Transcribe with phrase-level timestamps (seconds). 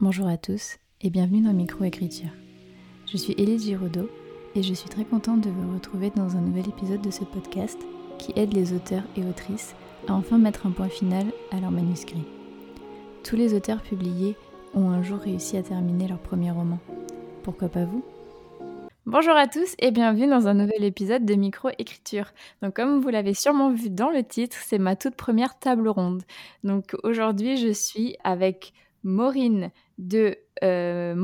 [0.00, 2.30] Bonjour à tous et bienvenue dans Microécriture.
[3.10, 4.08] Je suis Élise Giraudot
[4.54, 7.76] et je suis très contente de vous retrouver dans un nouvel épisode de ce podcast
[8.16, 9.74] qui aide les auteurs et autrices
[10.06, 12.22] à enfin mettre un point final à leur manuscrit.
[13.24, 14.36] Tous les auteurs publiés
[14.72, 16.78] ont un jour réussi à terminer leur premier roman.
[17.42, 18.04] Pourquoi pas vous?
[19.04, 22.30] Bonjour à tous et bienvenue dans un nouvel épisode de Microécriture.
[22.62, 26.22] Donc comme vous l'avez sûrement vu dans le titre, c'est ma toute première table ronde.
[26.62, 28.72] Donc aujourd'hui, je suis avec
[29.02, 31.14] Maureen de euh,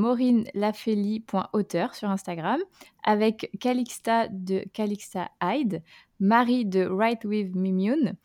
[1.93, 2.59] sur Instagram,
[3.03, 5.83] avec Calixta de Calixta Hyde,
[6.19, 8.15] Marie de Write with Mimune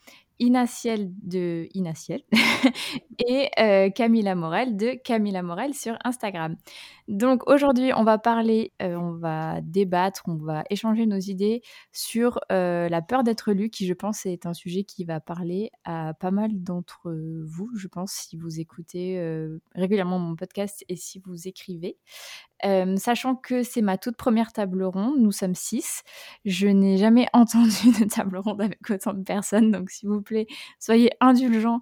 [0.40, 2.22] Inaciel de Inaciel
[3.28, 6.56] et euh, Camilla Morel de Camilla Morel sur Instagram.
[7.08, 11.60] Donc aujourd'hui, on va parler, euh, on va débattre, on va échanger nos idées
[11.92, 15.70] sur euh, la peur d'être lu, qui je pense est un sujet qui va parler
[15.84, 17.12] à pas mal d'entre
[17.44, 19.20] vous, je pense, si vous écoutez
[19.74, 21.98] régulièrement mon podcast et si vous écrivez.
[22.96, 26.02] Sachant que c'est ma toute première table ronde, nous sommes six.
[26.44, 30.46] Je n'ai jamais entendu de table ronde avec autant de personnes, donc s'il vous plaît,
[30.78, 31.80] soyez indulgents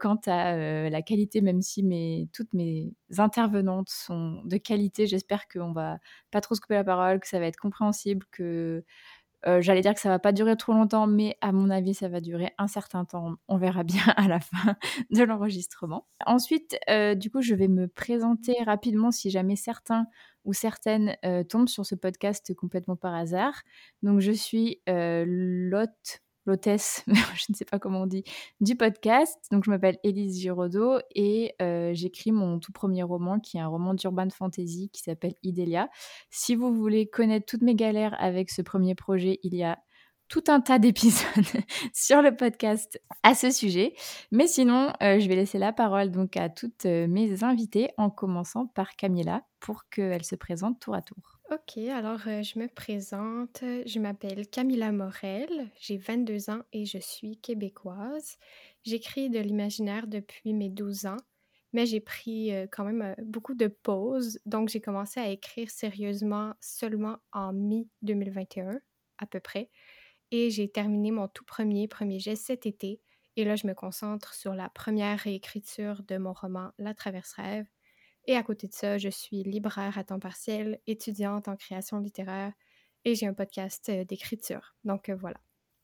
[0.00, 0.56] quant à
[0.90, 5.06] la qualité, même si mes, toutes mes intervenantes sont de qualité.
[5.06, 5.98] J'espère qu'on va
[6.30, 8.84] pas trop se couper la parole, que ça va être compréhensible, que
[9.44, 12.20] j'allais dire que ça va pas durer trop longtemps, mais à mon avis, ça va
[12.20, 13.36] durer un certain temps.
[13.48, 14.76] On verra bien à la fin
[15.10, 16.06] de l'enregistrement.
[16.26, 16.78] Ensuite,
[17.16, 20.06] du coup, je vais me présenter rapidement si jamais certains
[20.44, 21.16] ou certaines
[21.48, 23.62] tombent sur ce podcast complètement par hasard.
[24.02, 28.24] Donc, je suis Lotte l'hôtesse, je ne sais pas comment on dit,
[28.60, 29.38] du podcast.
[29.50, 33.68] Donc, je m'appelle Élise Giraudot et euh, j'écris mon tout premier roman qui est un
[33.68, 35.88] roman d'urban fantasy qui s'appelle Idélia.
[36.30, 39.78] Si vous voulez connaître toutes mes galères avec ce premier projet, il y a
[40.28, 41.26] tout un tas d'épisodes
[41.92, 43.94] sur le podcast à ce sujet.
[44.30, 48.10] Mais sinon, euh, je vais laisser la parole donc à toutes euh, mes invitées en
[48.10, 51.39] commençant par Camilla pour qu'elle se présente tour à tour.
[51.52, 53.58] Ok, alors euh, je me présente.
[53.62, 58.38] Je m'appelle Camilla Morel, j'ai 22 ans et je suis québécoise.
[58.84, 61.16] J'écris de l'imaginaire depuis mes 12 ans,
[61.72, 64.38] mais j'ai pris euh, quand même euh, beaucoup de pauses.
[64.46, 68.78] Donc j'ai commencé à écrire sérieusement seulement en mi-2021,
[69.18, 69.70] à peu près.
[70.30, 73.00] Et j'ai terminé mon tout premier premier jet cet été.
[73.34, 77.66] Et là, je me concentre sur la première réécriture de mon roman La Traverse Rêve
[78.30, 82.52] et à côté de ça, je suis libraire à temps partiel, étudiante en création littéraire
[83.04, 84.76] et j'ai un podcast euh, d'écriture.
[84.84, 85.38] Donc euh, voilà.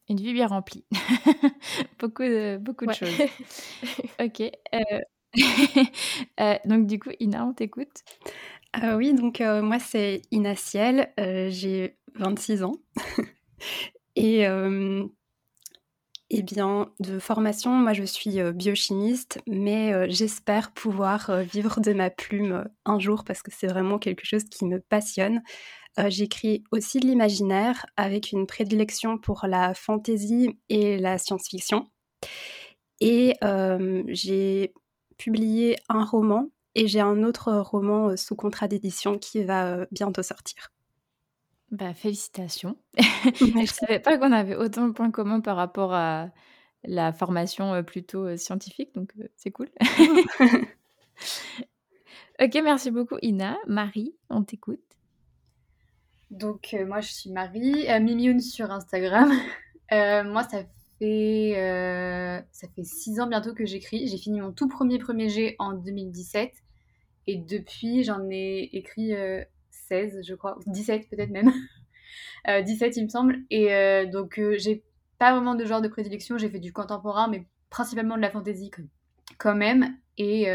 [0.08, 0.84] Une vie bien remplie.
[1.98, 3.18] beaucoup de, beaucoup de choses.
[4.20, 4.42] ok.
[6.40, 8.04] Euh, donc du coup, Ina, on t'écoute.
[8.94, 12.76] oui, donc moi c'est Ina Ciel, j'ai 26 ans.
[14.14, 14.46] et
[16.30, 22.68] eh bien, de formation, moi je suis biochimiste, mais j'espère pouvoir vivre de ma plume
[22.84, 25.42] un jour parce que c'est vraiment quelque chose qui me passionne.
[26.08, 31.86] J'écris aussi de l'imaginaire avec une prédilection pour la fantaisie et la science-fiction.
[33.00, 33.34] Et
[34.08, 34.74] j'ai
[35.18, 40.72] publié un roman et j'ai un autre roman sous contrat d'édition qui va bientôt sortir.
[41.70, 42.76] Bah, félicitations.
[42.98, 46.30] Je ne savais pas qu'on avait autant de points communs par rapport à
[46.84, 49.68] la formation plutôt scientifique, donc c'est cool.
[52.40, 53.58] ok, merci beaucoup Ina.
[53.66, 54.80] Marie, on t'écoute.
[56.30, 59.32] Donc moi je suis Marie, euh, sur Instagram.
[59.90, 60.62] moi ça
[61.00, 64.06] fait ça fait six ans bientôt que j'écris.
[64.06, 66.52] J'ai fini mon tout premier premier G en 2017
[67.26, 69.12] et depuis j'en ai écrit
[69.88, 71.52] 16, je crois, 17 peut-être même.
[72.46, 73.38] 17, euh, il me semble.
[73.50, 74.82] Et euh, donc, euh, j'ai
[75.18, 76.38] pas vraiment de genre de prédilection.
[76.38, 78.70] J'ai fait du contemporain, mais principalement de la fantaisie
[79.38, 79.96] quand même.
[80.18, 80.48] Et,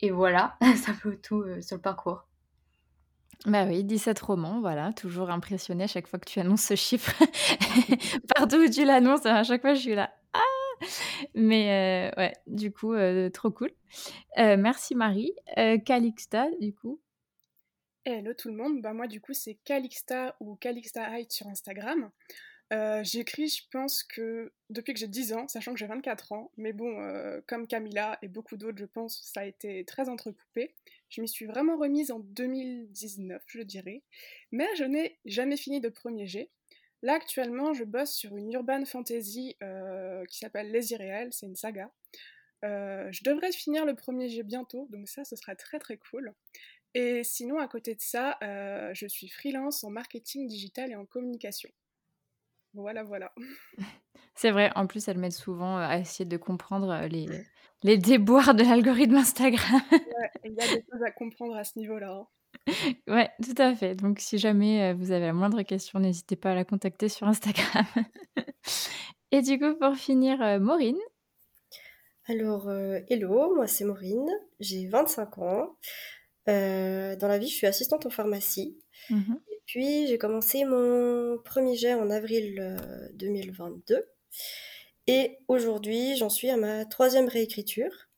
[0.00, 2.26] et voilà, ça vaut tout sur le parcours.
[3.46, 7.14] Bah oui, 17 romans, voilà, toujours impressionné à chaque fois que tu annonces ce chiffre.
[8.36, 10.10] Partout où tu l'annonces, à chaque fois je suis là.
[10.34, 10.86] Ah
[11.34, 12.94] Mais ouais, du coup,
[13.32, 13.70] trop cool.
[14.36, 15.32] merci Marie.
[15.86, 17.00] Calixta, du coup,
[18.06, 22.10] Hello tout le monde, bah moi du coup c'est Calixta ou Calixta sur Instagram.
[22.72, 26.50] Euh, j'écris, je pense que depuis que j'ai 10 ans, sachant que j'ai 24 ans,
[26.56, 30.74] mais bon, euh, comme Camilla et beaucoup d'autres, je pense, ça a été très entrecoupé.
[31.10, 34.02] Je m'y suis vraiment remise en 2019, je dirais,
[34.50, 36.48] mais je n'ai jamais fini de premier G.
[37.02, 41.56] Là, actuellement, je bosse sur une urban fantasy euh, qui s'appelle Les Irréels, c'est une
[41.56, 41.90] saga.
[42.62, 46.34] je devrais finir le premier G bientôt, donc ça, ce sera très très cool.
[46.94, 51.06] Et sinon, à côté de ça, euh, je suis freelance en marketing digital et en
[51.06, 51.70] communication.
[52.74, 53.32] Voilà, voilà.
[54.34, 57.26] C'est vrai, en plus, elles m'aident souvent, à essayer de comprendre, les
[57.82, 59.80] les déboires de l'algorithme Instagram.
[59.90, 62.26] Ouais, il y a des choses à comprendre à ce niveau-là, hein.
[63.08, 63.94] Ouais, tout à fait.
[63.94, 67.86] Donc si jamais, vous avez la moindre question, n'hésitez pas à la contacter sur Instagram.
[69.30, 70.96] Et du coup, pour finir, Maureen?
[72.26, 72.70] Alors,
[73.08, 74.26] hello, moi c'est Maureen,
[74.58, 75.76] j'ai 25 ans.
[76.50, 78.78] Heu, dans la vie, je suis assistante en pharmacie
[79.10, 84.04] Mmh et puis j'ai commencé mon premier jet en avril, heu, 2022
[85.06, 88.08] et aujourd'hui, j'en suis à ma troisième réécriture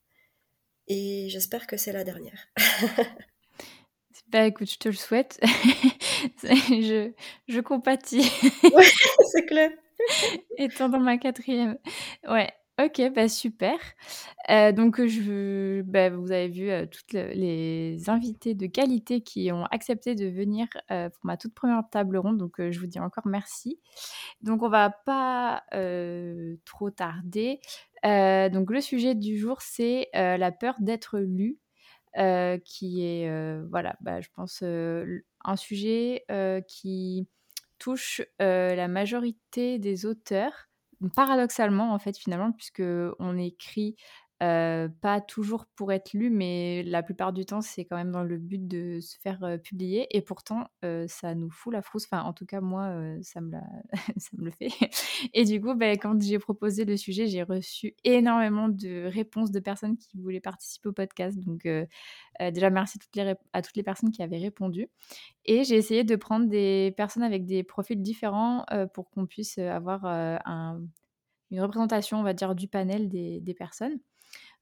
[0.89, 2.49] et j'espère que c'est la dernière.
[4.29, 5.41] Bah, écoute, je te le souhaite.
[6.43, 7.13] Je
[7.49, 8.31] je compatis.
[8.73, 8.85] Ouais,
[9.33, 9.71] c'est clair.
[10.57, 11.79] Étant dans ma quatrième.
[12.29, 13.75] Ouais, OK, bah, super.
[14.51, 19.53] Heu, donc je bah, vous avez vu, heu, toutes le les invités de qualité qui
[19.53, 23.27] ont accepté de venir, pour ma toute première table ronde, donc je vous dis encore
[23.27, 23.79] merci.
[24.43, 25.65] Donc on va pas,
[26.65, 27.61] trop tarder.
[28.07, 31.59] Heu, donc le sujet du jour, c'est, la peur d'être lu,
[32.65, 36.25] qui est, voilà, bah, je pense, un sujet,
[36.69, 37.29] qui
[37.79, 40.69] touche, la majorité des auteurs.
[41.17, 43.97] Paradoxalement, en fait, finalement, puisqu'on écrit,
[44.43, 48.25] heu, pas toujours pour être lu, mais la plupart du temps, c'est quand même dans
[48.25, 50.69] le but de se faire, publier et pourtant,
[51.09, 52.05] ça nous fout la frousse.
[52.07, 52.93] Enfin, en tout cas, moi,
[53.23, 53.63] ça me l'a
[54.19, 54.71] ça me le fait
[55.35, 59.61] et du coup, beh, quand j'ai proposé le sujet, j'ai reçu énormément de réponses de
[59.61, 61.87] personnes qui voulaient participer au podcast donc heu,
[62.53, 62.99] déjà merci
[63.53, 64.89] à toutes les personnes qui avaient répondu
[65.47, 70.05] et j'ai essayé de prendre des personnes avec des profils différents, pour qu'on puisse, avoir,
[71.51, 73.99] une représentation, on va dire, du panel des personnes.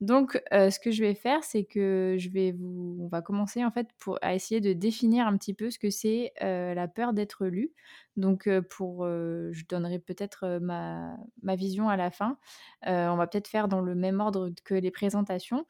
[0.00, 3.70] Donc ce que je vais faire, c'est que je vais vous on va commencer, en
[3.70, 7.47] fait, pour à essayer de définir un petit peu ce que c'est, la peur d'être
[7.47, 7.73] lu.
[8.17, 12.38] Donc pour, je donnerai peut-être, ma ma vision à la fin.
[12.87, 15.67] On va peut-être faire dans le même ordre que les présentations.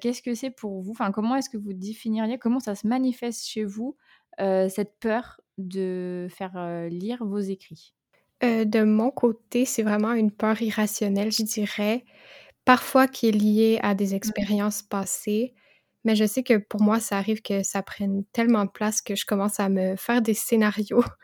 [0.00, 0.92] Qu'est-ce que c'est pour vous?
[0.92, 3.96] Enfin, comment est-ce que vous définiriez comment ça se manifeste chez vous,
[4.38, 7.94] cette peur de faire, lire vos écrits?
[8.42, 12.04] De mon côté, c'est vraiment une peur irrationnelle, je dirais,
[12.70, 14.14] parfois qui est liée à des Mmh.
[14.14, 15.54] expériences passées,
[16.04, 19.16] mais je sais que pour moi, ça arrive que ça prenne tellement de place que
[19.16, 21.02] je commence à me faire des scénarios.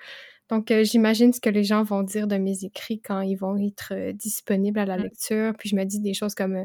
[0.51, 3.95] Donc j'imagine ce que les gens vont dire de mes écrits quand ils vont être,
[4.15, 5.03] disponibles à la Mmh.
[5.05, 6.65] lecture, puis je me dis des choses comme,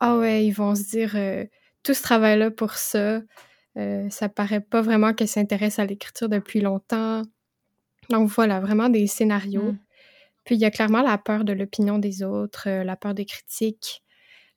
[0.00, 1.16] «Ah ouais, ils vont se dire,
[1.82, 3.22] tout ce travail-là pour ça,
[3.78, 7.22] heu, ça paraît pas vraiment qu'elle s'intéresse à l'écriture depuis longtemps».
[8.10, 9.72] Donc voilà, vraiment des scénarios.
[9.72, 9.78] Mmh.
[10.44, 13.24] Puis il y a clairement la peur de l'opinion des autres, heu, la peur des
[13.26, 14.02] critiques,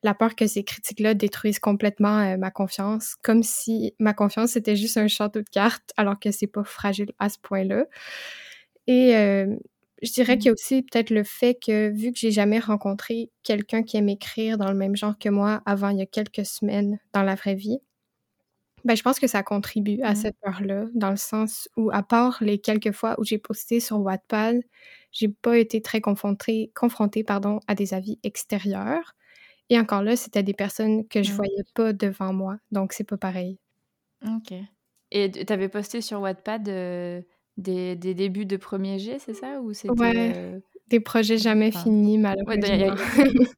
[0.03, 4.75] la peur que ces critiques-là détruisent complètement, heu, ma confiance, comme si ma confiance était
[4.77, 7.85] juste un château de cartes alors que c'est pas fragile à ce point-là.
[8.87, 9.59] Et hem,
[10.01, 10.49] je dirais qu'il Mmh.
[10.49, 14.09] y a aussi peut-être le fait que vu que j'ai jamais rencontré quelqu'un qui aime
[14.09, 17.35] écrire dans le même genre que moi avant il y a quelques semaines dans la
[17.35, 17.79] vraie vie,
[18.85, 20.15] ben, je pense que ça contribue à Mmh.
[20.15, 23.99] cette peur-là, dans le sens où à part les quelques fois où j'ai posté sur
[23.99, 24.61] Wattpad,
[25.11, 29.15] j'ai pas été très confrontée confrontée, pardon, à des avis extérieurs
[29.71, 31.35] et encore là, c'était des personnes que je Mmh.
[31.35, 33.59] voyais pas devant moi, donc c'est pas pareil.
[34.25, 34.53] OK.
[35.11, 37.25] Et tu avais posté sur Wattpad, heu,
[37.57, 39.61] des des débuts de 1er jet, c'est ça?
[39.61, 42.17] Ou c'était, Ouais, heu, des projets jamais enfin finis
[42.47, 42.91] ouais, a malheureusement.
[42.91, 42.95] a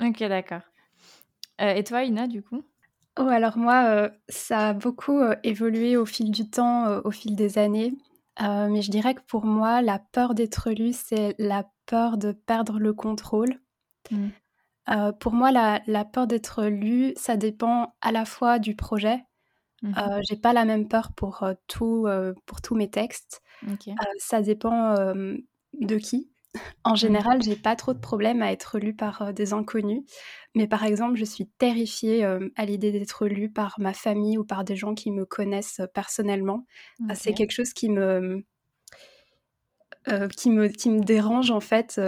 [0.00, 0.62] OK, d'accord.
[1.60, 2.64] Heu, et toi, Ina, du coup?
[3.16, 7.92] Oh alors moi, ça a beaucoup, évolué au fil du temps, au fil des années.
[8.40, 12.32] Heu, mais je dirais que pour moi, la peur d'être lue, c'est la peur de
[12.32, 13.60] perdre le contrôle.
[14.10, 14.38] Mmh.
[14.86, 19.24] Heu, pour moi, la la peur d'être lue, ça dépend à la fois du projet.
[19.82, 20.08] Mmh mh.
[20.08, 22.08] Heu, j'ai pas la même peur pour, heu, tout,
[22.46, 23.42] pour tous mes textes.
[24.18, 24.94] Ça dépend,
[25.74, 26.30] de qui.
[26.84, 27.18] En Mmh.
[27.24, 30.02] général, j'ai pas trop de problème à être lue par, heu, des inconnus.
[30.54, 34.44] Mais par exemple, je suis terrifiée, hem, à l'idée d'être lue par ma famille ou
[34.44, 36.64] par des gens qui me connaissent, heu, personnellement.
[37.08, 38.44] Ah, c'est quelque chose qui me
[40.36, 42.00] qui me qui me dérange en fait,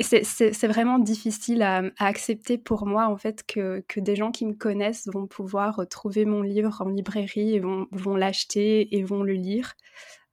[0.00, 4.32] et c'est vraiment difficile à, à accepter pour moi en fait que que des gens
[4.32, 9.04] qui me connaissent vont pouvoir, trouver mon livre en librairie et vont vont l'acheter et
[9.04, 9.74] vont le lire.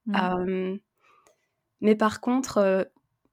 [0.05, 0.31] Mmh.
[1.81, 2.89] Mais par contre,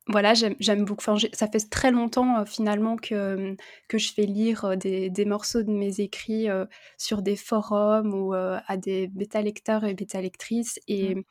[0.08, 3.56] voilà, j'aime beaucoup enfin, ça fait très longtemps, heu, finalement que,
[3.88, 6.66] que je fais lire, heu, des des morceaux de mes écrits, heu,
[6.98, 11.22] sur des forums ou, à des bêta-lecteurs et bêta-lectrices et Mmh.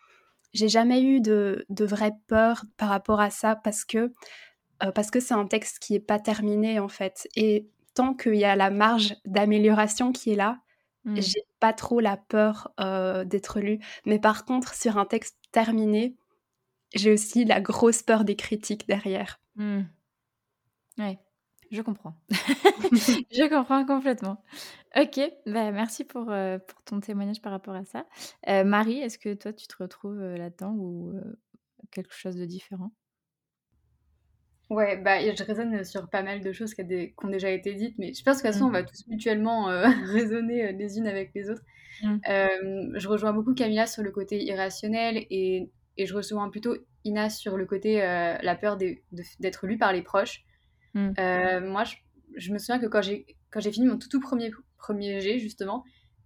[0.53, 4.13] j'ai jamais eu de de vraie peur par rapport à ça parce que,
[4.83, 8.35] heu, parce que c'est un texte qui est pas terminé, en fait et tant qu'il
[8.35, 10.59] y a la marge d'amélioration qui est là,
[11.05, 11.33] Mmh.
[11.33, 12.71] j'ai pas trop la peur,
[13.25, 13.79] d'être lue.
[14.05, 16.15] Mais par contre, sur un texte terminé
[16.93, 19.39] j'ai aussi la grosse peur des critiques derrière.
[19.55, 19.81] Mmh.
[20.99, 21.19] Ouais,
[21.71, 22.15] je comprends.
[23.31, 24.43] je comprends complètement.
[24.95, 28.05] Ok, bah, merci pour, euh, pour ton témoignage par rapport à ça.
[28.47, 31.13] Euh, Marie, est-ce que toi, tu te retrouves euh, là-dedans ou
[31.91, 32.91] quelque chose de différent?
[34.69, 36.81] Ouais, bah, je raisonne sur pas mal de choses qui,
[37.23, 38.87] ont déjà été dites, mais je pense que de toute façon, on va mmh.
[38.87, 39.65] tous mutuellement
[40.11, 41.63] raisonner les unes avec les autres.
[42.03, 42.19] Mmh.
[42.93, 47.57] je rejoins beaucoup Camilla sur le côté irrationnel et, et je rejoins plutôt Ina sur
[47.57, 48.77] le côté la peur
[49.39, 50.43] d'être lue par les proches.
[50.93, 51.11] Mmh.
[51.61, 51.95] moi, je,
[52.35, 55.83] je, me souviens que quand j'ai fini mon tout, tout premier, premier G, justement,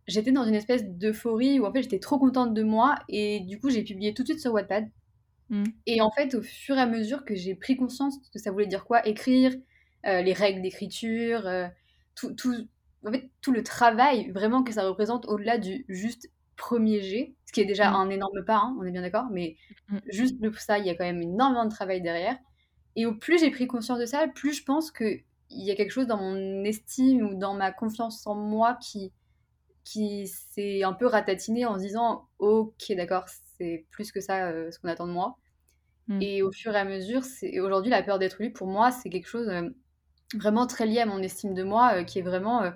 [0.08, 3.60] j'étais dans une espèce d'euphorie où en fait j'étais trop contente de moi et du
[3.60, 4.90] coup j'ai publié tout de suite sur Wattpad.
[5.50, 5.64] Mm.
[5.86, 8.68] Et en fait, au fur et à mesure que j'ai pris conscience que ça voulait
[8.68, 9.54] dire quoi écrire,
[10.06, 11.68] euh, les règles d'écriture, euh,
[12.16, 12.56] tout, tout,
[13.06, 16.30] en fait, tout le travail vraiment que ça représente au-delà du juste
[16.62, 17.96] premier G, ce qui est déjà mm.
[17.96, 19.58] un énorme pas, hein, on est bien d'accord, mais
[19.90, 19.98] mm.
[20.10, 22.38] juste pour ça, il y a quand même énormément de travail derrière.
[22.96, 25.92] Et au plus j'ai pris conscience de ça, plus je pense qu'il y a quelque
[25.92, 29.12] chose dans mon estime ou dans ma confiance en moi qui,
[29.84, 33.26] qui s'est un peu ratatiné en se disant ok d'accord
[33.58, 35.38] c'est plus que ça euh, ce qu'on attend de moi
[36.08, 36.22] mm.
[36.22, 37.22] et au fur et à mesure
[37.62, 39.70] aujourd'hui la peur d'être lu pour moi c'est quelque chose euh,
[40.36, 42.72] vraiment très lié à mon estime de moi euh, qui est vraiment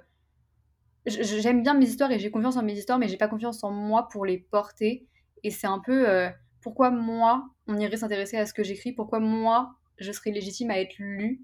[1.05, 3.71] j'aime bien mes histoires et j'ai confiance en mes histoires mais j'ai pas confiance en
[3.71, 5.07] moi pour les porter.
[5.43, 6.29] Et c'est un peu
[6.61, 8.91] pourquoi moi on irait s'intéresser à ce que j'écris?
[8.91, 11.43] Pourquoi moi je serais légitime à être lu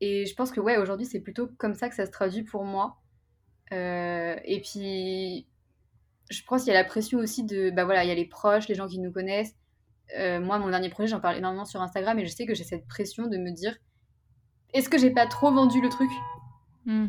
[0.00, 2.64] et je pense que ouais aujourd'hui c'est plutôt comme ça que ça se traduit pour
[2.64, 2.98] moi.
[3.72, 5.46] Euh, et puis,
[6.30, 8.26] je pense qu'il y a la pression aussi de, bah voilà, il y a les
[8.26, 9.54] proches, les gens qui nous connaissent.
[10.18, 12.64] Euh, moi, mon dernier projet, j'en parle énormément sur Instagram et je sais que j'ai
[12.64, 13.76] cette pression de me dire,
[14.72, 16.10] est-ce que j'ai pas trop vendu le truc?
[16.86, 17.08] Hmm.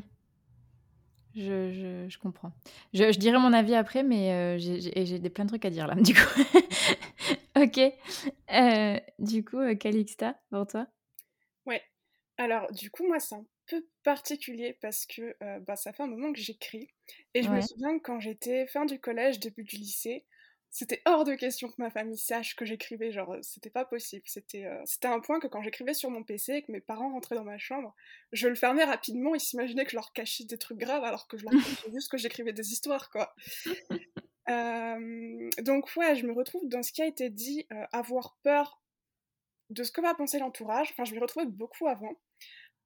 [1.39, 2.51] Je, je, je, comprends.
[2.93, 5.88] Je, je, dirai mon avis après, mais euh, j'ai des plein de trucs à dire
[5.88, 6.41] là, du coup.
[7.55, 7.79] ok.
[8.51, 10.88] Euh, du coup, Calixta, pour toi?
[11.65, 11.81] Ouais.
[12.38, 16.08] Alors, du coup, moi, c'est un peu particulier parce que euh, bah, ça fait un
[16.08, 16.89] moment que j'écris.
[17.34, 20.25] Et je me souviens que quand j'étais fin du collège, début du lycée,
[20.71, 23.11] c'était hors de question que ma famille sache que j'écrivais.
[23.11, 24.23] Genre, euh, c'était pas possible.
[24.27, 27.11] C'était euh, c'était un point que quand j'écrivais sur mon PC et que mes parents
[27.11, 27.95] rentraient dans ma chambre,
[28.31, 29.33] je le fermais rapidement.
[29.33, 32.11] Ils s'imaginaient que je leur cachais des trucs graves alors que je leur disais juste
[32.11, 33.33] que j'écrivais des histoires, quoi.
[34.47, 38.81] donc, ouais, je me retrouve dans ce qui a été dit, avoir peur
[39.69, 40.89] de ce que va penser l'entourage.
[40.91, 42.15] Enfin, je m'y retrouvais beaucoup avant.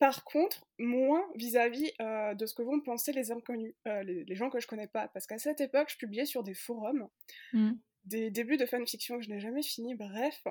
[0.03, 4.49] Par contre, moins vis-à-vis euh, de ce que vont penser les inconnus, euh, les, gens
[4.49, 5.07] que je connais pas.
[5.07, 7.07] Parce qu'à cette époque, je publiais sur des forums,
[7.53, 7.71] mmh.
[8.03, 10.43] des débuts de fanfiction que je n'ai jamais fini, bref.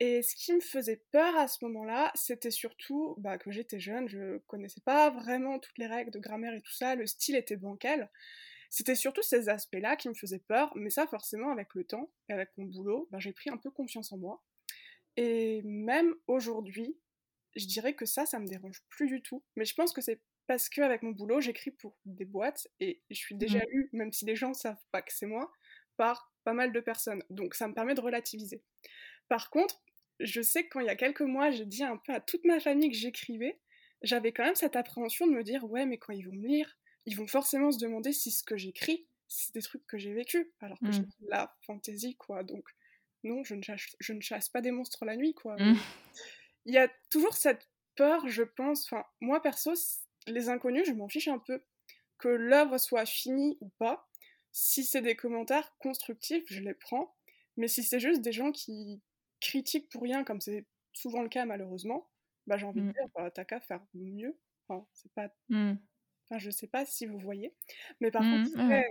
[0.00, 4.08] Et ce qui me faisait peur à ce moment-là, c'était surtout bah, que j'étais jeune,
[4.08, 7.56] je connaissais pas vraiment toutes les règles de grammaire et tout ça, le style était
[7.56, 8.10] bancal.
[8.68, 12.32] C'était surtout ces aspects-là qui me faisaient peur, mais ça, forcément, avec le temps et
[12.32, 14.42] avec mon boulot, bah, j'ai pris un peu confiance en moi.
[15.16, 16.96] Et même aujourd'hui,
[17.56, 19.42] je dirais que ça, ça me dérange plus du tout.
[19.56, 23.16] Mais je pense que c'est parce qu'avec mon boulot, j'écris pour des boîtes et je
[23.16, 23.70] suis déjà mmh.
[23.70, 25.52] lue, même si les gens savent pas que c'est moi,
[25.96, 27.22] par pas mal de personnes.
[27.30, 28.62] Donc ça me permet de relativiser.
[29.28, 29.82] Par contre,
[30.20, 32.44] je sais que quand il y a quelques mois, j'ai dit un peu à toute
[32.44, 33.60] ma famille que j'écrivais,
[34.02, 36.78] j'avais quand même cette appréhension de me dire ouais, mais quand ils vont me lire,
[37.04, 40.50] ils vont forcément se demander si ce que j'écris, c'est des trucs que j'ai vécu,
[40.60, 40.92] alors que mmh.
[40.92, 42.42] j'ai la fantaisie, quoi.
[42.42, 42.68] Donc
[43.22, 45.56] non, je ne, chasse, je ne chasse pas des monstres la nuit, quoi.
[45.56, 45.76] Mmh
[46.68, 48.84] il y a toujours cette peur, je pense.
[48.84, 49.72] Enfin, moi perso,
[50.26, 51.64] les inconnus, je m'en fiche un peu.
[52.18, 54.06] Que l'œuvre soit finie ou pas,
[54.52, 57.16] si c'est des commentaires constructifs, je les prends.
[57.56, 59.00] Mais si c'est juste des gens qui
[59.40, 62.10] critiquent pour rien, comme c'est souvent le cas malheureusement,
[62.46, 62.92] bah j'ai envie de mmh.
[62.92, 64.36] dire, bah, t'as qu'à faire mieux.
[64.68, 65.30] Enfin, c'est pas.
[65.48, 65.74] Mmh.
[66.24, 67.54] Enfin, je sais pas si vous voyez.
[68.00, 68.82] Mais par contre, mmh,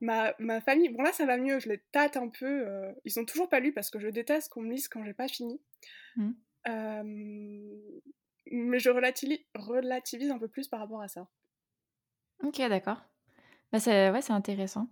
[0.00, 2.66] ma, ma, famille, bon là ça va mieux, je les tâte un peu.
[2.66, 5.12] Euh, ils ont toujours pas lu parce que je déteste qu'on me lise quand j'ai
[5.12, 5.60] pas fini
[6.66, 7.98] mais
[8.78, 11.28] je relativise, un peu plus par rapport à ça.
[12.42, 13.02] Ok, d'accord.
[13.72, 14.88] Bah, c'est ouais, c'est intéressant.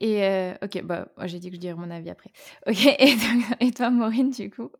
[0.00, 2.32] Et ok, bah, j'ai dit que je dirais mon avis après.
[2.66, 3.16] Ok, et,
[3.60, 4.70] et toi, Maureen, du coup?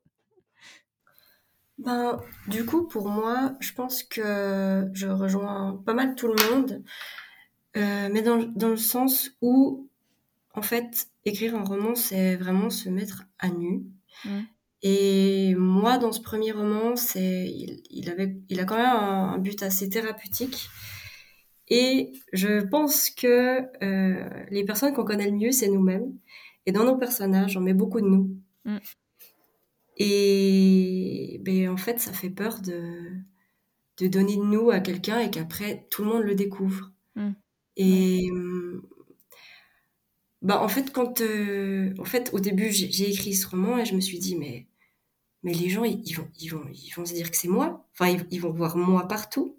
[1.79, 6.85] Ben, du coup, pour moi, je pense que je rejoins pas mal tout le monde,
[7.75, 9.89] mais dans, dans, le sens où,
[10.55, 13.85] en fait, écrire un roman, c'est vraiment se mettre à nu.
[14.25, 14.41] Mmh.
[14.87, 17.51] Et moi, dans ce premier roman, c'est,
[17.91, 20.69] il, avait, il a quand même un, but assez thérapeutique.
[21.69, 26.13] Et je pense que euh, les personnes qu'on connaît le mieux, c'est nous-mêmes.
[26.67, 28.37] Et dans nos personnages, on met beaucoup de nous.
[28.67, 28.77] Mm.
[29.97, 33.11] Et ben, en fait, ça fait peur de,
[33.97, 36.93] de donner de nous à quelqu'un et qu'après, tout le monde le découvre.
[37.17, 37.31] Mm.
[37.79, 38.29] Et
[40.45, 43.95] bah, en fait, quand, euh, en fait, au début, j'ai écrit ce roman et je
[43.95, 44.67] me suis dit, mais,
[45.45, 47.87] mais les gens, ils, vont, ils, vont, ils vont se dire que c'est moi.
[47.93, 49.57] Enfin, ils, vont voir moi partout.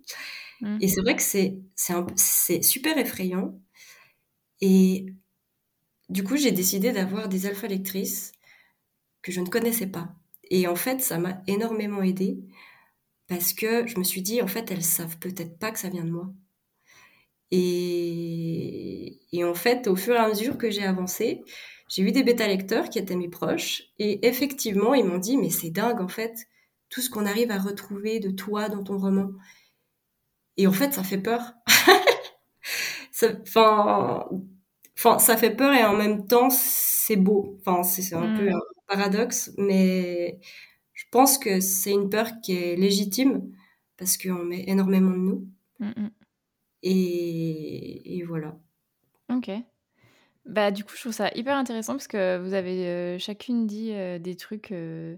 [0.62, 0.80] Mmh.
[0.82, 1.60] Et c'est vrai que c'est,
[2.16, 3.60] c'est super effrayant.
[4.62, 5.06] Et
[6.10, 8.32] du coup, j'ai décidé d'avoir des alpha lectrices
[9.22, 10.10] que je ne connaissais pas.
[10.50, 12.40] Et en fait, ça m'a énormément aidé
[13.28, 16.04] parce que je me suis dit, en fait, elles savent peut-être pas que ça vient
[16.04, 16.34] de moi.
[17.52, 21.44] Et, et en fait, au fur et à mesure que j'ai avancé,
[21.88, 23.84] j'ai eu des bêta-lecteurs qui étaient mes proches.
[24.00, 26.48] Et effectivement, ils m'ont dit, mais c'est dingue, en fait,
[26.90, 29.32] tout ce qu'on arrive à retrouver de toi dans ton roman.
[30.58, 31.54] Et en fait, ça fait peur.
[34.98, 37.58] Enfin, ça fait peur et en même temps, c'est beau.
[37.60, 38.56] Enfin, c'est un peu hmm.
[38.56, 40.40] un paradoxe, mais
[40.94, 43.52] je pense que c'est une peur qui est légitime
[43.98, 45.48] parce qu'on met énormément de nous.
[45.80, 46.10] Hmm, hmm.
[46.84, 48.58] Et, et, voilà.
[49.30, 49.50] Ok.
[50.46, 53.92] Bah, du coup, je trouve ça hyper intéressant parce que vous avez euh, chacune dit
[53.94, 55.16] euh, des trucs euh,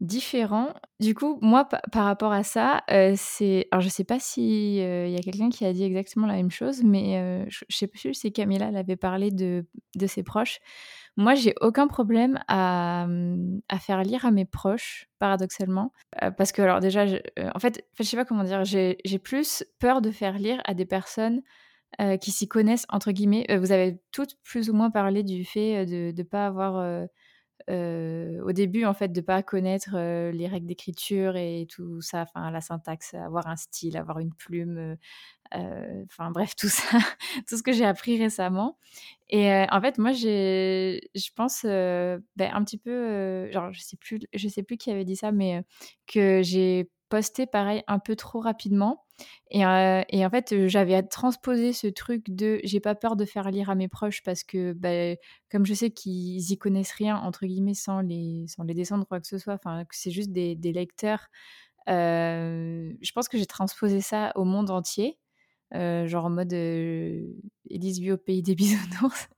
[0.00, 0.72] différents.
[0.98, 2.82] Du coup, moi, par rapport à ça,
[3.16, 6.34] c'est alors je sais pas si, il y a quelqu'un qui a dit exactement la
[6.34, 10.22] même chose, mais je je sais plus si Camilla, elle avait parlé de de ses
[10.22, 10.58] proches.
[11.16, 15.92] Moi, j'ai aucun problème à, mmh, à faire lire à mes proches, paradoxalement,
[16.36, 17.04] parce que alors déjà,
[17.54, 20.74] en fait je sais pas comment dire, j'ai j'ai plus peur de faire lire à
[20.74, 21.42] des personnes,
[22.20, 23.46] qui s'y connaissent entre guillemets.
[23.58, 27.06] vous avez toutes plus ou moins parlé du fait, de ne pas avoir,
[27.68, 29.96] au début, en fait, de pas connaître
[30.30, 34.96] les règles d'écriture et tout ça, enfin la syntaxe, avoir un style, avoir une plume,
[35.52, 36.98] enfin bref, tout ça,
[37.48, 38.78] tout ce que j'ai appris récemment.
[39.30, 40.98] Et en fait, moi, je
[41.34, 45.16] pense, ben, un petit peu, genre, je sais plus, je sais plus qui avait dit
[45.16, 45.62] ça, mais
[46.06, 49.03] que j'ai posté pareil un peu trop rapidement
[49.50, 53.74] et, en fait, j'avais transposé ce truc de j'ai pas peur de faire lire à
[53.74, 55.16] mes proches parce que, bah,
[55.50, 59.20] comme je sais qu'ils y connaissent rien, entre guillemets, sans les, sans les descendre quoi
[59.20, 61.28] que ce soit, enfin, c'est juste des, lecteurs,
[61.86, 65.18] je pense que j'ai transposé ça au monde entier,
[65.72, 69.28] genre en mode Élise vit au pays des bisounours.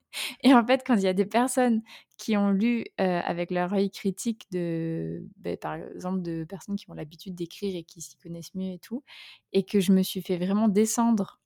[0.42, 1.82] Et en fait, quand il y a des personnes
[2.18, 6.94] qui ont lu avec leur œil critique de, ben, par exemple, de personnes qui ont
[6.94, 9.04] l'habitude d'écrire et qui s'y connaissent mieux et tout,
[9.52, 11.40] et que je me suis fait vraiment descendre,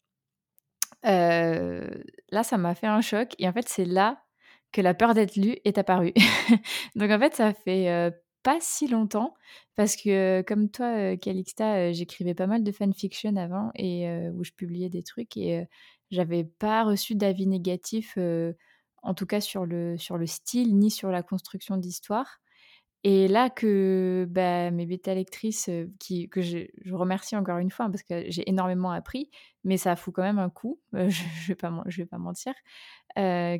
[1.02, 3.34] là, ça m'a fait un choc.
[3.38, 4.22] Et en fait, c'est là
[4.72, 6.14] que la peur d'être lue est apparue.
[6.94, 9.34] Donc en fait, ça fait pas si longtemps,
[9.74, 14.88] parce que comme toi, Calixta, j'écrivais pas mal de fanfiction avant et où je publiais
[14.88, 15.66] des trucs et
[16.10, 18.18] j'avais pas reçu d'avis négatif,
[19.02, 22.40] en tout cas sur le, sur le style, ni sur la construction d'histoire.
[23.02, 27.86] Et là que bah, mes bêta lectrices, qui, que je, je, remercie encore une fois,
[27.86, 29.30] hein, parce que j'ai énormément appris,
[29.64, 32.52] mais ça fout quand même un coup, je ne vais, pas, vais pas mentir,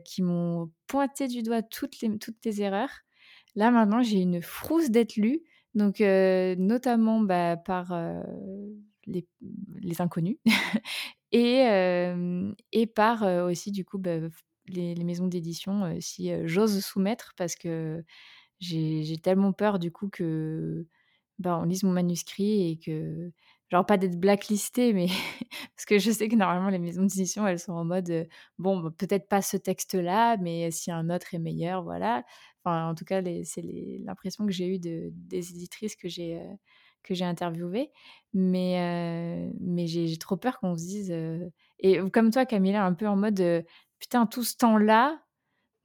[0.05, 2.91] qui m'ont pointé du doigt toutes les, toutes les erreurs.
[3.55, 5.41] Là maintenant, j'ai une frousse d'être lue,
[5.75, 7.95] donc notamment bah, par
[9.07, 9.27] les,
[9.81, 10.37] les, inconnus,
[11.33, 11.65] et,
[12.73, 14.19] et par aussi du coup bah,
[14.67, 18.05] les, maisons d'édition si j'ose soumettre parce que
[18.61, 20.87] j'ai tellement peur du coup que
[21.39, 23.33] bah, on lise mon manuscrit et que
[23.71, 25.07] genre pas d'être blacklisté mais
[25.77, 28.91] parce que je sais que normalement les maisons d'édition elles sont en mode bon bah,
[28.97, 32.25] peut-être pas ce texte là mais si un autre est meilleur voilà.
[32.63, 33.63] Enfin en tout cas c'est
[34.05, 36.43] l'impression que j'ai eue de, des éditrices que j'ai
[37.03, 37.91] que j'ai interviewées
[38.33, 41.15] mais mais j'ai trop peur qu'on se dise
[41.81, 43.65] et comme toi Camilla un peu en mode
[43.99, 45.21] putain tout ce temps là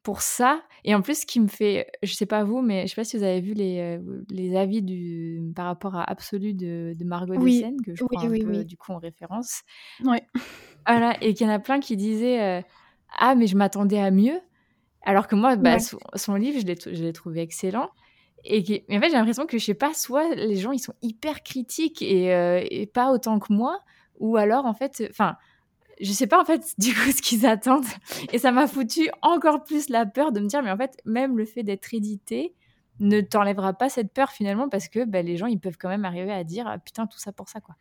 [0.06, 0.62] pour ça.
[0.84, 3.04] Et en plus, ce qui me fait, je sais pas vous, mais je sais pas
[3.04, 7.04] si vous avez vu les, euh, les avis du, par rapport à Absolu de, de
[7.04, 7.66] Margot oui.
[7.84, 9.64] que je prends un peu, du coup en référence.
[10.04, 10.22] Ouais.
[10.88, 12.62] Voilà, et qu'il y en a plein qui disaient euh,
[13.18, 14.40] Ah, mais je m'attendais à mieux.
[15.02, 17.90] Alors que moi, bah, son, livre, je l'ai trouvé excellent.
[18.46, 21.44] Et, en fait, j'ai l'impression que je sais pas, soit les gens ils sont hyper
[21.44, 23.80] critiques et, euh, pas autant que moi,
[24.20, 25.36] ou alors en fait, enfin
[26.02, 27.86] je sais pas en fait du coup ce qu'ils attendent.
[28.32, 31.38] Et ça m'a foutu encore plus la peur de me dire mais en fait même
[31.38, 32.54] le fait d'être édité
[33.00, 36.06] ne t'enlèvera pas cette peur finalement parce que bah, les gens ils peuvent quand même
[36.06, 37.76] arriver à dire ah, putain tout ça pour ça quoi.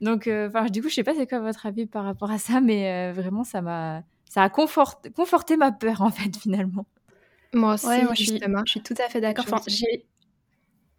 [0.00, 2.38] Donc euh, enfin du coup je sais pas c'est quoi votre avis par rapport à
[2.38, 6.86] ça mais euh, vraiment ça m'a ça a conforté ma peur en fait finalement
[7.54, 10.06] moi aussi moi, je, suis, je suis tout à fait d'accord enfin, j'ai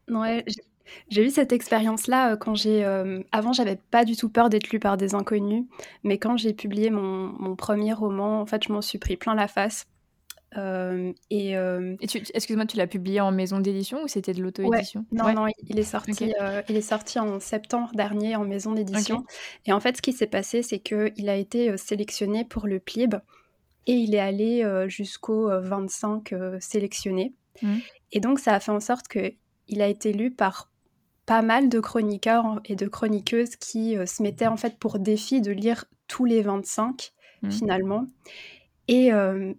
[0.09, 0.43] ouais,
[1.09, 2.83] j'ai eu cette expérience-là quand j'ai.
[3.31, 5.65] avant, j'avais pas du tout peur d'être lue par des inconnus,
[6.03, 9.35] mais quand j'ai publié mon, mon, premier roman, en fait, je m'en suis pris plein
[9.35, 9.85] la face.
[10.55, 11.55] et,
[12.33, 15.05] excuse-moi, tu l'as publié en maison d'édition ou c'était de l'auto-édition?
[15.12, 16.33] Non, non, il est sorti.
[16.69, 19.23] il est sorti en septembre dernier en maison d'édition.
[19.67, 22.79] Et en fait, ce qui s'est passé, c'est que il a été sélectionné pour le
[22.79, 23.15] PLIB.
[23.89, 27.34] Et il est allé jusqu'au 25 sélectionnés.
[27.62, 27.78] Mmh.
[28.12, 30.71] Et donc, ça a fait en sorte qu'il a été lu par
[31.25, 35.52] pas mal de chroniqueurs et de chroniqueuses qui se mettaient en fait pour défi de
[35.52, 37.52] lire tous les 25 Mmh.
[37.52, 38.08] finalement.
[38.89, 39.12] Et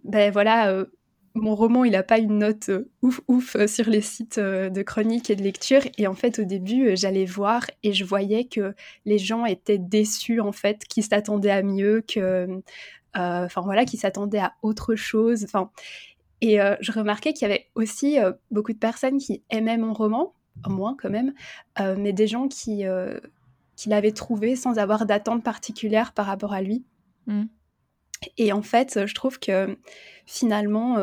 [0.03, 0.85] ben voilà,
[1.33, 2.69] mon roman, il n'a pas une note
[3.01, 5.81] ouf ouf sur les sites de chronique et de lecture.
[5.97, 10.41] Et en fait, au début, j'allais voir et je voyais que les gens étaient déçus,
[10.41, 12.61] en fait, qu'ils s'attendaient à mieux, que,
[13.13, 15.43] enfin voilà, qu'ils s'attendaient à autre chose.
[15.43, 15.71] Enfin,
[16.41, 18.17] et je remarquais qu'il y avait aussi
[18.49, 20.33] beaucoup de personnes qui aimaient mon roman,
[20.67, 21.33] moins quand même,
[21.97, 22.83] mais des gens qui,
[23.75, 26.83] qui l'avaient trouvé sans avoir d'attente particulière par rapport à lui.
[27.27, 27.43] Mmh.
[28.37, 29.77] Et en fait, je trouve que
[30.25, 30.95] finalement,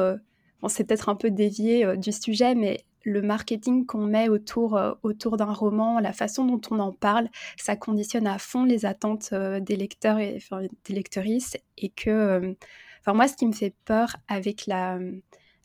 [0.61, 5.37] bon, c'est peut-être un peu dévié du sujet, mais le marketing qu'on met autour, autour
[5.37, 9.77] d'un roman, la façon dont on en parle, ça conditionne à fond les attentes des
[9.77, 10.39] lecteurs et
[10.85, 11.57] des lectrices.
[11.77, 12.57] Et que,
[13.01, 14.99] enfin, moi, ce qui me fait peur avec la,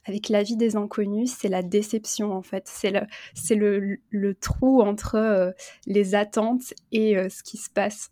[0.05, 2.63] avec la vie des inconnus, c'est la déception en fait.
[2.67, 3.01] C'est le,
[3.33, 5.53] c'est le, le, trou entre
[5.85, 8.11] les attentes et ce qui se passe.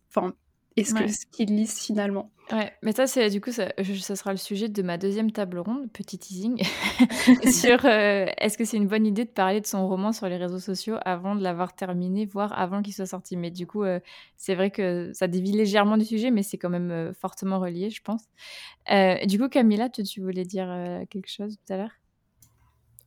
[0.78, 1.06] Et ce, Ouais.
[1.06, 2.32] que, ce qu'ils lisent finalement.
[2.52, 5.32] Ouais, mais ça, c'est du coup, ça, je- ça sera le sujet de ma deuxième
[5.32, 6.62] table ronde, petit teasing,
[7.46, 10.36] sur euh, est-ce que c'est une bonne idée de parler de son roman sur les
[10.36, 13.38] réseaux sociaux avant de l'avoir terminé, voire avant qu'il soit sorti?
[13.38, 14.02] Mais du coup, euh,
[14.36, 17.90] c'est vrai que ça dévie légèrement du sujet, mais c'est quand même euh, fortement relié,
[17.90, 18.24] je pense.
[18.92, 21.92] Euh, du coup, Camilla, tu, tu voulais dire euh, quelque chose tout à l'heure?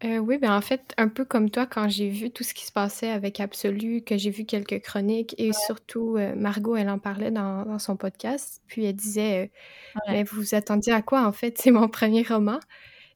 [0.03, 2.67] Euh, oui, ben en fait, un peu comme toi, quand j'ai vu tout ce qui
[2.67, 6.99] se passait avec Absolu, que j'ai vu quelques chroniques, et surtout euh, Margot, elle en
[6.99, 9.49] parlait dans, dans son podcast, puis elle disait, euh,
[10.09, 10.13] Ouais.
[10.15, 11.57] mais vous vous attendiez à quoi en fait?
[11.69, 12.59] C'est mon premier roman.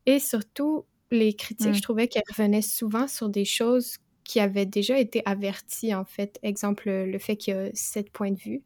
[0.07, 1.75] Et surtout, les critiques, Mm.
[1.75, 6.39] je trouvais qu'elles revenaient souvent sur des choses qui avaient déjà été averties en fait.
[6.43, 8.63] Exemple, le fait qu'il y a sept points de vue.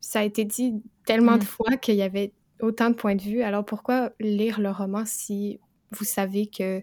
[0.00, 0.74] Ça a été dit
[1.06, 3.42] tellement de fois qu'il y avait autant de points de vue.
[3.42, 5.60] Alors pourquoi lire le roman si
[5.92, 6.82] vous savez que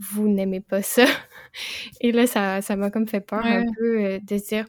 [0.00, 1.04] vous n'aimez pas ça.
[2.00, 4.66] Et là, ça, ça m'a comme fait peur Ouais, un peu euh, de dire,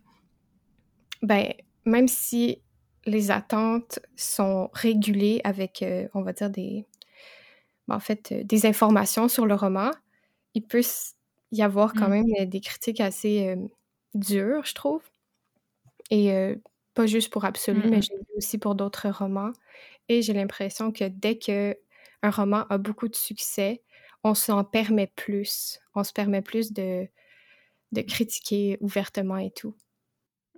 [1.22, 1.54] ben,
[1.86, 2.62] même si
[3.06, 6.86] les attentes sont régulées avec, euh, on va dire, des,
[7.88, 9.92] ben, en fait, euh, des informations sur le roman,
[10.54, 10.82] il peut
[11.52, 12.12] y avoir quand Mm.
[12.12, 13.56] même des critiques assez
[14.16, 15.02] dures, je trouve.
[16.12, 16.32] Et
[16.94, 18.02] pas juste pour Absolu, Mm, mais mm.
[18.02, 19.52] j'ai lu aussi pour d'autres romans.
[20.10, 21.78] Et j'ai l'impression que dès que
[22.24, 23.84] un roman a beaucoup de succès,
[24.28, 25.80] on s'en permet plus.
[25.96, 27.08] On se permet plus de,
[27.92, 29.76] de critiquer ouvertement et tout.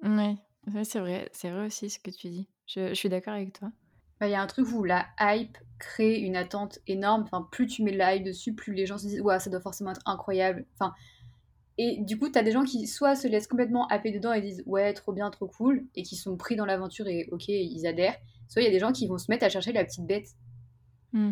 [0.03, 0.35] Ouais,
[0.73, 2.47] Ouais, c'est vrai, c'est vrai aussi ce que tu dis.
[2.67, 3.71] Je, je suis d'accord avec toi.
[4.19, 7.23] Bah, Il y a un truc où la hype crée une attente énorme.
[7.23, 9.49] Enfin, plus tu mets de la hype dessus, plus les gens se disent Ouais, ça
[9.49, 10.65] doit forcément être incroyable.
[10.75, 10.93] Enfin,
[11.77, 14.63] et du coup, t'as des gens qui soit se laissent complètement happer dedans et disent
[14.65, 18.17] Ouais, trop bien, trop cool, et qui sont pris dans l'aventure et ok, ils adhèrent.
[18.49, 20.27] Soit il y a des gens qui vont se mettre à chercher la petite bête.
[21.13, 21.31] Mm.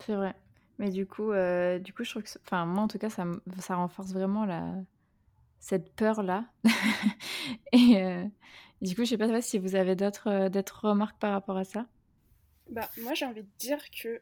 [0.00, 0.34] C'est vrai.
[0.78, 3.24] Mais du coup, euh, du coup, je trouve que, enfin, moi en tout cas, ça,
[3.60, 4.74] ça renforce vraiment la,
[5.60, 6.46] cette peur-là.
[7.72, 8.24] Et euh,
[8.82, 11.64] du coup, je sais pas si vous avez d'autres euh, d'autres remarques par rapport à
[11.64, 11.86] ça?
[12.70, 14.20] Bah, moi, j'ai envie de dire que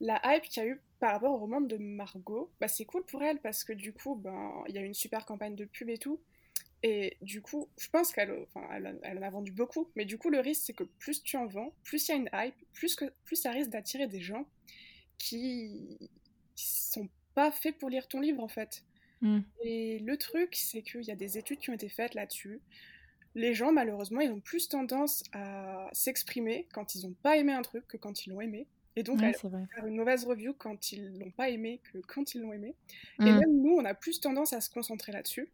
[0.00, 3.04] la hype qu'il y a eu par rapport au roman de Margot, bah, c'est cool
[3.04, 5.64] pour elle parce que du coup, ben, il y a eu une super campagne de
[5.64, 6.20] pub et tout.
[6.86, 9.88] Et du coup, je pense qu'elle enfin, elle, en- elle en a vendu beaucoup.
[9.96, 12.16] Mais du coup, le risque, c'est que plus tu en vends, plus il y a
[12.18, 14.46] une hype, plus, que, plus ça risque d'attirer des gens
[15.18, 16.10] qui
[16.56, 18.84] sont pas faits pour lire ton livre, en fait.
[19.22, 19.40] Mm.
[19.64, 22.60] Et le truc, c'est qu'il y a des études qui ont été faites là-dessus.
[23.34, 27.62] Les gens, malheureusement, ils ont plus tendance à s'exprimer quand ils n'ont pas aimé un
[27.62, 28.68] truc que quand ils l'ont aimé.
[28.96, 29.32] Et donc Ouais, à
[29.74, 32.76] faire une mauvaise review quand ils l'ont pas aimé que quand ils l'ont aimé.
[33.20, 33.38] Et Mm.
[33.40, 35.48] même nous, on a plus tendance à se concentrer là-dessus.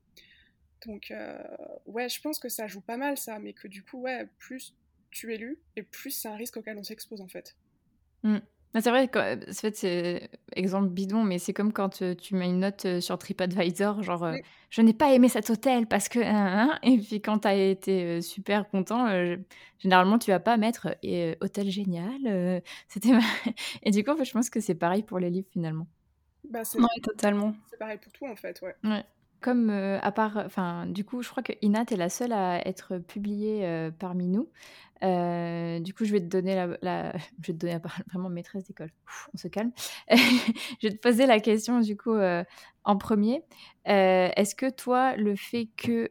[0.87, 1.39] Donc, euh,
[1.87, 3.39] ouais, je pense que ça joue pas mal, ça.
[3.39, 4.75] Mais que du coup, ouais, plus
[5.11, 7.57] tu es lu, et plus c'est un risque auquel on s'expose, en fait.
[8.23, 8.39] Mm.
[8.75, 12.37] Non, C'est vrai, que, euh, fait, c'est exemple bidon, mais c'est comme quand euh, tu
[12.37, 14.37] mets une note euh, sur TripAdvisor, genre euh,
[14.71, 16.21] je n'ai pas aimé cet hôtel parce que.
[16.21, 19.37] hein, hein, et puis quand tu as été euh, super content, euh,
[19.81, 22.15] généralement tu vas pas mettre euh, hôtel génial.
[22.29, 23.21] euh, C'était ma-
[23.83, 25.89] Et du coup, en fait, je pense que c'est pareil pour les livres finalement.
[26.45, 27.55] Bah, c'est Ouais, totalement.
[27.71, 28.77] c'est pareil pour tout, en fait, ouais.
[28.85, 29.05] Ouais.
[29.41, 32.67] Comme euh, à part, enfin, du coup, je crois que Inat est la seule à
[32.69, 34.51] être publiée euh, parmi nous.
[35.03, 38.65] Euh, du coup, je vais te donner la, je vais donner la parole, vraiment maîtresse
[38.65, 38.93] d'école.
[39.35, 39.73] On se calme.
[40.11, 42.15] je vais te poser la question du coup
[42.85, 43.43] en premier.
[43.87, 46.09] Est-ce que toi, le fait que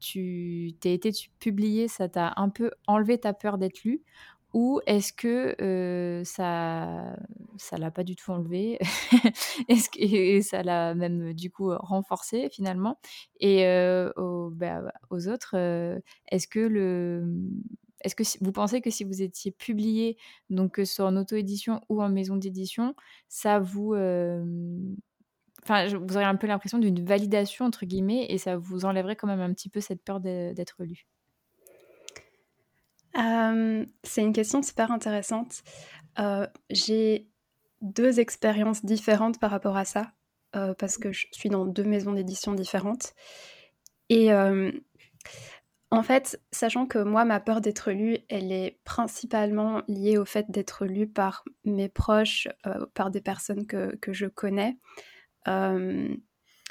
[0.00, 4.02] tu t'aies été tu- publié, ça t'a un peu enlevé ta peur d'être lu,
[4.58, 5.54] ou est-ce que
[6.24, 7.16] ça,
[7.58, 8.78] ça l'a pas du tout enlevé?
[9.68, 12.98] Est-ce que et ça l'a même du coup renforcé finalement?
[13.40, 13.64] Et
[14.16, 15.54] aux, bah, aux autres,
[16.30, 17.24] est-ce que le
[18.04, 20.16] est-ce que vous pensez que si vous étiez publié,
[20.50, 22.94] donc soit en auto-édition ou en maison d'édition,
[23.28, 23.94] ça vous...
[25.62, 29.26] Enfin, vous auriez un peu l'impression d'une validation, entre guillemets, et ça vous enlèverait quand
[29.28, 31.06] même un petit peu cette peur d'être lu?
[33.18, 35.62] C'est une question super intéressante.
[36.70, 37.28] J'ai
[37.80, 40.12] deux expériences différentes par rapport à ça,
[40.52, 43.14] parce que je suis dans deux maisons d'édition différentes.
[44.08, 44.32] Et
[45.90, 50.50] en fait, sachant que moi, ma peur d'être lue, elle est principalement liée au fait
[50.50, 54.76] d'être lue par mes proches, euh, par des personnes que, que je connais.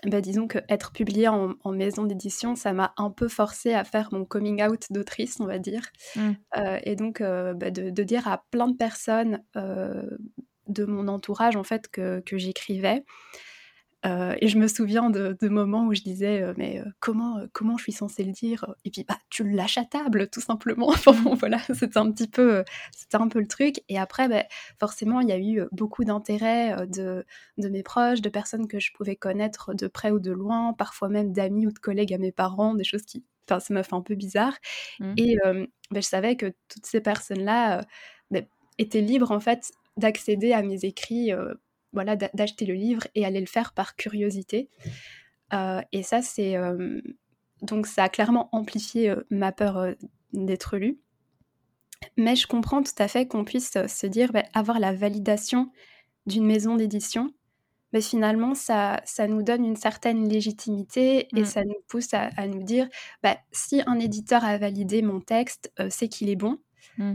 [0.05, 3.83] Euh, bah, disons que être publiée en, maison d'édition, ça m'a un peu forcé à
[3.83, 5.83] faire mon coming out d'autrice, on va dire.
[6.15, 6.31] Mmh.
[6.57, 11.63] Euh, et donc, bah, de, de, dire à plein de personnes de mon entourage, en
[11.63, 13.03] fait, que, que j'écrivais.
[14.07, 17.77] Euh, et je me souviens de, moments où je disais euh, mais euh, comment comment
[17.77, 18.73] je suis censée le dire?
[18.85, 20.91] Et puis bah tu le lâches à table tout simplement.
[21.39, 22.63] Voilà c'était un petit peu
[22.95, 23.81] c'était un peu le truc.
[23.89, 24.43] Et après bah,
[24.79, 27.25] forcément il y a eu beaucoup d'intérêt de,
[27.57, 31.09] de mes proches de personnes que je pouvais connaître de près ou de loin parfois
[31.09, 33.95] même d'amis ou de collègues à mes parents des choses qui enfin ça m'a fait
[33.95, 34.53] un peu bizarre.
[34.99, 35.13] Mmh.
[35.17, 35.37] et
[35.91, 37.85] bah, je savais que toutes ces personnes là
[38.31, 38.41] bah,
[38.77, 41.31] étaient libres en fait d'accéder à mes écrits
[41.97, 44.69] voilà, d'acheter le livre et aller le faire par curiosité.
[45.51, 47.01] Euh, et ça, c'est euh,
[47.63, 49.95] donc ça a clairement amplifié euh, ma peur
[50.31, 50.99] d'être lu.
[52.17, 55.71] Mais je comprends tout à fait qu'on puisse se dire bah, avoir la validation
[56.27, 57.33] d'une maison d'édition.
[57.93, 61.45] Mais finalement, ça, ça nous donne une certaine légitimité et mmh.
[61.45, 62.87] ça nous pousse à, nous dire
[63.23, 66.59] bah, si un éditeur a validé mon texte, c'est qu'il est bon.
[66.99, 67.13] Mmh.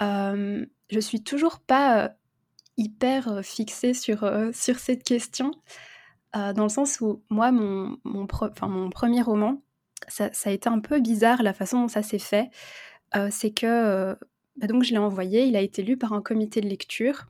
[0.00, 2.16] je suis toujours pas
[2.80, 5.52] hyper fixée sur, sur cette question,
[6.34, 8.26] dans le sens où moi, mon, mon,
[8.62, 9.62] mon premier roman,
[10.08, 12.50] ça, a été un peu bizarre la façon dont ça s'est fait.
[13.30, 14.16] c'est que
[14.56, 17.26] bah, donc je l'ai envoyé, il a été lu par un comité de lecture,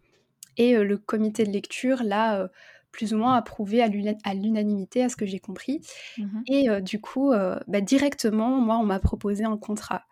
[0.56, 2.48] et le comité de lecture l'a
[2.92, 3.88] plus ou moins approuvé à
[4.34, 5.80] l'unanimité, à ce que j'ai compris.
[6.18, 7.32] Mmh et du coup,
[7.66, 10.04] bah, directement, moi, on m'a proposé un contrat.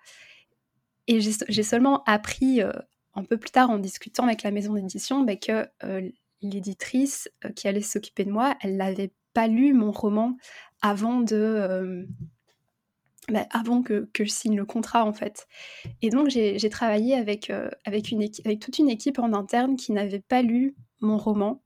[1.06, 2.60] Et j'ai seulement appris
[3.18, 6.08] un peu plus tard en discutant avec la maison d'édition bah, que euh,
[6.40, 10.36] l'éditrice euh, qui allait s'occuper de moi, elle n'avait pas lu mon roman
[10.80, 11.36] avant de...
[11.36, 12.04] Euh,
[13.50, 15.48] avant que, je signe le contrat en fait.
[16.00, 17.52] Et donc j'ai travaillé avec
[18.58, 21.60] toute une équipe en interne qui n'avait pas lu mon roman.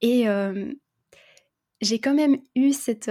[0.00, 0.26] Et
[1.80, 3.10] j'ai quand même eu cette,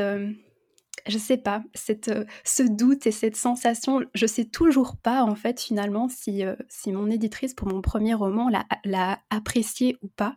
[1.09, 5.35] je sais pas, cette, euh, ce doute et cette sensation, je sais toujours pas en
[5.35, 8.49] fait finalement si, euh, si mon éditrice pour mon premier roman
[8.85, 10.35] l'a apprécié ou pas.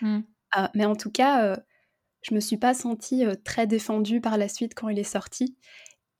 [0.00, 0.20] Mmh.
[0.58, 1.58] Euh, mais en tout cas,
[2.22, 5.56] je me suis pas sentie très défendue par la suite quand il est sorti.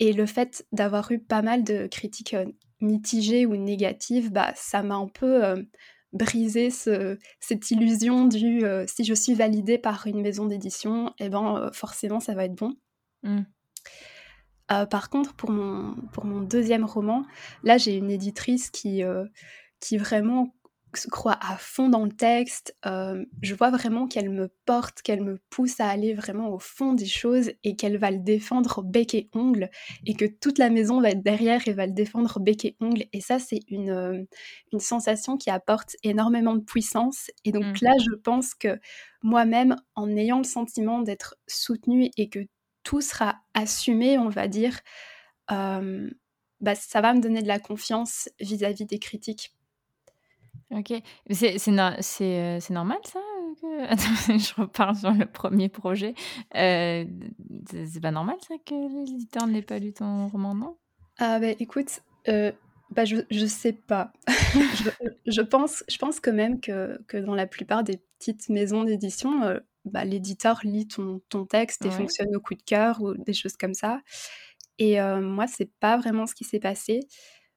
[0.01, 2.37] Et le fait d'avoir eu pas mal de critiques
[2.81, 5.67] mitigées ou négatives, bah, ça m'a un peu
[6.13, 11.29] brisé ce, cette illusion du si je suis validée par une maison d'édition, et eh
[11.31, 12.75] ben forcément ça va être bon.
[13.23, 13.45] Mmh.
[14.71, 17.25] Euh, par contre, pour mon, pour mon deuxième roman,
[17.63, 19.25] là, j'ai une éditrice qui, euh,
[19.81, 20.55] qui vraiment
[20.95, 22.77] se croit à fond dans le texte.
[22.87, 26.95] Euh, je vois vraiment qu'elle me porte, qu'elle me pousse à aller vraiment au fond
[26.95, 29.71] des choses et qu'elle va le défendre bec et ongle
[30.07, 33.05] et que toute la maison va être derrière et va le défendre bec et ongle.
[33.13, 34.27] Et ça, c'est une,
[34.73, 37.31] une sensation qui apporte énormément de puissance.
[37.45, 37.85] Et donc mmh.
[37.85, 38.79] là, je pense que
[39.23, 42.41] moi-même, en ayant le sentiment d'être soutenue et que
[42.89, 44.81] tout sera assumé, on va dire,
[45.51, 49.55] bah, ça va me donner de la confiance vis-à-vis des critiques.
[50.71, 50.95] Ok,
[51.29, 53.21] c'est c'est normal ça
[53.89, 54.05] Attends,
[54.39, 56.15] je repars sur le premier projet.
[56.55, 60.79] c'est pas normal ça que l'éditeur n'ait pas lu ton roman, non?
[61.19, 64.15] Ah bah écoute, bah, je, je sais pas.
[64.55, 64.91] je,
[65.27, 69.61] je, pense, je pense quand même que, que dans la plupart des petites maisons d'édition,
[69.85, 73.57] bah, l'éditeur lit ton, ton texte et fonctionne au coup de cœur ou des choses
[73.57, 74.01] comme ça.
[74.79, 77.01] Et moi, c'est pas vraiment ce qui s'est passé.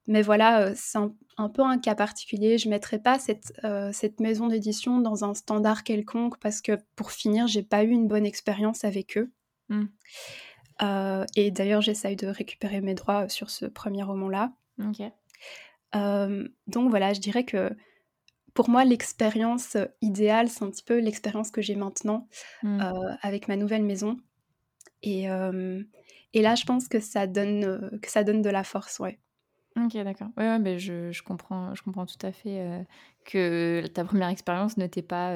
[0.07, 2.57] Mais voilà, c'est un, peu un cas particulier.
[2.57, 3.53] Je ne mettrai pas cette,
[3.91, 8.07] cette maison d'édition dans un standard quelconque parce que pour finir, j'ai pas eu une
[8.07, 9.31] bonne expérience avec eux.
[9.69, 9.85] Mmh.
[11.37, 14.51] et d'ailleurs, j'essaye de récupérer mes droits sur ce premier roman-là.
[15.93, 17.71] donc voilà, je dirais que
[18.53, 22.27] pour moi, l'expérience idéale, c'est un petit peu l'expérience que j'ai maintenant
[22.63, 22.79] mmh.
[23.21, 24.17] avec ma nouvelle maison.
[25.03, 25.23] Et,
[26.33, 29.19] et, là, je pense que ça donne, que ça donne de la force, ouais.
[29.77, 30.27] Ok, d'accord.
[30.37, 32.85] Ouais, ouais mais je, je, comprends, je comprends tout à fait
[33.25, 35.33] que ta première expérience ne t'ait pas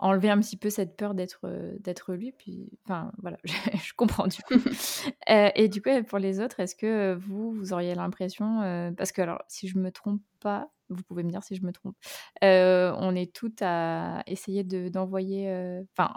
[0.00, 1.46] enlever un petit peu cette peur d'être
[1.80, 2.32] d'être lu.
[2.36, 4.54] Puis, enfin, voilà, je, comprends du coup.
[5.26, 9.42] et du coup, pour les autres, est-ce que vous, vous auriez l'impression, parce que alors,
[9.48, 11.96] si je me trompe pas, vous pouvez me dire si je me trompe,
[12.42, 16.14] on est toutes à essayer d'envoyer, enfin,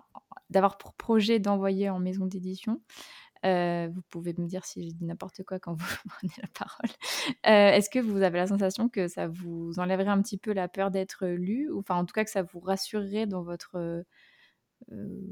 [0.50, 2.82] d'avoir pour projet d'envoyer en maison d'édition.
[3.46, 6.90] Euh, vous pouvez me dire si je dis n'importe quoi quand vous prenez la parole.
[7.46, 10.68] Euh, est-ce que vous avez la sensation que ça vous enlèverait un petit peu la
[10.68, 14.04] peur d'être lu, ou enfin en tout cas que ça vous rassurerait dans votre, euh,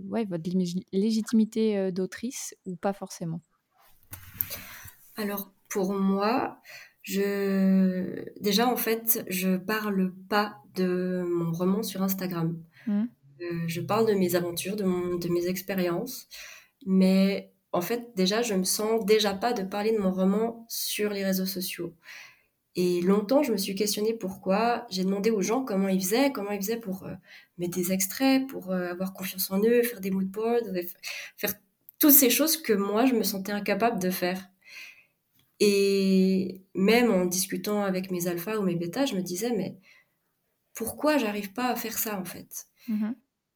[0.10, 0.44] ouais, votre
[0.92, 3.42] légitimité d'autrice, ou pas forcément?
[5.16, 6.60] Alors pour moi,
[7.04, 12.62] je déjà en fait, je parle pas de mon roman sur Instagram.
[12.88, 13.04] Mmh.
[13.68, 16.28] je parle de mes aventures, de, de mes expériences,
[16.88, 21.12] mais en fait, déjà, je me sens déjà pas de parler de mon roman sur
[21.12, 21.94] les réseaux sociaux.
[22.76, 24.86] Et longtemps, je me suis questionnée pourquoi.
[24.90, 27.14] J'ai demandé aux gens comment ils faisaient, comment ils faisaient pour euh,
[27.58, 30.62] mettre des extraits, pour euh, avoir confiance en eux, faire des mood boards,
[31.38, 31.54] faire
[32.00, 34.50] toutes ces choses que moi, je me sentais incapable de faire.
[35.60, 39.78] Et même en discutant avec mes alphas ou mes bêtas, je me disais, mais
[40.74, 42.68] pourquoi j'arrive pas à faire ça en fait?
[42.88, 43.12] Mmh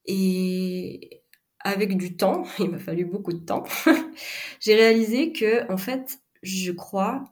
[0.06, 1.23] Et
[1.65, 3.63] avec du temps, il m'a fallu beaucoup de temps,
[4.62, 7.25] j'ai réalisé que, en fait, je crois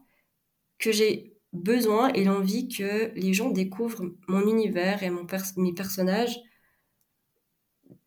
[0.79, 5.25] que j'ai besoin et l'envie que les gens découvrent mon univers et mon
[5.57, 6.39] mes personnages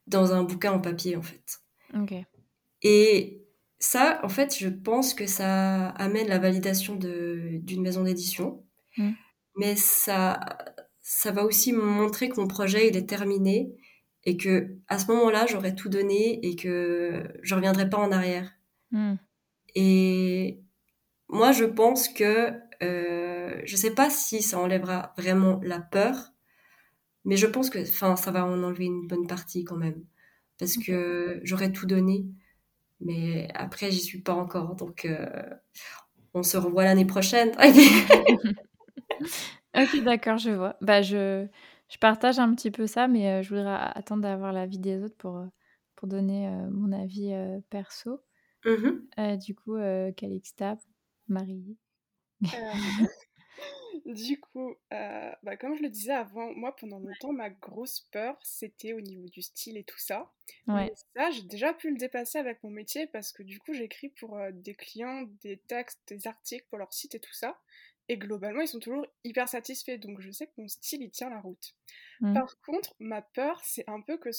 [0.09, 1.61] dans un bouquin en papier, en fait.
[2.83, 3.43] Et
[3.79, 8.65] ça, en fait, je pense que ça amène la validation d'une maison d'édition.
[8.97, 9.13] Mm.
[9.57, 10.41] Mais ça,
[11.01, 13.71] ça va aussi montrer que mon projet, il est terminé
[14.27, 18.53] et que à ce moment-là, j'aurais tout donné et que je reviendrai pas en arrière.
[18.91, 19.15] Hmm.
[19.75, 20.61] Et
[21.29, 26.33] moi, je pense que euh, je sais pas si ça enlèvera vraiment la peur,
[27.25, 30.05] mais je pense que, enfin, ça va en enlever une bonne partie quand même,
[30.59, 32.27] parce que j'aurais tout donné.
[33.01, 35.27] Mais après, j'y suis pas encore, donc euh,
[36.35, 37.53] on se revoit l'année prochaine.
[39.77, 40.77] ok, d'accord, je vois.
[40.81, 41.47] Bah, je
[41.89, 45.47] je partage un petit peu ça, mais je voudrais attendre d'avoir l'avis des autres pour,
[45.95, 47.33] pour donner mon avis
[47.71, 48.21] perso.
[48.65, 49.77] Mmh du coup,
[50.17, 50.77] Calixta,
[51.29, 51.77] Marie.
[54.05, 58.93] du coup, bah, comme je le disais avant, moi pendant longtemps, ma grosse peur, c'était
[58.93, 60.31] au niveau du style et tout ça.
[60.69, 60.93] Ouais.
[61.17, 64.39] ça, j'ai déjà pu le dépasser avec mon métier parce que du coup, j'écris pour
[64.53, 67.59] des clients des textes, des articles pour leur site et tout ça.
[68.09, 69.99] Et globalement, ils sont toujours hyper satisfaits.
[69.99, 71.75] Donc je sais que mon style, il tient la route.
[72.21, 72.35] Mmh.
[72.35, 74.31] Par contre, ma peur, c'est un peu que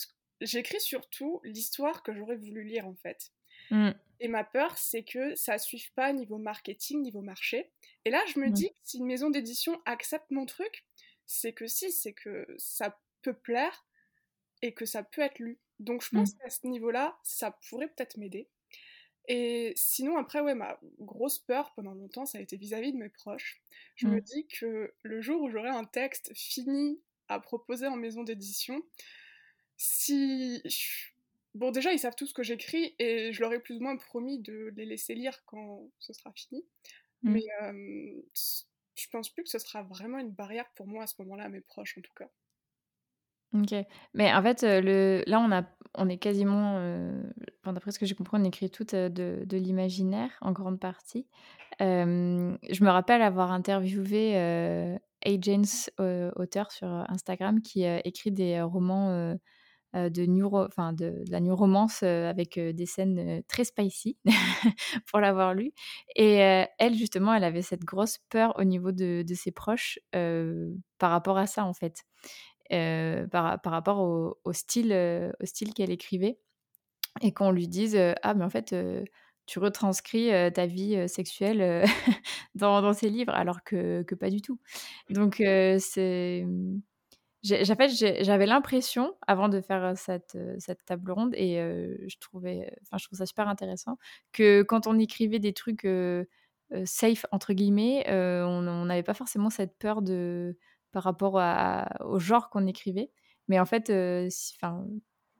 [0.42, 3.32] j'écris surtout l'histoire que j'aurais voulu lire en fait.
[3.72, 3.92] Mmh.
[4.20, 7.72] Et ma peur, c'est que ça ne suive pas niveau marketing, niveau marché.
[8.06, 10.86] Et là, je me dis que si une maison d'édition accepte mon truc,
[11.26, 13.86] c'est que si, c'est que ça peut plaire
[14.62, 15.60] et que ça peut être lu.
[15.80, 16.38] Donc je pense mmh.
[16.38, 18.50] qu'à ce niveau-là, ça pourrait peut-être m'aider.
[19.28, 23.10] Et sinon, après, ouais, ma grosse peur pendant longtemps, ça a été vis-à-vis de mes
[23.10, 23.62] proches.
[23.96, 24.22] Je me mmh.
[24.22, 28.82] dis que le jour où j'aurai un texte fini à proposer en maison d'édition,
[29.76, 30.64] si.
[31.56, 33.98] Bon, déjà, ils savent tout ce que j'écris et je leur ai plus ou moins
[33.98, 36.64] promis de les laisser lire quand ce sera fini.
[37.24, 37.32] Mmh.
[37.34, 37.46] Mais
[38.96, 41.62] je pense plus que ce sera vraiment une barrière pour moi à ce moment-là, mes
[41.62, 42.30] proches en tout cas.
[43.54, 43.74] OK.
[44.14, 45.64] Mais en fait, le là, on a
[46.00, 46.80] on est quasiment,
[47.66, 51.28] d'après ce que j'ai compris, on écrit toutes, de de l'imaginaire en grande partie.
[51.80, 54.36] je me rappelle avoir interviewé,
[55.26, 55.90] Agents,
[56.36, 59.36] auteur sur, Instagram qui, écrit des, romans,
[59.94, 64.18] de new enfin de la new romance, avec, des scènes, très spicy
[65.10, 65.72] pour l'avoir lu
[66.16, 66.36] et
[66.78, 71.40] elle justement, elle avait cette grosse peur au niveau de de ses proches, par rapport
[71.40, 72.04] à ça, en fait
[72.70, 74.94] par, par, rapport au, style,
[75.42, 76.40] au style qu'elle écrivait
[77.22, 78.76] et qu'on lui dise ah mais en fait
[79.46, 81.86] tu retranscris ta vie sexuelle
[82.56, 84.60] dans, ces livres alors que, que pas du tout.
[85.10, 86.80] Donc c'est mmh,
[87.44, 91.56] j'avais l'impression, avant de faire cette, cette table ronde, et
[92.08, 93.98] je, trouvais, enfin, je trouve ça super intéressant,
[94.34, 95.88] que quand on écrivait des trucs
[96.86, 100.58] safe, entre guillemets, on n'avait pas forcément cette peur de,
[100.92, 101.42] par rapport
[102.06, 103.12] au genre qu'on écrivait.
[103.48, 104.86] Mais en fait, euh, enfin,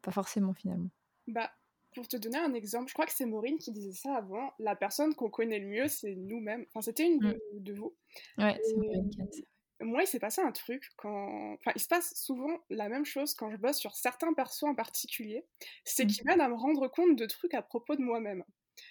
[0.02, 0.90] pas forcément finalement.
[1.26, 1.50] Bah,
[1.94, 4.52] pour te donner un exemple, je crois que c'est Maureen qui disait ça avant.
[4.58, 6.64] La personne qu'on connaît le mieux, c'est nous-mêmes.
[6.68, 7.76] Enfin, c'était une de, mmh.
[7.76, 7.94] vous.
[8.38, 9.44] Ouais, c'est Maureen qui a dit ça.
[9.80, 11.54] Moi, il s'est passé un truc quand.
[11.54, 14.74] Enfin, il se passe souvent la même chose quand je bosse sur certains persos en
[14.74, 15.46] particulier.
[15.84, 16.08] C'est mmh.
[16.08, 18.42] qu'ils m'aident à me rendre compte de trucs à propos de moi-même.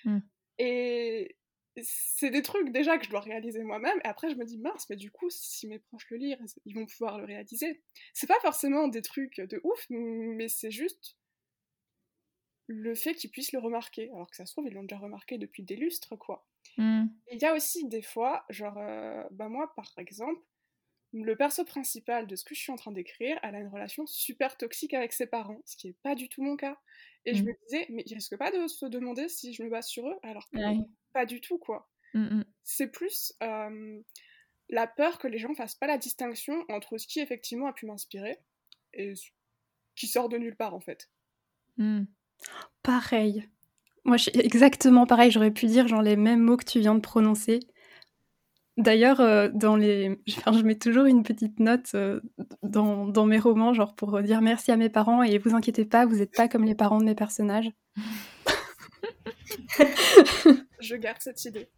[0.06, 0.20] Mmh.
[0.60, 1.37] Et
[1.84, 4.90] c'est des trucs déjà que je dois réaliser moi-même, et après je me dis, mince,
[4.90, 7.82] mais du coup, si mes proches le lire, ils vont pouvoir le réaliser.
[8.14, 11.18] C'est pas forcément des trucs de ouf, mais c'est juste
[12.68, 15.38] le fait qu'ils puissent le remarquer, alors que ça se trouve, ils l'ont déjà remarqué
[15.38, 16.46] depuis des lustres, quoi.
[16.78, 17.06] Mmh.
[17.32, 20.42] Il y a aussi des fois, genre, euh, bah moi, par exemple,
[21.24, 24.06] le perso principal de ce que je suis en train d'écrire, elle a une relation
[24.08, 26.78] super toxique avec ses parents, ce qui n'est pas du tout mon cas.
[27.26, 27.48] Et je Mmh.
[27.48, 30.18] me disais, mais ils risquent pas de se demander si je me base sur eux,
[30.24, 30.88] alors que Ouais.
[31.14, 31.90] pas du tout, quoi.
[32.14, 32.44] Mmh mh.
[32.64, 34.02] C'est plus euh,
[34.70, 37.86] la peur que les gens fassent pas la distinction entre ce qui effectivement a pu
[37.88, 38.40] m'inspirer
[38.94, 39.30] et ce
[39.96, 41.12] qui sort de nulle part, en fait.
[41.78, 42.04] Mmh.
[42.84, 43.50] Pareil.
[44.06, 45.32] Moi, je suis exactement pareil.
[45.32, 47.62] J'aurais pu dire genre les mêmes mots que tu viens de prononcer.
[48.78, 52.22] D'ailleurs, euh, dans les, enfin, je mets toujours une petite note euh,
[52.64, 56.06] dans, dans mes romans, genre pour dire merci à mes parents et vous inquiétez pas,
[56.06, 57.72] vous n'êtes pas comme les parents de mes personnages.
[60.80, 61.70] Je garde cette idée.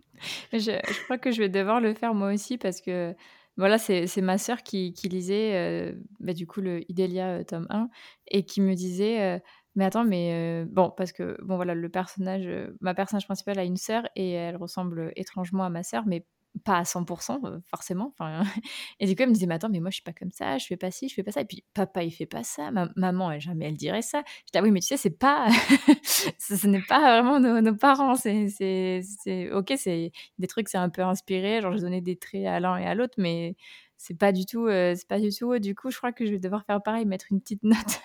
[0.52, 3.16] Je, je crois que je vais devoir le faire moi aussi parce que
[3.58, 7.44] voilà, c'est c'est ma sœur qui, qui lisait euh, bah, du coup le Idélia euh,
[7.44, 7.90] tome 1
[8.28, 9.40] et qui me disait euh,
[9.76, 13.60] mais attends mais euh, bon parce que bon voilà le personnage euh, ma personnage principale
[13.60, 16.26] a une sœur et elle ressemble étrangement à ma sœur mais
[16.60, 18.44] pas à 100% euh, forcément enfin
[19.00, 20.58] et du coup elle me disait mais attends mais moi je suis pas comme ça
[20.58, 22.72] je fais pas ci je fais pas ça et puis papa il fait pas ça
[22.72, 25.18] ma- maman elle jamais elle dirait ça je dis ah oui mais tu sais c'est
[25.18, 25.48] pas
[26.04, 30.90] ce, ce n'est pas vraiment nos, parents c'est c'est ok c'est des trucs c'est un
[30.90, 33.56] peu inspiré genre je donnais des traits à l'un et à l'autre mais
[33.98, 36.40] c'est pas du tout c'est pas du tout du coup je crois que je vais
[36.40, 38.00] devoir faire pareil mettre une petite note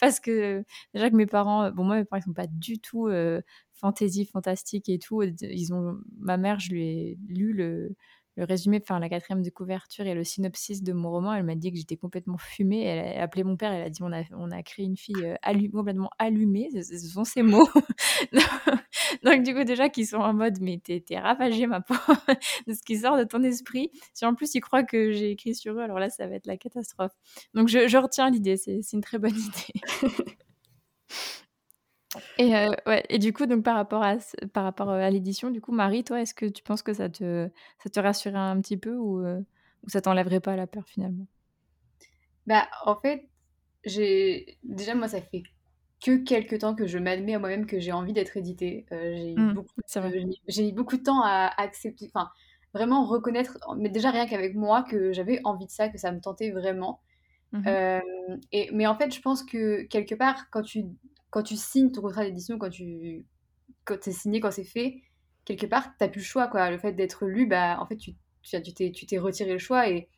[0.00, 3.08] parce que déjà que mes parents bon moi mes parents ils sont pas du tout
[3.82, 7.94] fantasy fantastique et tout ils ont ma mère je lui ai lu le
[8.38, 11.70] résumé, enfin la quatrième de couverture et le synopsis de mon roman, elle m'a dit
[11.70, 12.82] que j'étais complètement fumée.
[12.82, 15.24] Elle a appelé mon père, elle a dit on a, on a créé une fille
[15.24, 17.68] euh, complètement allumée, ce, sont ces mots.
[19.22, 22.00] Donc du coup déjà qu'ils sont en mode mais t'es ravagée ma pauvre
[22.66, 23.90] de ce qui sort de ton esprit.
[24.14, 26.46] Si en plus ils croient que j'ai écrit sur eux, alors là ça va être
[26.46, 27.12] la catastrophe.
[27.54, 30.36] Donc je, je retiens l'idée, c'est une très bonne idée.
[32.38, 34.16] Et, euh, ouais, et du coup, donc par rapport à,
[34.52, 37.08] par rapport euh, à l'édition, du coup, Marie, toi, est-ce que tu penses que ça
[37.08, 37.50] te,
[37.82, 39.40] ça te rassurerait un petit peu ou, euh,
[39.84, 41.26] ou ça t'enlèverait pas la peur finalement?
[42.46, 43.28] Bah, en fait,
[43.84, 45.42] j'ai déjà moi ça fait
[46.04, 48.86] que quelques temps que je m'admets à moi-même que j'ai envie d'être éditée.
[48.92, 50.12] Euh, j'ai eu Mm, beaucoup de- vrai.
[50.12, 52.30] j'ai j'ai mis beaucoup de temps à accepter, enfin
[52.74, 56.20] vraiment reconnaître, mais déjà rien qu'avec moi que j'avais envie de ça, que ça me
[56.20, 57.02] tentait vraiment.
[57.68, 58.00] Euh,
[58.52, 60.84] et, mais en fait, je pense que quelque part, quand tu,
[61.32, 63.26] quand tu signes ton contrat d'édition, quand tu
[63.84, 65.02] quand c'est signé, quand c'est fait,
[65.44, 66.70] quelque part, t'as plus le choix, quoi.
[66.70, 68.14] Le fait d'être lu, bah, en fait, tu
[68.74, 70.08] t'es tu t'es retiré le choix et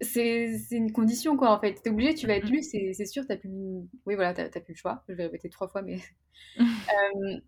[0.00, 1.74] c'est c'est une condition, quoi, en fait.
[1.82, 3.50] T'es obligé, tu vas être lu, c'est c'est sûr, t'as plus...
[4.06, 5.04] Oui, voilà, t'as plus le choix.
[5.08, 6.00] Je vais répéter trois fois, mais...
[6.60, 7.40] Euh,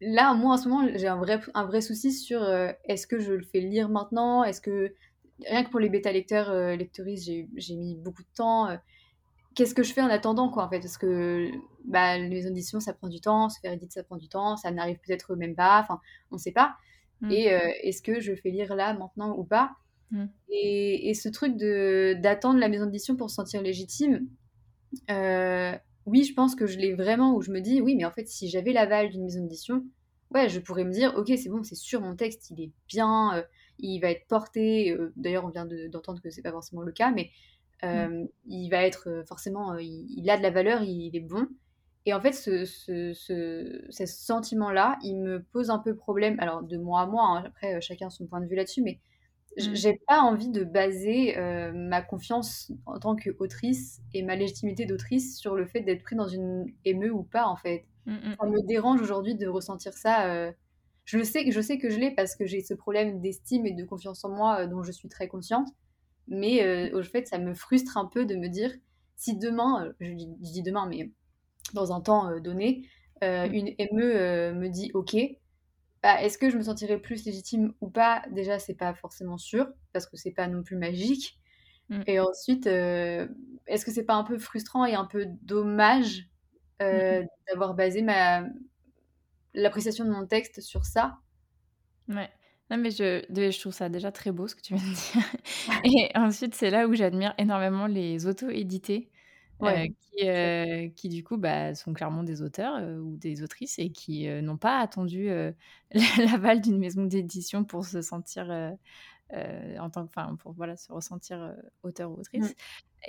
[0.00, 3.18] là, moi, en ce moment, j'ai un vrai, un vrai souci sur euh, est-ce que
[3.18, 4.44] je le fais lire maintenant?
[4.44, 4.94] Est-ce que...
[5.46, 8.68] Rien que pour les bêta-lecteurs, euh, lectrices, j'ai j'ai mis beaucoup de temps.
[9.54, 11.50] Qu'est-ce que je fais en attendant, quoi, en fait Parce que
[11.84, 14.70] bah, les auditions, ça prend du temps, se faire éditer, ça prend du temps, ça
[14.70, 16.00] n'arrive peut-être même pas, enfin,
[16.30, 16.76] on sait pas.
[17.20, 17.30] Mm.
[17.30, 19.72] Et euh, est-ce que je fais lire là, maintenant ou pas?
[20.10, 20.26] Mm.
[20.50, 24.28] et, et ce truc de d'attendre la maison d'édition pour se sentir légitime,
[25.10, 25.72] euh,
[26.06, 28.28] oui, je pense que je l'ai vraiment où je me dis, oui, mais en fait,
[28.28, 29.84] si j'avais l'aval d'une maison d'édition,
[30.34, 33.36] ouais, je pourrais me dire, ok, c'est bon, c'est sûr, mon texte, il est bien,
[33.36, 33.42] euh,
[33.78, 34.96] il va être porté.
[35.16, 37.30] D'ailleurs, on vient de- d'entendre que c'est pas forcément le cas, mais
[37.84, 41.16] euh, il va être euh, forcément, euh, il, il a de la valeur, il, il
[41.16, 41.46] est bon.
[42.06, 46.36] Et en fait, ce, ce, ce, ce sentiment-là, il me pose un peu problème.
[46.40, 49.00] Alors, de moi à moi, hein, après, chacun son point de vue là-dessus, mais
[49.56, 49.74] Mm.
[49.74, 55.38] j'ai pas envie de baser euh, ma confiance en tant qu'autrice et ma légitimité d'autrice
[55.38, 57.86] sur le fait d'être pris dans une émeu ou pas, en fait.
[58.06, 58.36] Mm, mm.
[58.40, 60.26] Ça me dérange aujourd'hui de ressentir ça.
[60.32, 60.52] euh,
[61.04, 63.72] Je le sais, je sais que je l'ai parce que j'ai ce problème d'estime et
[63.72, 65.68] de confiance en moi euh, dont je suis très consciente.
[66.28, 68.72] Mais euh, au fait, ça me frustre un peu de me dire
[69.16, 71.10] si demain, euh, je dis, je dis demain, mais
[71.72, 72.88] dans un temps euh, donné,
[73.22, 73.54] Mm.
[73.54, 75.16] une ME me dit OK,
[76.02, 78.22] bah, est-ce que je me sentirais plus légitime ou pas?
[78.30, 81.38] Déjà, c'est pas forcément sûr parce que c'est pas non plus magique.
[81.88, 82.02] Mm.
[82.06, 83.26] Et ensuite, euh,
[83.66, 86.28] est-ce que c'est pas un peu frustrant et un peu dommage
[86.82, 88.44] euh, d'avoir basé ma
[89.54, 91.16] l'appréciation de mon texte sur ça?
[92.08, 92.30] Ouais.
[92.70, 95.22] Non, mais je, je trouve ça déjà très beau ce que tu viens de dire.
[95.84, 99.10] Et ensuite, c'est là où j'admire énormément les auto-édités.
[99.62, 103.78] euh, qui, euh, qui du coup bah, sont clairement des auteurs euh, ou des autrices
[103.78, 105.28] et qui n'ont pas attendu
[106.18, 108.50] l'aval d'une maison d'édition pour se sentir
[109.32, 112.54] en tant que, enfin, pour voilà, se ressentir auteur ou autrice.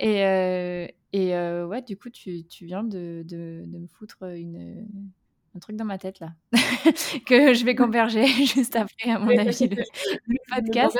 [0.00, 1.34] Et, et
[1.64, 4.86] ouais, du coup, tu, tu viens de, de, de me foutre une,
[5.56, 6.34] un truc dans ma tête là
[7.26, 9.82] que je vais converger juste après, à mon avis, le,
[10.54, 10.98] podcast.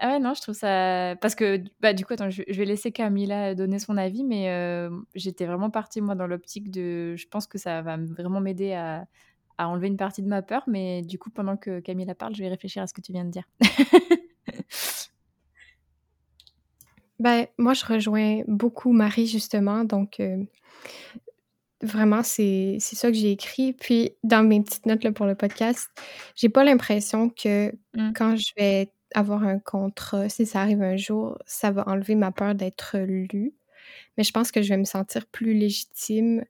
[0.00, 1.14] Ah ouais, non, je trouve ça.
[1.20, 4.90] Parce que, bah, du coup, attends, je, vais laisser Camilla donner son avis, mais euh,
[5.14, 7.14] j'étais vraiment partie, moi, dans l'optique de.
[7.16, 9.06] Je pense que ça va vraiment m'aider à,
[9.58, 12.42] à, enlever une partie de ma peur, mais du coup, pendant que Camilla parle, je
[12.42, 13.44] vais réfléchir à ce que tu viens de dire.
[17.20, 19.84] ben, moi, je rejoins beaucoup Marie, justement.
[19.84, 20.42] Donc, euh,
[21.82, 23.72] Vraiment, c'est ça que j'ai écrit.
[23.72, 25.88] Puis, dans mes petites notes là, pour le podcast,
[26.36, 28.12] j'ai pas l'impression que mmh.
[28.14, 32.32] quand je vais avoir un contrat, si ça arrive un jour, ça va enlever ma
[32.32, 33.54] peur d'être lue.
[34.16, 36.44] Mais je pense que je vais me sentir plus légitime.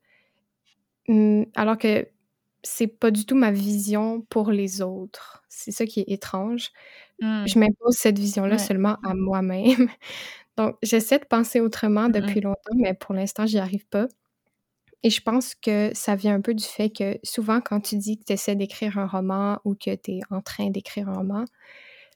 [1.09, 2.09] Mmh, alors que
[2.63, 5.43] c'est pas du tout ma vision pour les autres.
[5.49, 6.71] C'est ça qui est étrange.
[7.21, 7.47] Mmh.
[7.47, 9.89] Je m'impose cette vision-là seulement à moi-même.
[10.57, 14.09] Donc, j'essaie de penser autrement depuis longtemps, mais pour l'instant, j'y arrive pas.
[15.03, 18.19] Et je pense que ça vient un peu du fait que souvent, quand tu dis
[18.19, 21.45] que tu essaies d'écrire un roman ou que tu es en train d'écrire un roman,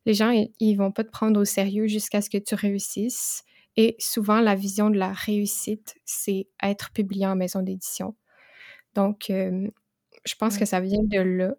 [0.06, 3.42] les gens, ils vont pas te prendre au sérieux jusqu'à ce que tu réussisses.
[3.76, 8.14] Et souvent, la vision de la réussite, c'est être publié en maison d'édition.
[8.94, 11.54] Donc, je pense que ça vient de là.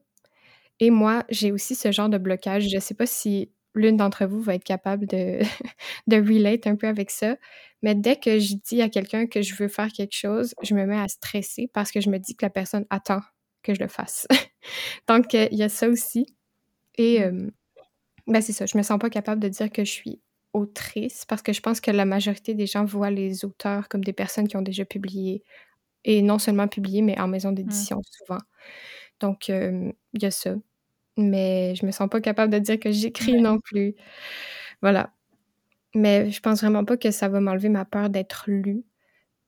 [0.79, 2.69] Et moi, j'ai aussi ce genre de blocage.
[2.69, 5.39] Je ne sais pas si l'une d'entre vous va être capable de,
[6.07, 7.37] de relate un peu avec ça.
[7.81, 10.85] Mais dès que je dis à quelqu'un que je veux faire quelque chose, je me
[10.85, 13.21] mets à stresser parce que je me dis que la personne attend
[13.63, 14.27] que je le fasse.
[15.07, 16.25] Donc, euh, il y a ça aussi.
[16.97, 17.51] Et mmh.
[18.27, 20.21] ben c'est ça, je me sens pas capable de dire que je suis
[20.53, 24.13] autrice parce que je pense que la majorité des gens voient les auteurs comme des
[24.13, 25.43] personnes qui ont déjà publié
[26.05, 27.55] et non seulement publié, mais en maison mmh.
[27.55, 28.39] d'édition souvent.
[29.19, 30.55] Donc, il y a ça
[31.17, 33.95] mais je me sens pas capable de dire que j'écris non plus.
[34.81, 35.13] Voilà.
[35.95, 38.83] Mais je pense vraiment pas que ça va m'enlever ma peur d'être lue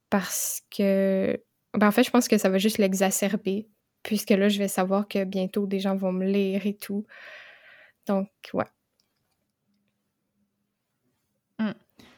[0.09, 1.41] parce que,
[1.74, 3.68] ben en fait, je pense que ça va juste l'exacerber
[4.03, 7.05] puisque là, je vais savoir que bientôt des gens vont me lire et tout.
[8.07, 8.65] Donc, ouais.
[11.59, 11.72] Mmh.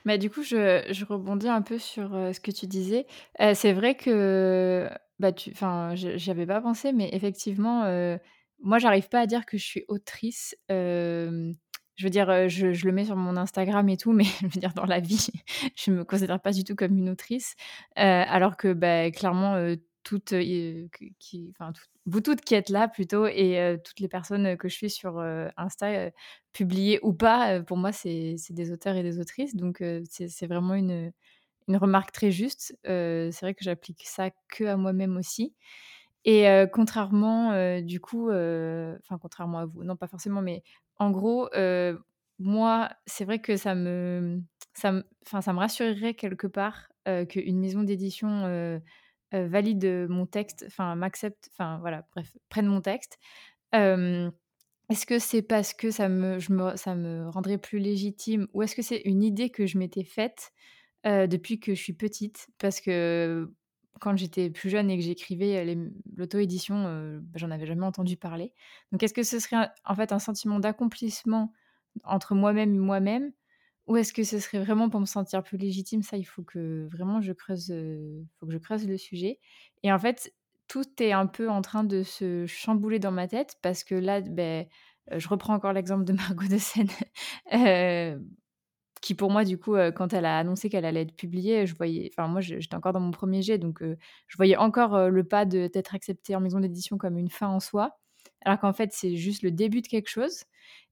[0.05, 3.05] Mais du coup, je, je, rebondis un peu sur euh, ce que tu disais.
[3.41, 4.89] Euh, c'est vrai que,
[5.19, 8.17] bah, tu, enfin, j'y avais pas pensé, mais effectivement, euh,
[8.61, 10.55] moi, j'arrive pas à dire que je suis autrice.
[10.69, 11.53] je
[12.01, 14.85] veux dire, je, le mets sur mon Instagram et tout, mais je veux dire, dans
[14.85, 15.29] la vie,
[15.75, 17.55] je me considère pas du tout comme une autrice.
[17.95, 19.55] alors que, bah, clairement,
[20.03, 21.73] toutes, enfin,
[22.05, 25.19] vous toutes qui êtes là plutôt, et toutes les personnes que je suis sur
[25.57, 26.11] Insta,
[26.53, 29.55] publiées ou pas, pour moi, c'est des auteurs et des autrices.
[29.55, 31.11] Donc, c'est vraiment une,
[31.67, 32.77] une remarque très juste.
[32.83, 35.53] c'est vrai que j'applique ça que à moi-même aussi.
[36.25, 40.63] Et contrairement, du coup, enfin contrairement à vous, non pas forcément, mais
[40.97, 41.49] en gros,
[42.39, 44.41] moi, c'est vrai que ça me
[44.73, 45.03] ça
[45.41, 46.89] ça me rassurerait quelque part,
[47.29, 48.79] qu'une maison d'édition,
[49.33, 53.17] valide, mon texte, enfin m'accepte, enfin voilà, bref, prenne mon texte.
[53.73, 56.39] est-ce que c'est parce que ça me
[56.77, 60.51] ça me rendrait plus légitime ou est-ce que c'est une idée que je m'étais faite,
[61.05, 62.47] depuis que je suis petite?
[62.59, 63.51] Parce que
[63.99, 65.77] quand j'étais plus jeune et que j'écrivais
[66.15, 68.53] l'auto-édition, bah, j'en avais jamais entendu parler.
[68.91, 71.51] Donc est-ce que ce serait en fait un sentiment d'accomplissement
[72.03, 73.31] entre moi-même et moi-même
[73.87, 76.03] ou est-ce que ce serait vraiment pour me sentir plus légitime?
[76.03, 77.73] Ça, il faut que vraiment je creuse,
[78.39, 79.39] faut que je creuse le sujet.
[79.81, 80.31] Et en fait,
[80.67, 84.21] tout est un peu en train de se chambouler dans ma tête parce que là,
[84.21, 84.67] ben,
[85.11, 86.87] je reprends encore l'exemple de Margot de Seine
[89.01, 92.09] qui pour moi, du coup, quand elle a annoncé qu'elle allait être publiée, je voyais,
[92.13, 95.95] enfin moi, j'étais encore dans mon premier jet, donc je voyais encore le pas d'être
[95.95, 97.97] acceptée en maison d'édition comme une fin en soi,
[98.45, 100.43] alors qu'en fait, c'est juste le début de quelque chose.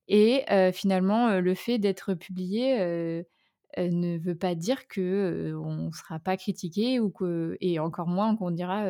[0.07, 3.25] Et finalement, le fait d'être publié
[3.77, 8.51] ne veut pas dire que on sera pas critiqué ou que, et encore moins qu'on
[8.51, 8.85] dira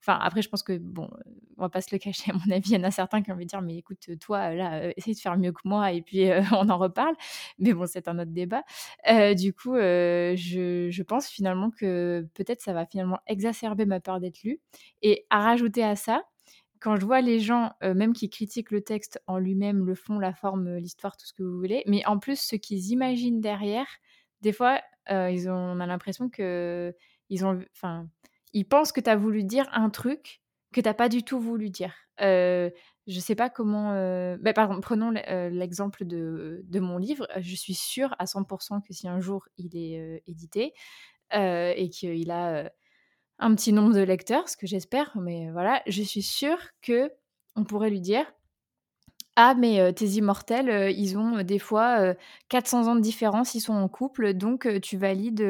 [0.00, 1.10] Enfin, après, je pense que, bon,
[1.56, 3.30] on va pas se le cacher, à mon avis, il y en a certains qui
[3.30, 5.92] ont envie de dire, mais écoute, toi, là, euh, essaye de faire mieux que moi,
[5.92, 7.14] et puis euh, on en reparle.
[7.58, 8.62] Mais bon, c'est un autre débat.
[9.10, 14.20] Euh, du coup, je, je, pense finalement que peut-être ça va finalement exacerber ma peur
[14.20, 14.60] d'être lue.
[15.02, 16.22] Et à rajouter à ça,
[16.80, 20.34] quand je vois les gens, même qui critiquent le texte en lui-même, le fond, la
[20.34, 23.86] forme, l'histoire, tout ce que vous voulez, mais en plus, ce qu'ils imaginent derrière,
[24.42, 26.94] des fois, ils ont, on a l'impression que
[27.28, 28.08] ils ont, enfin,
[28.52, 30.42] ils pensent que tu as voulu dire un truc
[30.72, 31.94] que tu pas du tout voulu dire.
[32.20, 32.70] Euh,
[33.06, 33.92] je sais pas comment.
[33.92, 34.36] Euh...
[34.54, 37.28] Par exemple, prenons l'exemple de, de, mon livre.
[37.38, 40.72] Je suis sûre à 100% que si un jour il est édité
[41.32, 42.70] et qu'il a
[43.38, 47.10] un petit nombre de lecteurs, ce que j'espère, mais voilà, je suis sûre que
[47.54, 48.26] on pourrait lui dire
[49.36, 52.14] ah, mais tes immortels, ils ont des fois
[52.48, 55.40] 400 ans de différence, ils sont en couple, donc tu valides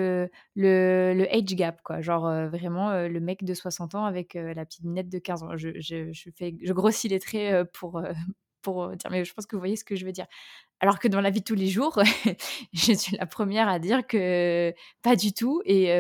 [0.57, 2.01] le, age gap, quoi.
[2.01, 5.57] Genre vraiment le mec de 60 ans avec la petite minette de 15 ans.
[5.57, 8.03] Je grossis les traits pour,
[8.62, 10.26] pour dire, mais je pense que vous voyez ce que je veux dire.
[10.80, 12.02] Alors que dans la vie de tous les jours,
[12.72, 15.62] je suis la première à dire que pas du tout.
[15.64, 15.90] Et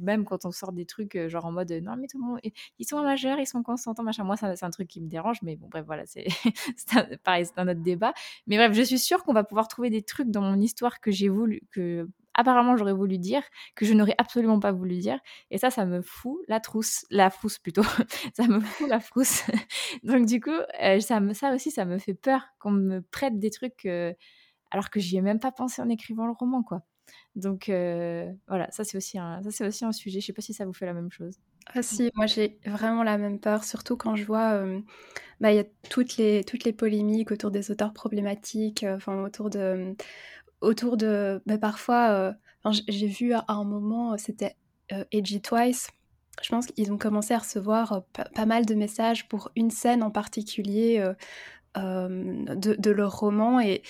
[0.00, 2.40] même quand on sort des trucs, genre en mode non, mais tout le monde,
[2.78, 4.24] ils sont majeurs, ils sont consentants, machin.
[4.24, 6.26] Moi, c'est un truc qui me dérange, mais bon, bref, voilà, c'est
[7.24, 8.12] pareil, c'est un autre débat.
[8.46, 11.10] Mais bref, je suis sûre qu'on va pouvoir trouver des trucs dans mon histoire que
[11.10, 12.08] j'ai voulu, que
[12.40, 13.42] apparemment j'aurais voulu dire,
[13.74, 15.20] que je n'aurais absolument pas voulu dire.
[15.50, 17.82] Et ça, ça me fout la trousse, la frousse plutôt.
[18.34, 19.44] ça me fout la frousse.
[20.02, 20.50] Donc du coup,
[20.82, 24.12] euh, ça, me, ça aussi, ça me fait peur qu'on me prête des trucs euh,
[24.70, 26.82] alors que j'y ai même pas pensé en écrivant le roman, quoi.
[27.34, 30.20] Donc euh, voilà, ça c'est aussi un, ça c'est aussi un sujet.
[30.20, 31.38] Je sais pas si ça vous fait la même chose.
[31.74, 34.64] Ah si, moi j'ai vraiment la même peur, surtout quand je vois,
[35.40, 39.94] bah il y a toutes les toutes les polémiques autour des auteurs problématiques, autour de
[40.60, 41.42] autour de.
[41.46, 42.32] Bah, parfois, euh,
[42.88, 44.56] j'ai vu à un moment, c'était
[44.92, 45.88] euh, Edgy Twice.
[46.42, 48.00] Je pense qu'ils ont commencé à recevoir euh,
[48.34, 51.04] pas, mal de messages pour une scène en particulier
[51.76, 53.60] de, leur roman.
[53.60, 53.82] Et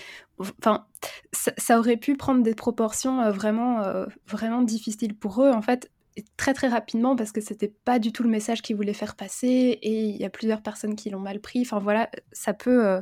[0.58, 0.86] enfin,
[1.32, 3.82] ça, aurait pu prendre des proportions vraiment,
[4.26, 5.50] vraiment difficiles pour eux.
[5.50, 5.90] En fait,
[6.36, 9.78] très très rapidement parce que c'était pas du tout le message qu'ils voulaient faire passer
[9.80, 11.62] et il y a plusieurs personnes qui l'ont mal pris.
[11.62, 13.00] Enfin voilà, ça peut,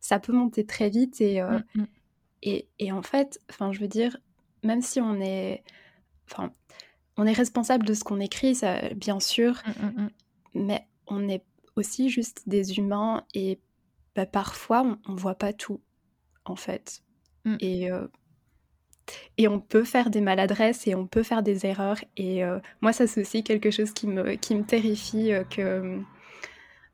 [0.00, 1.84] ça peut monter très vite et, mmh, mmh.
[2.44, 4.18] Et, en fait, enfin, je veux dire,
[4.62, 5.64] même si on est,
[6.30, 6.52] enfin,
[7.16, 10.10] on est responsable de ce qu'on écrit, ça, bien sûr, mmh, mmh, mmh.
[10.54, 11.42] mais on est
[11.76, 13.58] aussi juste des humains et
[14.14, 15.80] bah, parfois on, ne voit pas tout,
[16.44, 17.02] en fait.
[17.60, 18.06] Et euh,
[19.36, 22.02] et on peut faire des maladresses et on peut faire des erreurs.
[22.16, 26.00] Et euh, moi, ça c'est aussi quelque chose qui me, qui me terrifie euh, que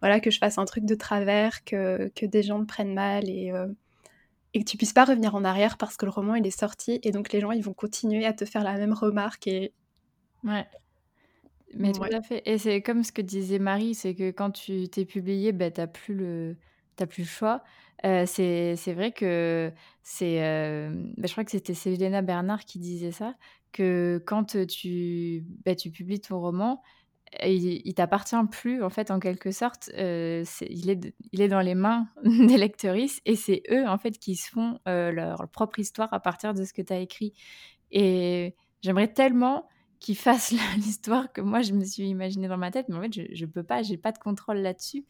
[0.00, 3.28] voilà que je fasse un truc de travers, que, que des gens me prennent mal
[3.28, 3.52] et
[4.54, 6.98] et que tu puisses pas revenir en arrière parce que le roman il est sorti
[7.02, 9.72] et donc les gens ils vont continuer à te faire la même remarque et
[10.44, 10.66] ouais.
[11.72, 12.42] Mais tout à fait.
[12.46, 15.86] Et c'est comme ce que disait Marie c'est que quand tu t'es publié ben t'as
[15.86, 16.56] plus le
[16.96, 17.62] t'as plus le choix.
[18.04, 19.70] Euh, c'est vrai que
[20.02, 23.34] c'est euh, ben, je crois que c'était Selena Bernard qui disait ça
[23.72, 26.82] que quand tu ben, tu publies ton roman
[27.44, 29.90] il, il t'appartient plus, en fait, en quelque sorte.
[29.96, 34.18] Euh, il, est, il est dans les mains des lectrices et c'est eux, en fait,
[34.18, 37.32] qui se font euh, leur, propre histoire à partir de ce que tu as écrit.
[37.90, 39.68] Et j'aimerais tellement
[40.00, 43.12] qu'ils fassent l'histoire que moi, je me suis imaginée dans ma tête, mais en fait,
[43.12, 45.04] je ne peux pas, j'ai pas de contrôle là-dessus.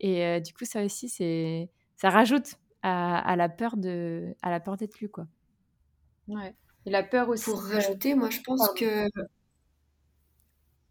[0.00, 4.50] Et euh, du coup, ça aussi, c'est ça rajoute à, à, la peur de à
[4.50, 5.26] la peur d'être lu, quoi.
[6.26, 6.54] Ouais.
[6.86, 7.44] Et la peur aussi.
[7.44, 9.06] Pour rajouter, moi, je pense que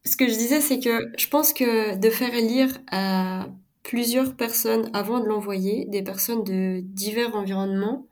[0.06, 3.48] Ce que je disais, c'est que je pense que de faire lire à
[3.84, 8.06] plusieurs personnes avant de l'envoyer, des personnes de divers environnements,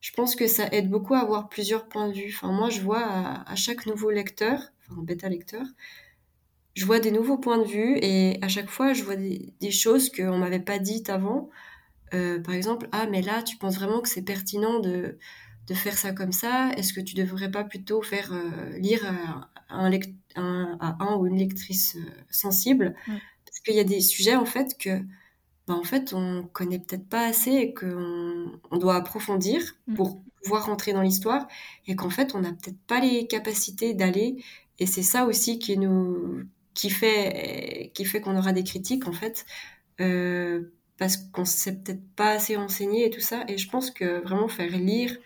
[0.00, 2.32] je pense que ça aide beaucoup à avoir plusieurs points de vue.
[2.34, 5.64] Enfin, moi, je vois à, chaque nouveau lecteur, enfin, bêta lecteur,
[6.74, 10.10] je vois des nouveaux points de vue et à chaque fois, je vois des, choses
[10.10, 11.50] qu'on m'avait pas dites avant.
[12.14, 15.18] Euh, par exemple, ah, mais là, tu penses vraiment que c'est pertinent de,
[15.66, 16.70] de faire ça comme ça?
[16.76, 19.04] Est-ce que tu devrais pas plutôt faire euh, lire
[19.68, 22.94] à un, un, ou une lectrice euh, sensible?
[23.06, 25.00] Parce qu'il y a des sujets en fait que
[25.66, 29.94] bah, en fait on connaît peut-être pas assez et qu'on on doit approfondir mm.
[29.94, 31.46] pour pouvoir rentrer dans l'histoire
[31.86, 34.42] et qu'en fait on n'a peut-être pas les capacités d'aller.
[34.78, 36.44] Et c'est ça aussi qui nous
[36.74, 39.46] qui fait qui fait qu'on aura des critiques en fait
[40.00, 43.44] euh, parce qu'on s'est peut-être pas assez renseigné et tout ça.
[43.48, 45.16] Et je pense que vraiment faire lire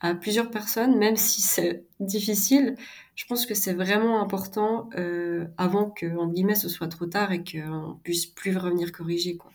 [0.00, 2.76] à plusieurs personnes, même si c'est difficile.
[3.14, 7.32] Je pense que c'est vraiment important euh, avant que, en guillemets, ce soit trop tard
[7.32, 9.50] et qu'on puisse plus revenir corriger, quoi.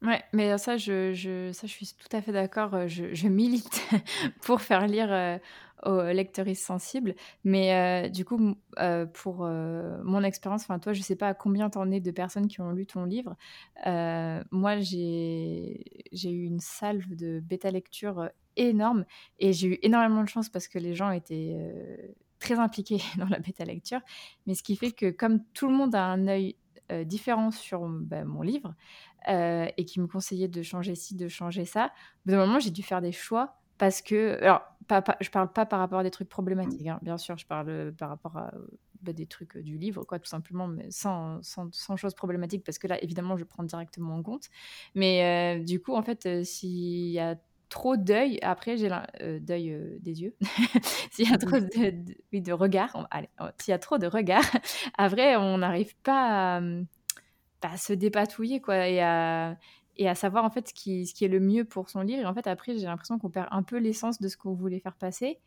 [0.00, 1.12] Ouais, mais ça, je,
[1.52, 2.74] ça, je suis tout à fait d'accord.
[2.74, 3.82] Euh, je, milite
[4.42, 5.38] pour faire lire euh,
[5.84, 7.14] aux lecteurs sensibles.
[7.44, 8.56] Mais du coup,
[9.12, 12.60] pour mon expérience, enfin toi, je sais pas à combien t'en es de personnes qui
[12.60, 13.36] ont lu ton livre.
[14.50, 19.04] moi, j'ai eu une salve de bêta lecture énorme
[19.38, 21.56] et j'ai eu énormément de chance parce que les gens étaient
[22.38, 24.00] très impliqués dans la bêta lecture.
[24.46, 26.56] Mais ce qui fait que comme tout le monde a un œil
[27.04, 28.74] différent sur bah, mon livre
[29.28, 31.92] et qui me conseillait de changer ci, de changer ça,
[32.28, 35.80] au moment j'ai dû faire des choix parce que, alors, pas, je parle pas par
[35.80, 38.52] rapport à des trucs problématiques, hein, bien sûr, je parle euh, par rapport à
[39.00, 42.62] bah, des trucs euh, du livre, quoi, tout simplement, mais sans, sans, sans choses problématiques,
[42.64, 44.50] parce que là, évidemment, je prends directement en compte.
[44.94, 47.34] Mais euh, du coup, en fait, s'il y a
[47.72, 48.90] trop d'œil, après, j'ai
[49.40, 50.36] d'œil des yeux,
[51.10, 54.44] s'il y a trop de, oui, de regard, allez, s'il y a trop de regard,
[54.98, 56.60] après, on n'arrive pas à
[57.62, 59.56] bah, se dépatouiller quoi et à
[59.96, 62.22] et à savoir en fait ce qui, ce qui est le mieux pour son livre.
[62.22, 64.80] Et en fait, après, j'ai l'impression qu'on perd un peu l'essence de ce qu'on voulait
[64.80, 65.38] faire passer.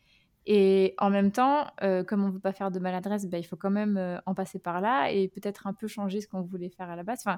[0.46, 3.44] Et en même temps, euh, comme on ne veut pas faire de maladresse, bah, il
[3.44, 6.42] faut quand même euh, en passer par là et peut-être un peu changer ce qu'on
[6.42, 7.22] voulait faire à la base.
[7.26, 7.34] Enfin,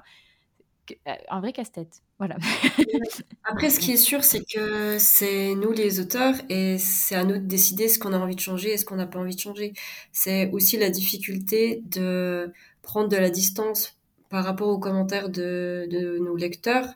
[1.28, 2.02] un vrai casse-tête.
[2.18, 2.36] Voilà.
[3.44, 7.34] Après, ce qui est sûr, c'est que c'est nous les auteurs et c'est à nous
[7.34, 9.40] de décider ce qu'on a envie de changer et ce qu'on n'a pas envie de
[9.40, 9.72] changer.
[10.12, 16.18] C'est aussi la difficulté de prendre de la distance par rapport aux commentaires de, de
[16.18, 16.94] nos lecteurs.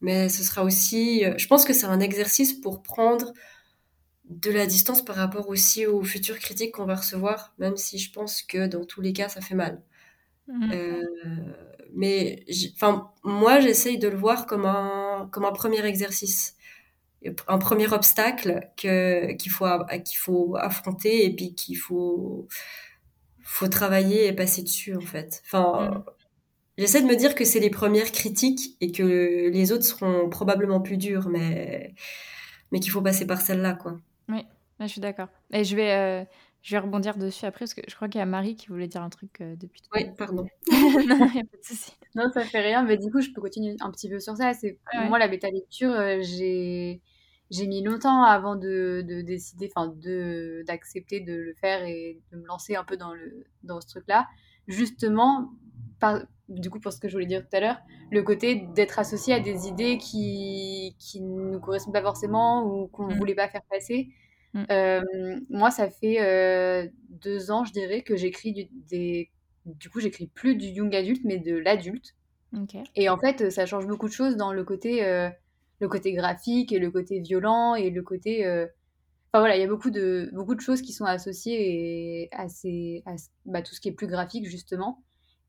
[0.00, 3.32] Mais ce sera aussi, je pense que c'est un exercice pour prendre
[4.28, 8.12] de la distance par rapport aussi aux futures critiques qu'on va recevoir, même si je
[8.12, 9.82] pense que dans tous les cas, ça fait mal.
[10.48, 10.70] Mmh.
[10.72, 11.02] Euh,
[11.94, 16.56] mais enfin, moi, j'essaye de le voir comme un, comme un premier exercice,
[17.48, 19.66] un premier obstacle que, qu'il, faut,
[20.04, 22.46] qu'il faut affronter et puis qu'il faut,
[23.42, 25.42] faut travailler et passer dessus, en fait.
[25.46, 26.04] Enfin, mmh.
[26.78, 30.80] j'essaie de me dire que c'est les premières critiques et que les autres seront probablement
[30.80, 31.94] plus dures, mais,
[32.70, 33.98] mais qu'il faut passer par celle-là, quoi.
[34.28, 34.44] Oui,
[34.80, 35.28] je suis d'accord.
[35.52, 36.24] Et je vais, euh,
[36.62, 38.88] je vais rebondir dessus après, parce que je crois qu'il y a Marie qui voulait
[38.88, 40.46] dire un truc euh, depuis tout Oui, pardon.
[40.72, 41.92] non, il a pas de souci.
[42.14, 44.52] Non, ça fait rien, mais du coup, je peux continuer un petit peu sur ça.
[44.52, 44.78] C'est
[45.08, 47.00] Moi, la bêta lecture, euh, j'ai
[47.50, 52.38] j'ai mis longtemps avant de, de décider, enfin, de, d'accepter de le faire et de
[52.38, 54.26] me lancer un peu dans, le, dans ce truc-là.
[54.66, 55.52] Justement,
[56.00, 57.78] par, du coup, pour ce que je voulais dire tout à l'heure,
[58.10, 62.88] le côté d'être associé à des idées qui, qui ne nous correspondent pas forcément ou
[62.88, 63.18] qu'on ne mmh.
[63.18, 64.08] voulait pas faire passer.
[64.56, 64.64] Mmh.
[64.70, 69.30] Euh, moi, ça fait euh, deux ans, je dirais, que j'écris du, des...
[69.66, 72.14] Du coup, j'écris plus du young adulte, mais de l'adulte.
[72.94, 75.28] Et en fait, ça change beaucoup de choses dans le côté, euh,
[75.80, 78.46] le côté graphique et le côté violent et le côté...
[78.46, 83.02] Enfin voilà, il y a beaucoup de, beaucoup de choses qui sont associées à, ces,
[83.04, 85.02] à bah, tout ce qui est plus graphique, justement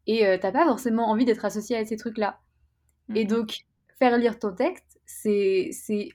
[0.09, 2.39] et t'as pas forcément envie d'être associé à ces trucs-là.
[3.13, 3.29] Et mhm.
[3.29, 3.59] donc,
[3.99, 5.69] faire lire ton texte, c'est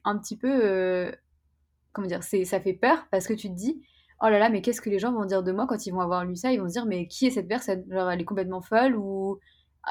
[0.04, 1.12] un petit peu.
[1.92, 3.82] Euh, comment dire Ça fait peur parce que tu te dis
[4.20, 6.00] oh là là, mais qu'est-ce que les gens vont dire de moi quand ils vont
[6.00, 6.52] avoir lu ça?
[6.52, 7.84] Ils vont se dire mais qui est cette personne?
[7.90, 9.38] Genre, elle est complètement folle ou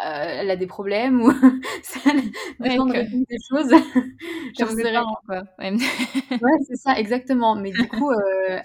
[0.06, 1.32] euh, elle a des problèmes ou
[1.84, 2.12] ça,
[2.60, 3.26] ouais, que...
[3.28, 3.70] des choses.
[5.28, 5.44] quoi.
[5.60, 7.56] Ouais, ouais c'est ça, exactement.
[7.56, 8.12] Mais du coup,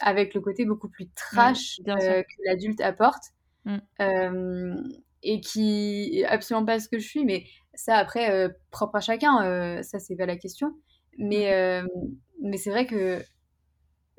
[0.00, 3.32] avec le côté beaucoup plus trash que l'adulte apporte,
[3.64, 3.78] mmh
[5.26, 9.00] et qui est absolument pas ce que je suis, mais ça après, euh, propre à
[9.00, 10.72] chacun, euh, ça c'est pas la question.
[11.18, 11.84] Mais, mmh.
[11.84, 11.88] euh,
[12.42, 13.22] mais c'est vrai que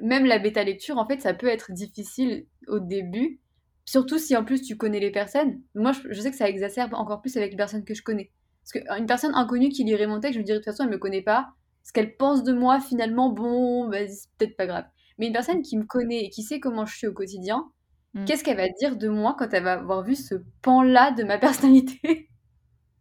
[0.02, 3.40] même la bêta lecture, en fait, ça peut être difficile au début,
[3.86, 5.62] surtout si en plus tu connais les personnes.
[5.76, 8.32] Moi, je, sais que ça exacerbe encore plus avec les personnes que je connais.
[8.62, 10.90] Parce qu'une personne inconnue qui lirait mon texte, je me dirais de toute façon, elle
[10.90, 11.50] me connaît pas.
[11.84, 14.86] Ce qu'elle pense de moi, finalement, bon, bah, c'est peut-être pas grave.
[15.18, 17.72] Mais une personne qui me connaît et qui sait comment je suis au quotidien,
[18.18, 18.26] Mm.
[18.26, 21.38] Qu'est-ce qu'elle va dire de moi quand elle va avoir vu ce pan-là de ma
[21.38, 22.30] personnalité?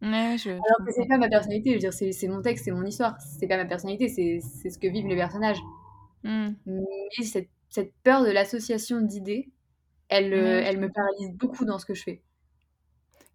[0.01, 0.49] Je...
[0.51, 3.19] Alors que c'est pas ma personnalité, je veux dire, c'est mon texte, c'est mon histoire,
[3.21, 5.59] c'est pas ma personnalité, c'est ce que vivent les personnages.
[6.23, 6.49] Mm.
[6.65, 9.49] Mais cette, cette, peur de l'association d'idées,
[10.09, 12.21] elle, euh, elle me paralyse beaucoup dans ce que je fais.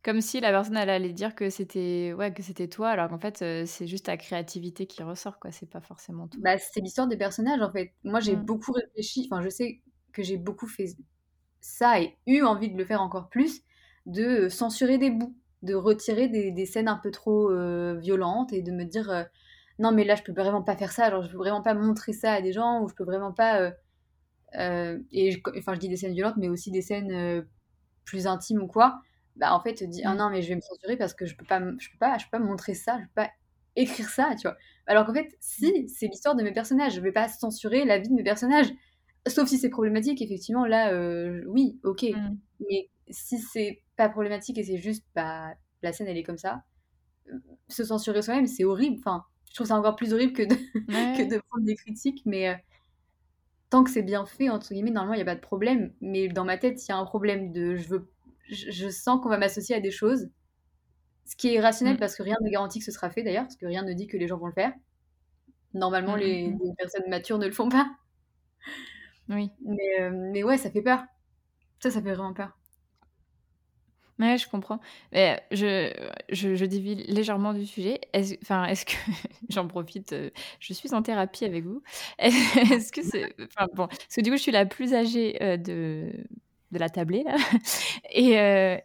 [0.02, 3.20] Comme si la personne elle allait dire que c'était ouais que c'était toi alors qu'en
[3.20, 6.40] fait euh, c'est juste ta créativité qui ressort quoi c'est pas forcément tout.
[6.40, 7.92] Bah c'est l'histoire des personnages en fait.
[8.02, 8.44] Moi j'ai mm.
[8.44, 9.80] beaucoup réfléchi enfin je sais
[10.12, 10.96] que j'ai beaucoup fait
[11.60, 13.62] ça et eu envie de le faire encore plus,
[14.06, 18.72] de censurer des bouts, de retirer des, scènes un peu trop euh, violentes et de
[18.72, 19.22] me dire euh,
[19.78, 22.12] non mais là je peux vraiment pas faire ça, genre je peux vraiment pas montrer
[22.12, 23.72] ça à des gens ou je peux vraiment pas
[24.56, 27.46] euh, et enfin je dis des scènes violentes mais aussi des scènes
[28.04, 29.00] plus intimes ou quoi.
[29.36, 30.18] Bah en fait tu dis ah mmh.
[30.18, 32.24] non mais je vais me censurer parce que je peux pas je peux pas je
[32.24, 33.30] peux pas montrer ça, je peux pas
[33.76, 34.56] écrire ça, tu vois.
[34.86, 38.08] Alors qu'en fait si c'est l'histoire de mes personnages, je vais pas censurer la vie
[38.08, 38.72] de mes personnages
[39.28, 40.92] Sauf si c'est problématique, effectivement, là,
[41.46, 42.02] oui, ok.
[42.02, 42.36] Mm.
[42.68, 46.62] Mais si c'est pas problématique et c'est juste, bah, la scène, elle est comme ça,
[47.68, 48.96] se censurer soi-même, c'est horrible.
[48.98, 50.54] Enfin, je trouve ça encore plus horrible que de,
[51.16, 52.54] que de prendre des critiques, mais euh,
[53.70, 55.92] tant que c'est bien fait, entre guillemets, normalement, il n'y a pas de problème.
[56.00, 57.76] Mais dans ma tête, il y a un problème de.
[57.76, 58.10] Je, veux,
[58.48, 60.28] je, sens qu'on va m'associer à des choses,
[61.24, 61.98] ce qui est rationnel mm.
[61.98, 64.06] parce que rien ne garantit que ce sera fait d'ailleurs, parce que rien ne dit
[64.06, 64.72] que les gens vont le faire.
[65.74, 67.90] Normalement, mm, les, les personnes matures ne le font pas.
[69.28, 69.50] Oui.
[69.64, 71.04] Mais, euh, mais ouais, ça fait peur.
[71.80, 72.56] Ça, ça fait vraiment peur.
[74.22, 74.78] Ouais, je comprends.
[75.10, 75.92] Mais je,
[76.28, 78.00] je, je légèrement du sujet.
[78.12, 78.92] Est-ce, enfin, est-ce que
[79.50, 81.82] j'en profite euh, Je suis en thérapie avec vous.
[82.20, 85.56] Est-ce que c'est, enfin bon, parce que du coup, je suis la plus âgée euh,
[85.56, 86.12] de
[86.70, 87.24] de la tablée.
[88.14, 88.34] Et,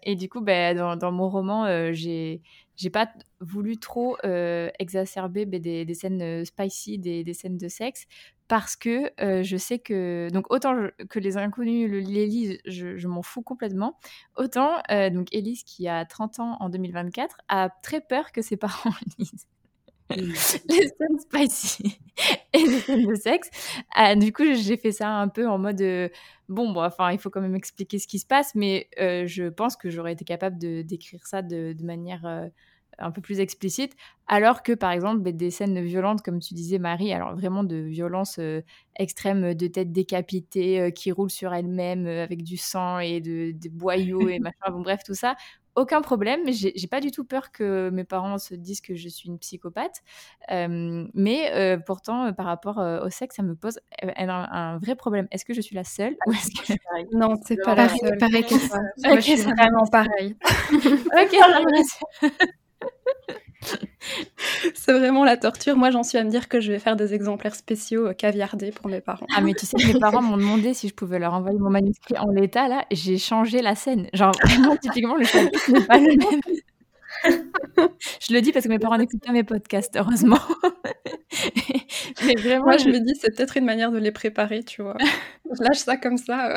[0.04, 2.42] et du coup, dans, dans, mon roman, j'ai
[2.78, 3.12] j'ai pas
[3.42, 4.18] voulu trop
[4.80, 8.06] exacerber ben, des, scènes spicy, des, scènes de sexe,
[8.48, 13.42] parce que je sais que donc autant que les inconnus les lisent, je, m'en fous
[13.42, 14.00] complètement,
[14.38, 18.94] autant donc Elise qui a 30 ans en 2024 a très peur que ses parents
[19.18, 19.48] lisent.
[20.16, 22.00] les scènes spicy
[22.54, 23.50] et les scènes de sexe.
[23.94, 25.82] Ah, du coup, j'ai fait ça un peu en mode
[26.48, 29.76] bon, bon, enfin, il faut quand même expliquer ce qui se passe, mais je pense
[29.76, 32.50] que j'aurais été capable de d'écrire ça de, de manière
[33.00, 33.96] un peu plus explicite,
[34.28, 37.76] alors que par exemple bah, des scènes violentes, comme tu disais Marie, alors vraiment de
[37.76, 38.40] violence
[38.98, 44.30] extrême, de tête décapitée qui roule sur elle-même avec du sang et de, des boyaux
[44.30, 45.36] et machin, bon bref tout ça,
[45.78, 46.42] aucun problème.
[46.48, 50.02] J'ai pas du tout peur que mes parents se disent que je suis une psychopathe.
[50.50, 55.28] mais pourtant, par rapport au sexe, ça me pose un, vrai problème.
[55.32, 56.38] Est-ce que je suis la seule ou que...
[57.14, 58.18] Non, c'est pas la seule.
[58.18, 58.46] Pareil.
[59.06, 60.36] Moi, je suis vraiment pareil.
[60.72, 61.36] ok,
[64.74, 65.76] c'est vraiment la torture.
[65.76, 68.72] Moi, j'en suis à me dire que je vais faire des exemplaires spéciaux euh, caviardés
[68.72, 69.26] pour mes parents.
[69.36, 72.18] Ah, mais tu sais, mes parents m'ont demandé si je pouvais leur envoyer mon manuscrit
[72.18, 72.86] en l'état, là.
[72.92, 74.08] J'ai changé la scène.
[74.14, 76.42] Genre, vraiment, typiquement, le chapitre n'est pas le même.
[78.22, 80.40] je le dis parce que mes parents n'écoutent pas mes podcasts, heureusement.
[82.26, 84.98] mais vraiment, Moi, je me dis, c'est peut-être une manière de les préparer, tu vois.
[85.46, 86.56] Je lâche ça comme ça.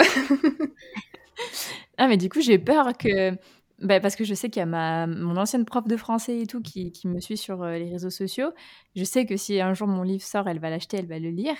[1.99, 3.33] ah, mais du coup, j'ai peur que
[3.81, 6.47] bah, parce que je sais qu'il y a ma, mon ancienne prof de français et
[6.47, 8.51] tout qui, qui me suit sur euh, les réseaux sociaux.
[8.95, 11.31] Je sais que si un jour mon livre sort, elle va l'acheter, elle va le
[11.31, 11.55] lire.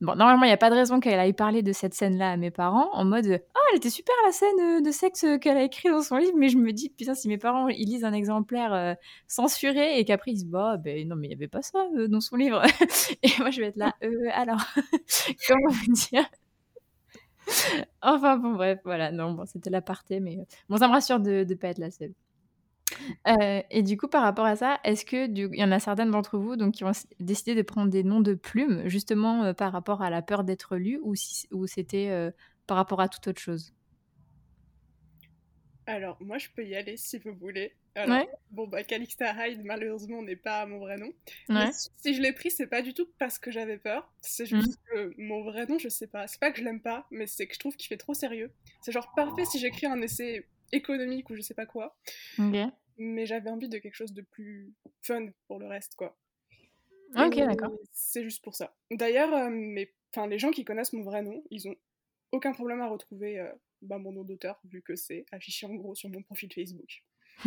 [0.00, 2.36] Bon, normalement, il n'y a pas de raison qu'elle aille parler de cette scène-là à
[2.36, 5.64] mes parents en mode Ah, elle était super la scène euh, de sexe qu'elle a
[5.64, 6.34] écrit dans son livre.
[6.36, 8.94] Mais je me dis, putain, si mes parents ils lisent un exemplaire euh,
[9.26, 11.86] censuré et qu'après ils se disent Bah, ben non, mais il n'y avait pas ça
[12.08, 12.62] dans son livre.
[13.22, 13.94] et moi, je vais être là,
[14.34, 14.64] alors,
[15.48, 16.24] comment vous dire?
[18.02, 19.10] enfin bon, bref, voilà.
[19.12, 21.90] Non, bon, c'était l'aparté, mais euh, bon, ça me rassure de ne pas être la
[21.90, 22.12] seule.
[23.26, 26.10] Euh, et du coup, par rapport à ça, est-ce que il y en a certaines
[26.10, 29.72] d'entre vous donc qui ont décidé de prendre des noms de plumes justement euh, par
[29.72, 31.14] rapport à la peur d'être lu ou
[31.66, 32.32] c'était
[32.66, 33.72] par rapport à toute autre chose?
[35.86, 37.74] Alors moi, je peux y aller si vous voulez.
[38.50, 41.12] Bon, bah, Calixta Hyde, malheureusement, n'est pas mon vrai nom.
[41.96, 44.12] si je l'ai pris, c'est pas du tout parce que j'avais peur.
[44.20, 44.90] C'est juste mmh.
[44.90, 46.26] que mon vrai nom, je sais pas.
[46.26, 48.50] C'est pas que je l'aime pas, mais c'est que je trouve qu'il fait trop sérieux.
[48.82, 51.96] C'est genre parfait si j'écris un essai économique ou je sais pas quoi.
[52.96, 54.72] Mais j'avais envie de quelque chose de plus
[55.02, 56.16] fun pour le reste, quoi.
[57.16, 57.72] Ok, d'accord.
[57.92, 58.74] C'est juste pour ça.
[58.90, 59.48] D'ailleurs, euh,
[60.28, 61.76] les gens qui connaissent mon vrai nom, ils ont
[62.32, 63.52] aucun problème à retrouver euh,
[63.84, 67.02] bah, mon nom d'auteur, vu que c'est affiché en gros sur mon profil Facebook.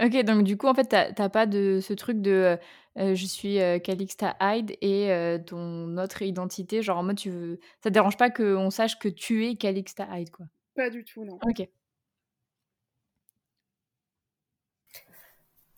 [0.00, 2.56] Ok, donc du coup, en fait, t'as pas de ce truc de euh,
[2.98, 5.08] euh, je suis euh, Calixta Hyde et
[5.44, 7.58] ton autre identité, genre en mode tu veux.
[7.82, 10.46] Ça te dérange pas qu'on sache que tu es Calixta Hyde, quoi?
[10.76, 11.38] Pas du tout, non.
[11.42, 11.68] Ok.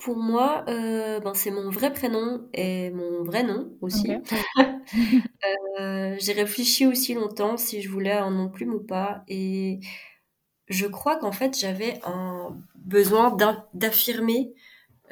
[0.01, 4.09] Pour moi, ben, c'est mon vrai prénom et mon vrai nom aussi.
[6.18, 9.80] j'ai réfléchi aussi longtemps si je voulais un nom plume ou pas et
[10.68, 13.36] je crois qu'en fait, j'avais un besoin
[13.74, 14.55] d'affirmer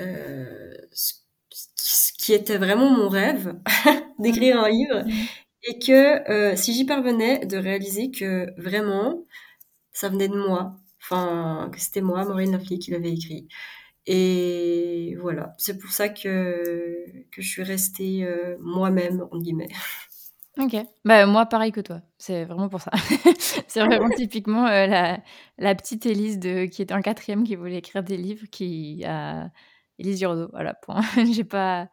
[0.01, 0.72] euh,
[1.76, 3.57] ce qui était vraiment mon rêve,
[4.18, 5.05] d'écrire un livre,
[5.64, 9.24] et que euh, si j'y parvenais, de réaliser que vraiment,
[9.93, 13.49] ça venait de moi, enfin, que c'était moi, Maureen Lafley, qui l'avait écrit.
[14.11, 19.68] Et voilà, c'est pour ça que, que je suis restée euh, moi-même, en guillemets.
[20.61, 20.74] Ok.
[21.04, 22.02] Bah, moi, pareil que toi.
[22.18, 22.90] C'est vraiment pour ça.
[23.68, 25.20] c'est vraiment typiquement euh, la,
[25.56, 29.52] la, petite Élise de, qui était en quatrième qui voulait écrire des livres qui a.
[30.00, 31.00] Élise Durdo, voilà, point.
[31.32, 31.88] j'ai pas.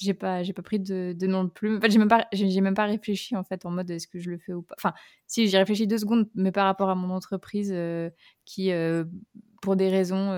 [0.00, 1.78] J'ai pas, j'ai pas pris de, de, nom de plume.
[1.78, 4.20] En fait, j'ai même pas, j'ai, même pas réfléchi en fait en mode est-ce que
[4.20, 4.76] je le fais ou pas.
[4.78, 4.94] Enfin,
[5.26, 8.10] si j'ai réfléchi deux secondes, mais par rapport à mon entreprise euh,
[8.44, 8.70] qui,
[9.60, 10.30] pour des raisons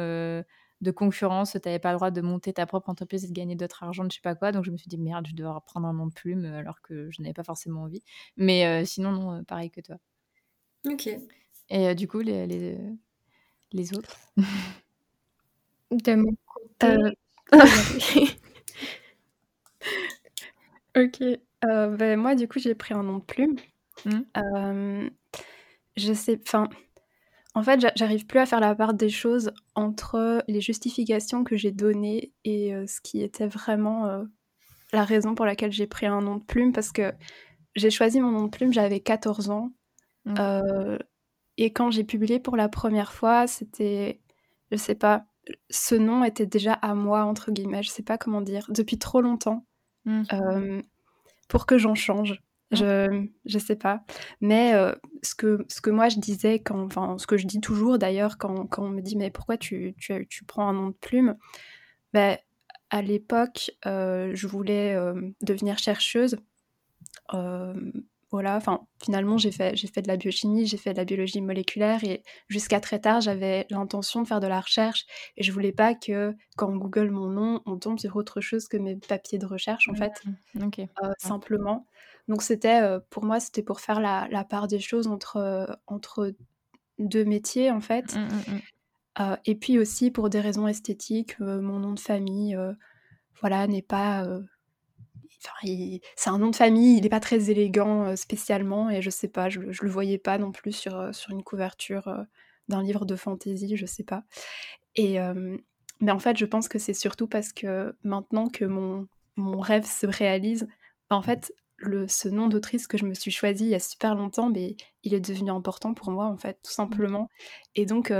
[0.82, 3.56] de concurrence, tu n'avais pas le droit de monter ta propre entreprise et de gagner
[3.56, 4.52] d'autres argent, je sais pas quoi.
[4.52, 6.82] Donc je me suis dit, merde, je dois reprendre un nom de plume euh, alors
[6.82, 8.02] que je n'avais pas forcément envie.
[8.36, 9.96] Mais euh, sinon, non, euh, pareil que toi.
[10.86, 11.08] Ok.
[11.68, 12.78] Et du coup, les, les,
[13.72, 14.16] les autres?
[15.90, 16.96] De mon côté.
[20.96, 21.22] ok.
[21.62, 23.56] ben, moi, du coup, j'ai pris un nom de plume.
[24.04, 25.08] Mmh.
[25.96, 26.68] je sais, enfin,
[27.56, 31.72] en fait, j'arrive plus à faire la part des choses entre les justifications que j'ai
[31.72, 34.24] données et euh, ce qui était vraiment euh,
[34.92, 37.14] la raison pour laquelle j'ai pris un nom de plume, parce que
[37.74, 39.70] j'ai choisi mon nom de plume, j'avais 14 ans.
[40.26, 40.34] Mmh.
[40.38, 40.98] Euh,
[41.56, 44.20] et quand j'ai publié pour la première fois, c'était,
[44.70, 45.24] je sais pas,
[45.70, 49.22] ce nom était déjà à moi, entre guillemets, je sais pas comment dire, depuis trop
[49.22, 49.64] longtemps,
[50.04, 50.80] mmh.
[51.48, 52.38] pour que j'en change.
[52.72, 54.02] Je je sais pas.
[54.40, 54.72] Mais
[55.22, 58.38] ce, que, ce que moi je disais, quand, enfin ce que je dis toujours d'ailleurs
[58.38, 61.36] quand, quand on me dit mais pourquoi tu, tu, tu prends un nom de plume?
[62.14, 62.38] Ben,
[62.90, 64.96] À l'époque, je voulais
[65.42, 66.36] devenir chercheuse.
[68.32, 71.40] voilà, enfin finalement j'ai fait, j'ai fait de la biochimie, j'ai fait de la biologie
[71.40, 75.06] moléculaire et jusqu'à très tard j'avais l'intention de faire de la recherche
[75.36, 78.66] et je voulais pas que quand on google mon nom on tombe sur autre chose
[78.68, 80.24] que mes papiers de recherche en fait.
[81.18, 81.86] Simplement.
[82.28, 86.34] Donc c'était pour moi c'était pour faire la, la, part des choses entre, entre
[86.98, 88.16] deux métiers en fait.
[88.16, 89.36] Mmh, mmh, mmh.
[89.44, 92.58] et puis aussi pour des raisons esthétiques, mon nom de famille,
[93.40, 94.26] voilà, n'est pas.
[96.16, 99.48] c'est un nom de famille, il n'est pas très élégant spécialement, et je sais pas,
[99.48, 102.24] je, je le voyais pas non plus sur, sur une couverture
[102.68, 104.24] d'un livre de fantasy, je sais pas.
[104.96, 105.18] Et
[106.00, 109.86] mais en fait, je pense que c'est surtout parce que maintenant que mon, mon rêve
[109.86, 110.68] se réalise,
[111.10, 114.14] en fait, le, ce nom d'autrice que je me suis choisi il y a super
[114.14, 116.74] longtemps, mais il est devenu important pour moi, en fait, tout mmh.
[116.74, 117.28] simplement.
[117.74, 118.12] Et donc,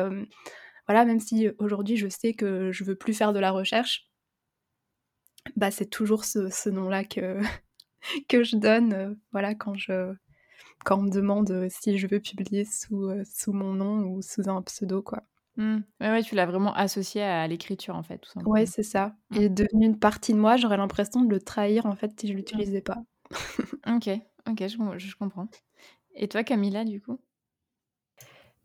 [0.87, 4.09] voilà, même si aujourd'hui je sais que je veux plus faire de la recherche,
[5.57, 7.41] bah c'est toujours ce, nom-là que,
[8.29, 10.13] que je donne, voilà, quand je
[10.85, 14.63] quand on me demande si je veux publier sous, sous mon nom ou sous un
[14.63, 15.25] pseudo, quoi.
[15.57, 15.79] Mmh.
[16.01, 18.53] Ouais, tu l'as vraiment associé à l'écriture, en fait, tout simplement.
[18.53, 19.17] Ouais, c'est ça.
[19.33, 22.29] Il est devenu une partie de moi, j'aurais l'impression de le trahir, en fait, si
[22.29, 22.99] je l'utilisais pas.
[23.87, 24.09] OK,
[24.49, 25.49] OK, je je comprends.
[26.15, 27.19] Et toi, Camilla, du coup?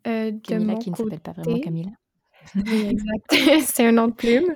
[0.07, 1.91] Euh, Camilla qui ne s'appelle pas vraiment Camilla.
[2.55, 3.25] oui, exact,
[3.65, 4.55] c'est un nom de plume,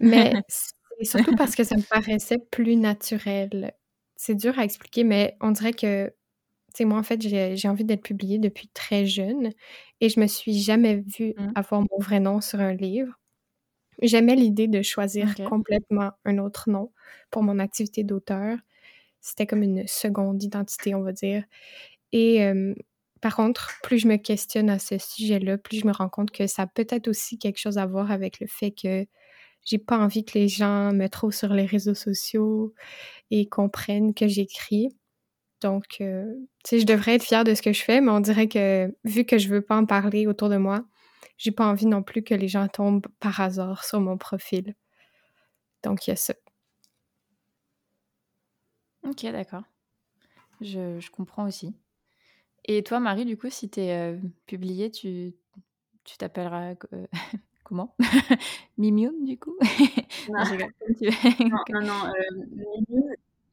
[0.00, 3.72] mais c'est surtout parce que ça me paraissait plus naturel.
[4.16, 6.14] C'est dur à expliquer, mais on dirait que, tu
[6.74, 9.50] sais, moi, en fait, j'ai envie d'être publiée depuis très jeune
[10.00, 11.52] et je me suis jamais vue mmh.
[11.54, 13.14] avoir mon vrai nom sur un livre.
[14.02, 16.92] J'aimais l'idée de choisir complètement un autre nom
[17.30, 18.58] pour mon activité d'auteur.
[19.26, 21.42] C'était comme une seconde identité, on va dire.
[22.12, 22.48] Et
[23.20, 26.46] par contre, plus je me questionne à ce sujet-là, plus je me rends compte que
[26.46, 29.04] ça a peut-être aussi quelque chose à voir avec le fait que
[29.64, 32.72] j'ai pas envie que les gens me trouvent sur les réseaux sociaux
[33.32, 34.96] et comprennent que j'écris.
[35.60, 36.04] Donc, tu
[36.64, 39.24] sais, je devrais être fière de ce que je fais, mais on dirait que vu
[39.24, 40.84] que je veux pas en parler autour de moi,
[41.36, 44.76] j'ai pas envie non plus que les gens tombent par hasard sur mon profil.
[45.82, 46.34] Donc, il y a ça.
[49.08, 49.62] Ok, d'accord.
[50.60, 51.74] Je, je, comprends aussi.
[52.64, 55.34] Et toi, Marie, du coup, si tu es euh, publiée, tu
[56.04, 57.06] tu t'appelleras euh,
[57.64, 57.96] comment?
[58.78, 59.56] Mimioun, du coup?
[60.28, 60.42] Non,
[61.70, 62.02] non, non,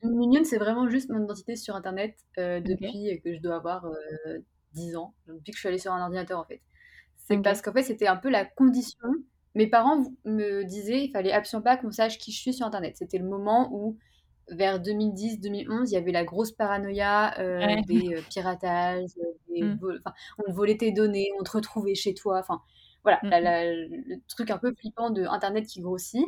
[0.01, 3.85] non euh, c'est vraiment juste mon identité sur Internet depuis que je dois avoir
[4.73, 6.61] 10 ans, depuis que je suis allée sur un ordinateur, en fait.
[7.27, 9.07] C'est parce qu'en fait, c'était un peu la condition.
[9.55, 12.97] Mes parents me disaient il fallait absolument pas qu'on sache qui je suis sur Internet.
[12.97, 13.97] C'était le moment où
[14.49, 19.09] vers 2010-2011, il y avait la grosse paranoïa euh, des euh, piratages,
[19.49, 19.79] des mm.
[20.45, 22.39] on volait tes données, on te retrouvait chez toi.
[22.39, 22.61] Enfin,
[23.03, 23.29] voilà, mm.
[24.07, 26.25] le truc un peu flippant de Internet qui grossit.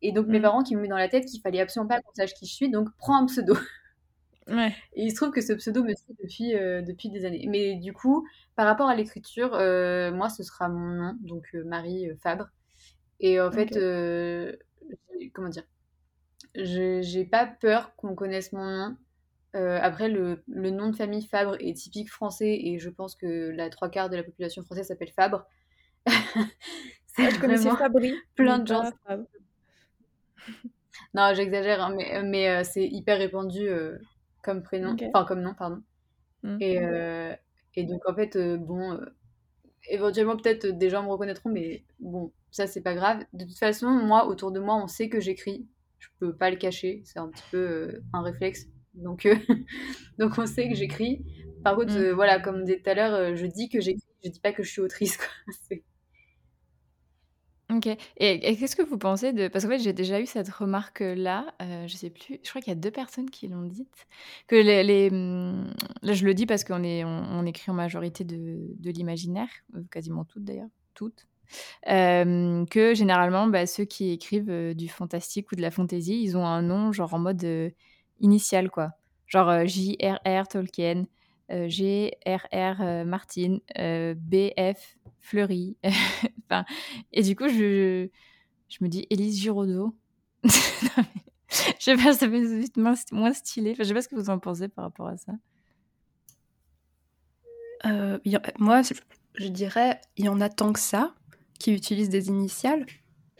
[0.00, 0.42] Et donc, mes mm.
[0.42, 2.54] parents qui me mettent dans la tête qu'il fallait absolument pas qu'on sache qui je
[2.54, 3.54] suis, donc prends un pseudo.
[4.50, 4.74] Ouais.
[4.94, 7.44] Et il se trouve que ce pseudo me suit depuis, euh, depuis des années.
[7.50, 12.48] Mais du coup, par rapport à l'écriture, moi, ce sera mon nom, donc Marie Fabre.
[13.20, 13.78] Et en fait,
[15.34, 15.64] comment dire
[16.54, 18.96] j'ai pas peur qu'on connaisse mon nom.
[19.56, 23.50] Euh, après, le, le, nom de famille Fabre est typique français et je pense que
[23.50, 25.46] la trois quarts de la population française s'appelle Fabre.
[27.06, 28.14] c'est je connaissais Fabri.
[28.34, 28.84] Plein de gens.
[31.14, 33.96] non, j'exagère, hein, mais, mais euh, c'est hyper répandu euh,
[34.42, 35.82] comme prénom, enfin comme nom, pardon.
[36.42, 36.58] Mmh.
[36.60, 36.78] Et,
[37.74, 39.00] et, donc en fait, bon,
[39.88, 43.24] éventuellement peut-être des gens me reconnaîtront, mais bon, ça c'est pas grave.
[43.32, 45.66] De toute façon, moi, autour de moi, on sait que j'écris
[45.98, 48.66] je peux pas le cacher, c'est un petit peu euh, un réflexe.
[48.94, 49.36] Donc, euh,
[50.18, 51.24] donc on sait que j'écris.
[51.64, 52.02] Par contre, mm.
[52.02, 54.62] euh, voilà, comme dit tout à l'heure, je dis que j'écris, je dis pas que
[54.62, 55.16] je suis autrice.
[55.16, 55.78] Quoi.
[57.70, 57.86] Ok.
[58.16, 59.46] Et, qu'est-ce que vous pensez de...
[59.46, 62.76] Parce qu'en fait, j'ai déjà eu cette remarque-là, je sais plus, je crois qu'il y
[62.76, 64.06] a deux personnes qui l'ont dite,
[64.46, 65.10] que les...
[65.10, 65.70] Hum,
[66.00, 69.50] là, je le dis parce qu'on est, on, écrit en majorité de, de l'imaginaire,
[69.90, 71.28] quasiment toutes d'ailleurs, toutes
[71.86, 76.62] que généralement, bah, ceux qui écrivent du fantastique ou de la fantasy, ils ont un
[76.62, 77.72] nom genre en mode
[78.20, 78.92] initial, quoi.
[79.26, 80.48] Genre J.R.R.
[80.48, 81.04] Tolkien,
[81.50, 83.04] G.R.R.
[83.04, 84.96] Martin, B.F.
[85.20, 85.76] Fleury.
[87.12, 88.08] et du coup, je,
[88.68, 89.94] je me dis Élise Giraudot.
[90.44, 90.50] je
[91.78, 93.72] sais pas, ça fait vite moins stylé.
[93.72, 95.32] Enfin, je sais pas ce que vous en pensez par rapport à ça.
[98.58, 98.82] Moi,
[99.34, 101.14] je dirais, il y en a tant que ça
[101.58, 102.80] qui utilisent des initiales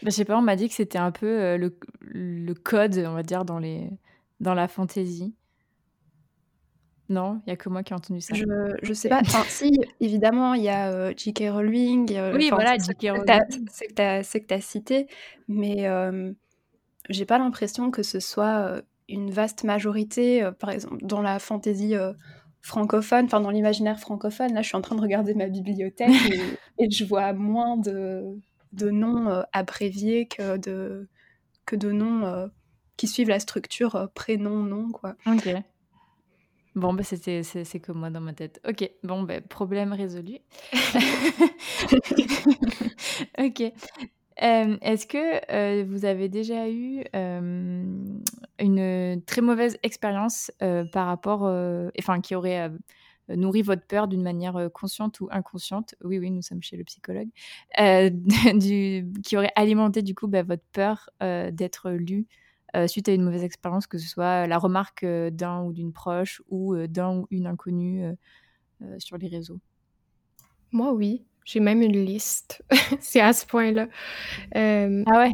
[0.02, 2.96] bah, Je sais pas, on m'a dit que c'était un peu euh, le, le, code,
[3.06, 3.88] on va dire, dans, les,
[4.40, 5.34] dans la fantaisie.
[7.10, 8.34] Non, il y a que moi qui ai entendu ça.
[8.34, 8.44] Je,
[8.82, 9.20] je sais pas.
[9.22, 11.44] Enfin, si, évidemment, il y a euh, J.K.
[11.50, 12.12] Rowling.
[12.14, 12.96] euh, Oui, voilà, c'est- J.K.
[13.00, 13.24] c'est que Rowling.
[13.24, 15.06] t'as- C'est que t'as- c'est que tu as cité,
[15.48, 16.32] mais euh,
[17.08, 21.38] j'ai pas l'impression que ce soit euh, une vaste majorité, euh, par exemple, dans la
[21.38, 22.12] fantaisie euh,
[22.60, 24.52] francophone, enfin dans l'imaginaire francophone.
[24.54, 26.10] Là, je suis en train de regarder ma bibliothèque
[26.78, 28.38] et, et je vois moins de,
[28.72, 31.08] de noms euh, abréviés que de,
[31.66, 32.46] que de noms euh,
[32.96, 35.14] qui suivent la structure euh, prénom-nom, quoi.
[35.26, 35.48] Ok.
[36.74, 38.60] Bon, bah, c'était, c'est, c'est comme moi dans ma tête.
[38.68, 40.38] Ok, bon, bah, problème résolu.
[43.38, 43.72] ok.
[44.40, 47.04] Est-ce que vous avez déjà eu
[48.58, 50.50] une très mauvaise expérience
[50.92, 51.42] par rapport,
[51.98, 52.70] enfin, qui aurait
[53.28, 55.94] nourri votre peur d'une manière consciente ou inconsciente?
[56.04, 57.28] Oui, oui, nous sommes chez le psychologue.
[59.24, 62.26] qui aurait alimenté du coup bah, votre peur d'être lu
[62.86, 66.76] suite à une mauvaise expérience, que ce soit la remarque d'un ou d'une proche ou
[66.86, 68.04] d'un ou une inconnue
[68.98, 69.60] sur les réseaux?
[70.72, 71.27] Moi, oui.
[71.48, 72.62] J'ai même une liste.
[73.00, 73.88] c'est à ce point-là.
[74.56, 75.32] Euh, Ah ouais?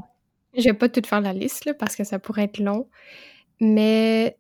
[0.57, 2.89] je vais pas tout faire la liste, là, parce que ça pourrait être long.
[3.61, 4.39] Mais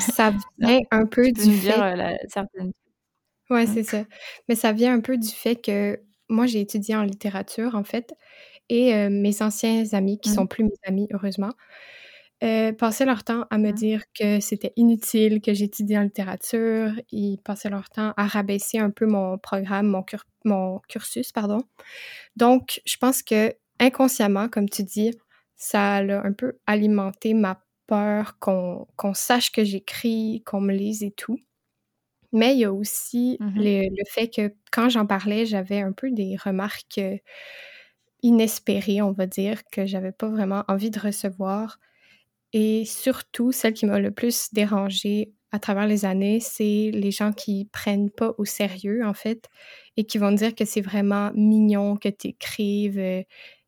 [0.00, 1.74] ça vient un peu Tu peux du fait...
[1.74, 2.72] dire euh, la, certaines...
[3.50, 4.04] Ouais, c'est ça.
[4.48, 8.14] Mais ça vient un peu du fait que moi, j'ai étudié en littérature, en fait,
[8.70, 10.34] et euh, mes anciens amis, qui Mm.
[10.34, 11.52] sont plus mes amis, heureusement,
[12.44, 13.72] euh, passaient leur temps à me Mm.
[13.72, 16.92] dire que c'était inutile que j'étudie en littérature.
[17.10, 21.60] Ils passaient leur temps à rabaisser un peu mon programme, mon, cur- mon cursus, pardon.
[22.36, 25.12] Donc, je pense que inconsciemment, comme tu dis,
[25.56, 31.02] ça a un peu alimenté ma peur qu'on qu'on sache que j'écris, qu'on me lise
[31.04, 31.38] et tout.
[32.32, 33.56] Mais il y a aussi Mhm.
[33.56, 37.00] le, le fait que quand j'en parlais, j'avais un peu des remarques
[38.22, 41.78] inespérées, on va dire, que j'avais pas vraiment envie de recevoir.
[42.58, 47.34] Et surtout, celle qui m'a le plus dérangée à travers les années, c'est les gens
[47.34, 49.50] qui prennent pas au sérieux, en fait,
[49.98, 53.22] et qui vont dire que c'est vraiment mignon que tu écrives euh,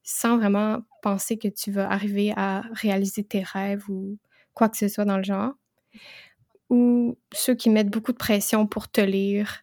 [0.05, 4.17] sans vraiment penser que tu vas arriver à réaliser tes rêves ou
[4.55, 5.53] quoi que ce soit dans le genre.
[6.71, 9.63] Ou ceux qui mettent beaucoup de pression pour te lire,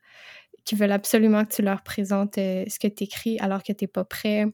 [0.65, 3.87] qui veulent absolument que tu leur présentes euh, ce que tu écris alors que tu
[3.87, 4.45] pas prêt.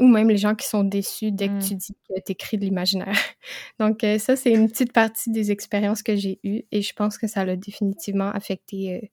[0.00, 1.62] Ou même les gens qui sont déçus dès que Mm.
[1.68, 3.06] tu dis que tu écris de l'imaginaire.
[3.78, 7.16] Donc, euh, ça, c'est une petite partie des expériences que j'ai eues et je pense
[7.18, 9.06] que ça l'a définitivement affecté, euh,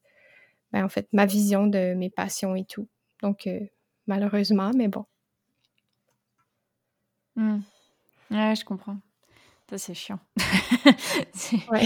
[0.72, 2.86] ben, en fait, ma vision de mes passions et tout.
[3.22, 3.60] Donc, euh,
[4.06, 5.06] malheureusement, mais bon.
[7.36, 7.60] Mm.
[8.30, 8.98] Ouais, je comprends.
[9.70, 10.18] Ça, c'est chiant.
[11.32, 11.80] c'est, Ouais.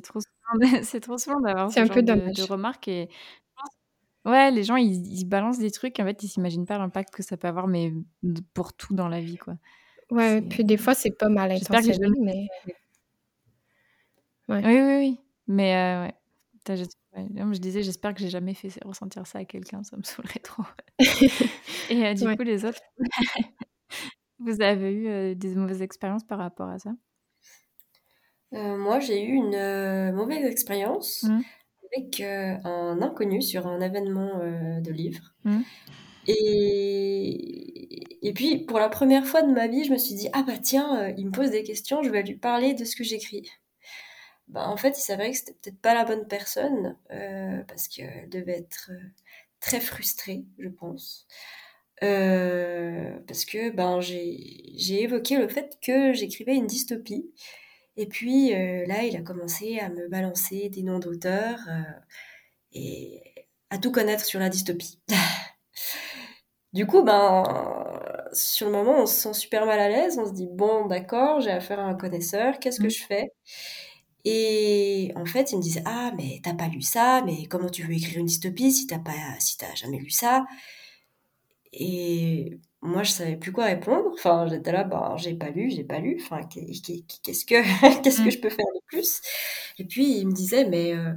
[0.00, 2.88] trop souvent, souvent d'avoir ce un genre peu de, remarques.
[2.88, 3.08] Et
[4.24, 7.22] ouais, les gens, ils, ils balancent des trucs, en fait, ils s'imaginent pas l'impact que
[7.22, 7.92] ça peut avoir, mais
[8.54, 9.54] pour tout dans la vie, quoi.
[10.10, 12.74] Ouais, puis des fois, c'est pas mal J'espère que j'ai intentionné, jamais- mais
[14.48, 14.62] Ouais.
[14.64, 15.20] Oui, oui, oui.
[15.46, 16.14] Mais euh, ouais.
[16.58, 16.84] Putain, je...
[17.54, 20.64] je disais, j'espère que j'ai jamais fait ressentir ça à quelqu'un, ça me saoulerait trop.
[21.88, 22.36] Et euh, du Ouais.
[22.36, 22.80] coup, les autres,
[24.38, 26.92] vous avez eu euh, des mauvaises expériences par rapport à ça?
[28.52, 31.44] Euh, moi, j'ai eu une euh, mauvaise expérience Mhm.
[31.94, 35.34] Avec euh, un inconnu sur un événement euh, de livre.
[35.44, 35.64] Mhm.
[36.26, 38.28] Et...
[38.28, 40.58] et puis, pour la première fois de ma vie, je me suis dit, ah bah
[40.62, 43.50] tiens, euh, il me pose des questions, je vais lui parler de ce que j'écris.
[44.48, 46.96] Bah, en fait, il s'avérait que c'était peut-être pas la bonne personne,
[47.68, 48.90] parce qu'elle devait être
[49.60, 51.26] très frustrée, je pense.
[52.02, 57.30] Euh, parce que ben, j'ai j'ai évoqué le fait que j'écrivais une dystopie.
[58.00, 61.82] Et puis euh, là, il a commencé à me balancer des noms d'auteurs euh,
[62.72, 63.22] et
[63.70, 65.00] à tout connaître sur la dystopie.
[66.72, 67.42] Du coup, ben,
[68.32, 70.18] sur le moment, on se sent super mal à l'aise.
[70.18, 72.90] On se dit, bon, d'accord, j'ai affaire à un connaisseur, qu'est-ce que Mm.
[72.90, 73.28] je fais?
[74.24, 77.82] Et en fait, il me disait, ah, mais t'as pas lu ça, mais comment tu
[77.84, 80.44] veux écrire une dystopie si t'as pas, si t'as jamais lu ça?
[81.72, 84.10] Et moi, je savais plus quoi répondre.
[84.14, 86.18] Enfin, j'étais là, ben, j'ai pas lu, j'ai pas lu.
[86.20, 87.54] Enfin, qu'est- qu'est- qu'est-ce que,
[88.04, 88.30] qu'est-ce que Mm.
[88.30, 89.20] je peux faire de plus?
[89.78, 91.12] Et puis, il me disait, mais, euh,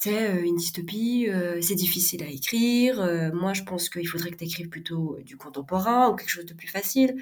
[0.00, 3.00] tu sais, euh, une dystopie, euh, c'est difficile à écrire.
[3.00, 6.46] Euh, moi, je pense qu'il faudrait que tu écrives plutôt du contemporain ou quelque chose
[6.46, 7.16] de plus facile.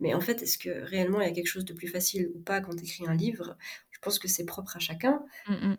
[0.00, 2.40] Mais en fait, est-ce que réellement il y a quelque chose de plus facile ou
[2.40, 3.56] pas quand tu écris un livre?
[3.90, 5.22] Je pense que c'est propre à chacun.
[5.48, 5.76] Mm, mm.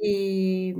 [0.00, 0.74] Et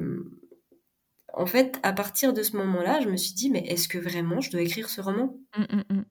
[1.36, 4.40] en fait, à partir de ce moment-là, je me suis dit, mais est-ce que vraiment
[4.40, 5.38] je dois écrire ce roman?
[5.56, 6.04] Mm, mm.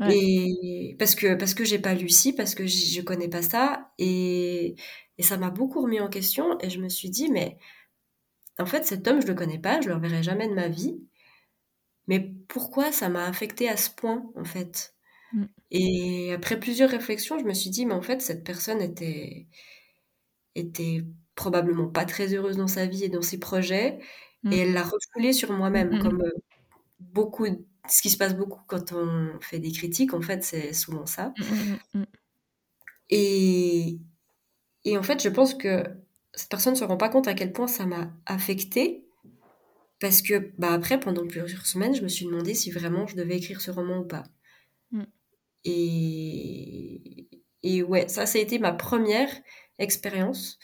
[0.00, 0.16] Ouais.
[0.16, 3.92] Et parce que parce que j'ai pas lu ci, parce que je connais pas ça,
[3.98, 4.76] et,
[5.18, 6.58] et ça m'a beaucoup remis en question.
[6.60, 7.58] Et je me suis dit, mais
[8.58, 11.00] en fait, cet homme, je le connais pas, je le reverrai jamais de ma vie.
[12.06, 14.94] Mais pourquoi ça m'a affecté à ce point, en fait?
[15.70, 19.48] Et après plusieurs réflexions, je me suis dit, mais en fait, cette personne était,
[20.54, 21.04] était
[21.34, 23.98] probablement pas très heureuse dans sa vie et dans ses projets.
[24.42, 24.52] Mmh.
[24.52, 26.22] Et elle l'a refoulé sur moi-même, Mmh, mmh, comme
[27.00, 27.46] beaucoup,
[27.88, 31.34] ce qui se passe beaucoup quand on fait des critiques, en fait, c'est souvent ça.
[31.94, 32.04] Mmh,
[33.10, 33.98] et,
[34.84, 35.84] et en fait, je pense que
[36.34, 39.06] cette personne ne se rend pas compte à quel point ça m'a affectée.
[40.00, 43.36] Parce que, bah, après, pendant plusieurs semaines, je me suis demandé si vraiment je devais
[43.36, 44.24] écrire ce roman ou pas.
[45.64, 47.28] Et,
[47.62, 49.28] et ouais, ça, ça a été ma première
[49.78, 50.58] expérience.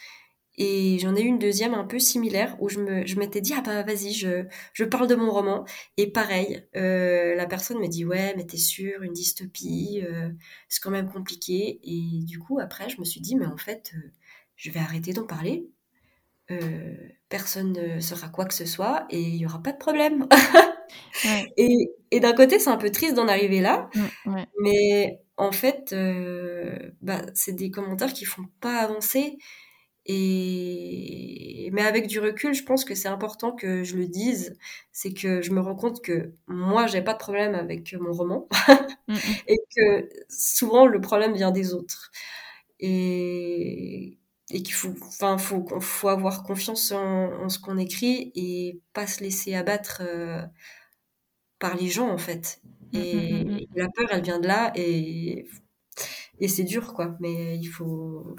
[0.58, 3.52] Et j'en ai eu une deuxième un peu similaire où je me, je m'étais dit,
[3.56, 5.64] ah bah vas-y, je, je parle de mon roman.
[5.96, 10.30] Et pareil, euh, la personne me dit, ouais, mais t'es sûr, une dystopie, euh,
[10.68, 11.80] c'est quand même compliqué.
[11.84, 14.10] Et du coup, après, je me suis dit, mais en fait, euh,
[14.56, 15.68] je vais arrêter d'en parler.
[17.28, 20.26] Personne ne saura quoi que ce soit et il y aura pas de problème.
[21.24, 21.52] Ouais.
[21.56, 24.46] Et, et d'un côté, c'est un peu triste d'en arriver là, Mm, ouais.
[24.62, 25.94] mais en fait,
[27.02, 29.38] bah, c'est des commentaires qui font pas avancer.
[30.06, 34.56] Et mais avec du recul, je pense que c'est important que je le dise.
[34.92, 38.48] C'est que je me rends compte que moi, j'ai pas de problème avec mon roman
[39.08, 39.34] Mm, mm.
[39.48, 42.10] et que souvent le problème vient des autres.
[42.80, 44.18] Et,
[44.50, 49.06] et qu'il faut, enfin, faut, faut avoir confiance en, en ce qu'on écrit et pas
[49.06, 50.42] se laisser abattre euh,
[51.58, 52.60] par les gens en fait.
[52.92, 55.46] Mm, Et, la peur, elle vient de là et,
[56.40, 57.16] et c'est dur quoi.
[57.20, 58.36] Mais il faut,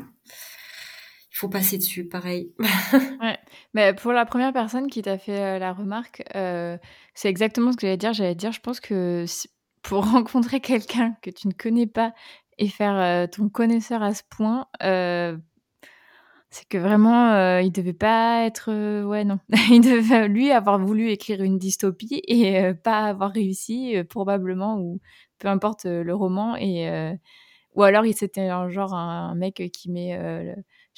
[1.38, 2.51] faut passer dessus, pareil.
[3.22, 3.38] Ouais,
[3.73, 6.77] mais pour la première personne qui t'a fait euh, la remarque, euh,
[7.14, 8.14] c'est exactement ce que j'allais dire.
[8.14, 9.26] J'allais dire, je pense que
[9.84, 12.14] pour rencontrer quelqu'un que tu ne connais pas
[12.57, 14.68] et faire euh, ton connaisseur à ce point,
[16.49, 18.72] c'est que vraiment, il devait pas être.
[19.03, 19.39] ouais, non.
[19.72, 24.99] il devait, lui, avoir voulu écrire une dystopie et pas avoir réussi, probablement, ou
[25.38, 26.55] peu importe le roman.
[26.55, 26.89] Et,
[27.76, 30.18] ou alors, il c'était un genre un, mec qui met,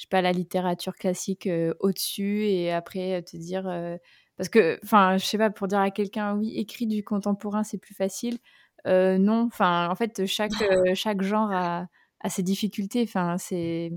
[0.00, 3.68] je sais pas, la littérature classique euh, au-dessus et après euh, te dire.
[3.68, 3.98] euh,
[4.38, 7.76] parce que, enfin, je sais pas, pour dire à quelqu'un, oui, écrit du contemporain, c'est
[7.78, 8.38] plus facile.
[8.86, 10.52] Non, enfin, en fait, chaque,
[10.94, 11.86] chaque genre a,
[12.20, 13.02] a ses difficultés.
[13.02, 13.92] Enfin, c'est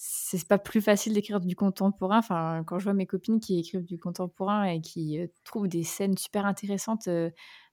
[0.00, 2.18] c'est pas plus facile d'écrire du contemporain.
[2.18, 6.16] Enfin, quand je vois mes copines qui écrivent du contemporain et qui trouvent des scènes
[6.18, 7.08] super intéressantes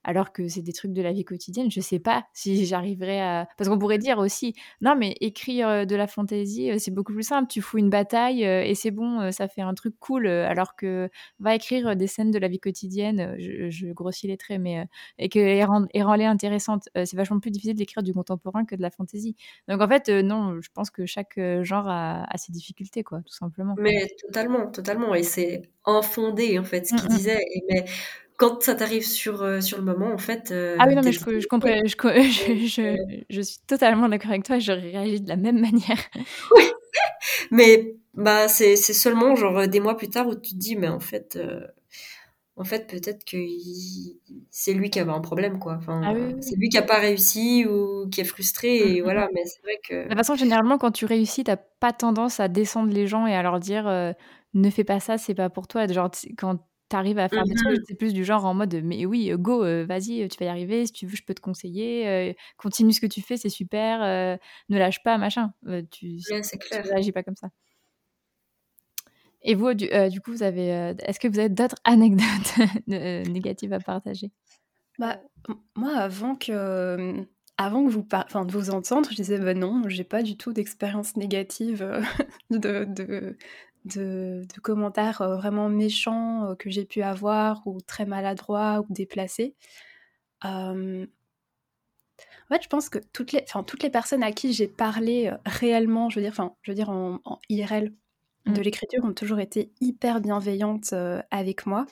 [0.05, 3.47] alors que c'est des trucs de la vie quotidienne, je sais pas si j'arriverais à.
[3.57, 7.13] Parce qu'on pourrait dire aussi, non, mais écrire euh, de la fantaisie, euh, c'est beaucoup
[7.13, 7.49] plus simple.
[7.51, 10.27] Tu fous une bataille euh, et c'est bon, ça fait un truc cool.
[10.27, 11.09] alors que
[11.39, 14.85] va écrire des scènes de la vie quotidienne, je, je grossis les traits, mais
[15.17, 16.87] et que et rend- et rend-les intéressantes.
[16.97, 19.35] Euh, c'est vachement plus difficile d'écrire du contemporain que de la fantaisie.
[19.67, 23.33] Donc en fait, non, je pense que chaque genre a, a ses difficultés, quoi, tout
[23.33, 23.75] simplement.
[23.79, 25.15] Mais totalement, totalement.
[25.15, 27.17] Et c'est infondé, en fait, ce qu'il Mm, mm.
[27.17, 27.41] disait.
[27.53, 27.85] Et mais
[28.37, 31.11] quand ça t'arrive sur, euh, sur le moment, en fait, euh, Ah oui, non, mais
[31.11, 32.97] je, comprends, je, je, je,
[33.29, 35.99] je suis totalement d'accord avec toi, je réagis de la même manière.
[37.51, 40.87] Mais bah, c'est seulement genre euh, des mois plus tard où tu te dis, mais
[40.87, 41.65] en fait, euh,
[42.57, 44.19] en fait peut-être que il-
[44.51, 45.75] c'est lui qui avait un problème, quoi.
[45.77, 46.61] Enfin, Ah oui, oui, c'est oui.
[46.61, 49.27] lui qui a pas réussi ou qui est frustré, Mm, et mm, voilà.
[49.27, 49.29] mm.
[49.33, 50.09] Mais c'est vrai De que.
[50.09, 53.43] toute façon, généralement, quand tu réussis, t'as pas tendance à descendre les gens et à
[53.43, 54.13] leur dire euh,
[54.53, 55.87] ne fais pas ça, c'est pas pour toi.
[55.87, 56.59] Genre, quand
[56.89, 57.83] t'arrives à faire des trucs, Mhm.
[57.87, 60.45] c'est plus du genre en mode mais oui, euh, go, euh, vas-y, euh, tu vas
[60.45, 60.85] y arriver.
[60.85, 62.07] Si tu veux, je peux te conseiller.
[62.07, 64.01] euh, continue ce que tu fais, c'est super.
[64.03, 64.37] euh,
[64.69, 65.53] ne lâche pas, machin.
[65.67, 66.83] Euh, tu, tu clair.
[66.91, 67.49] réagis pas comme ça.
[69.41, 72.53] Et vous, du, euh, du coup, vous avez, euh, est-ce que vous avez d'autres anecdotes
[72.89, 74.31] euh, négatives à partager?
[74.97, 75.19] Bah,
[75.75, 77.25] moi, avant que,
[77.57, 80.37] avant que vous par- enfin, de vous entendre, je disais, bah non, j'ai pas du
[80.37, 81.85] tout d'expérience négative
[82.49, 83.37] de, de,
[83.85, 88.93] de, de commentaires euh, vraiment méchants euh, que j'ai pu avoir ou très maladroits ou
[88.93, 89.55] déplacés.
[90.45, 91.05] Euh,
[92.49, 95.27] en fait, je pense que toutes les, enfin, toutes les personnes à qui j'ai parlé
[95.27, 97.93] euh, réellement, je veux dire, enfin, je veux dire en, en IRL
[98.45, 98.61] de Mm.
[98.61, 100.93] l'écriture, ont toujours été hyper bienveillantes
[101.31, 101.87] avec moi.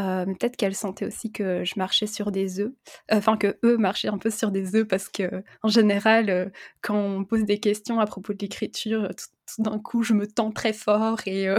[0.00, 2.72] Euh, Peut-être qu'elles sentaient aussi que je marchais sur des œufs,
[3.12, 6.46] Euh, enfin que eux marchaient un peu sur des œufs parce que en général, euh,
[6.80, 10.14] quand on me pose des questions à propos de l'écriture, tout, tout d'un coup, je
[10.14, 11.58] me tends très fort et euh,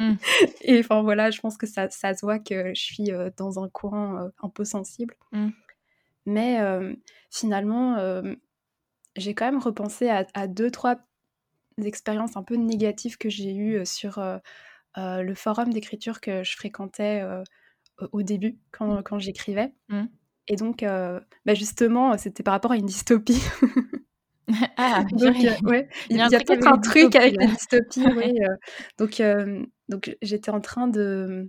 [0.00, 0.14] Mm.
[0.62, 3.68] et enfin voilà, je pense que ça, ça se voit que je suis dans un
[3.68, 5.14] courant euh, un peu sensible.
[5.32, 5.48] Mm.
[6.26, 6.94] Mais euh,
[7.30, 7.96] finalement,
[9.16, 10.96] j'ai quand même repensé à, à deux, trois
[11.82, 14.22] expériences un peu négatives que j'ai eues sur
[14.96, 17.24] le forum d'écriture que je fréquentais
[18.12, 19.72] au- début, quand, quand j'écrivais.
[19.88, 20.04] Mm.
[20.48, 23.40] Et donc, euh, bah justement, c'était par rapport à une dystopie.
[24.76, 28.02] Ah, Donc, euh, ouais, Il y a a peut-être un truc avec dystopies, les dystopies,
[28.02, 28.12] là.
[28.16, 28.40] oui.
[28.42, 28.56] euh.
[28.98, 29.22] donc,
[29.88, 31.48] donc j'étais en train de,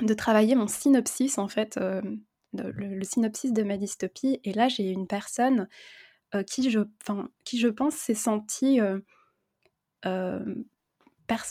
[0.00, 4.40] de travailler mon synopsis, en fait, le, le synopsis de ma dystopie.
[4.42, 5.68] Et là, j'ai une personne
[6.48, 6.80] qui, je,
[7.44, 8.80] qui, je pense, s'est sentie
[10.06, 10.40] euh,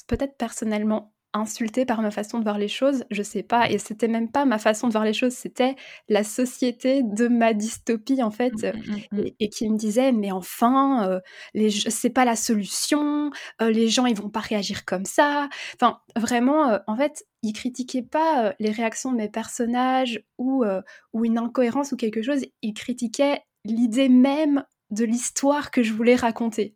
[0.07, 3.69] peut-être personnellement insultée par ma façon de voir les choses, je sais pas.
[3.69, 5.75] Et c'était même pas ma façon de voir les choses, c'était
[6.09, 10.31] la société de ma dystopie en fait, mmh, mmh, mmh, et, qui me disait mais
[10.31, 11.19] enfin, euh,
[11.53, 13.31] les, c'est pas la solution,
[13.61, 15.49] euh, les gens ils vont pas réagir comme ça.
[15.75, 20.65] Enfin vraiment, euh, en fait, ils critiquaient pas les réactions de mes personnages ou
[21.13, 26.15] ou une incohérence ou quelque chose, ils critiquaient l'idée même de l'histoire que je voulais
[26.15, 26.73] raconter.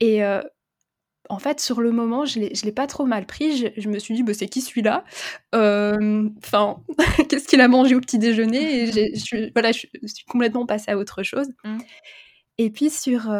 [0.00, 0.22] Et
[1.28, 3.70] en fait, sur le moment, je ne l'ai pas trop mal pris.
[3.76, 5.04] Je, me suis dit, bah, c'est qui celui-là?
[5.52, 6.82] Enfin,
[7.28, 8.82] qu'est-ce qu'il a mangé au petit déjeuner?
[8.82, 11.48] Et je, suis, voilà, je, suis complètement passée à autre chose.
[11.64, 11.78] Mmh.
[12.58, 13.30] Et puis sur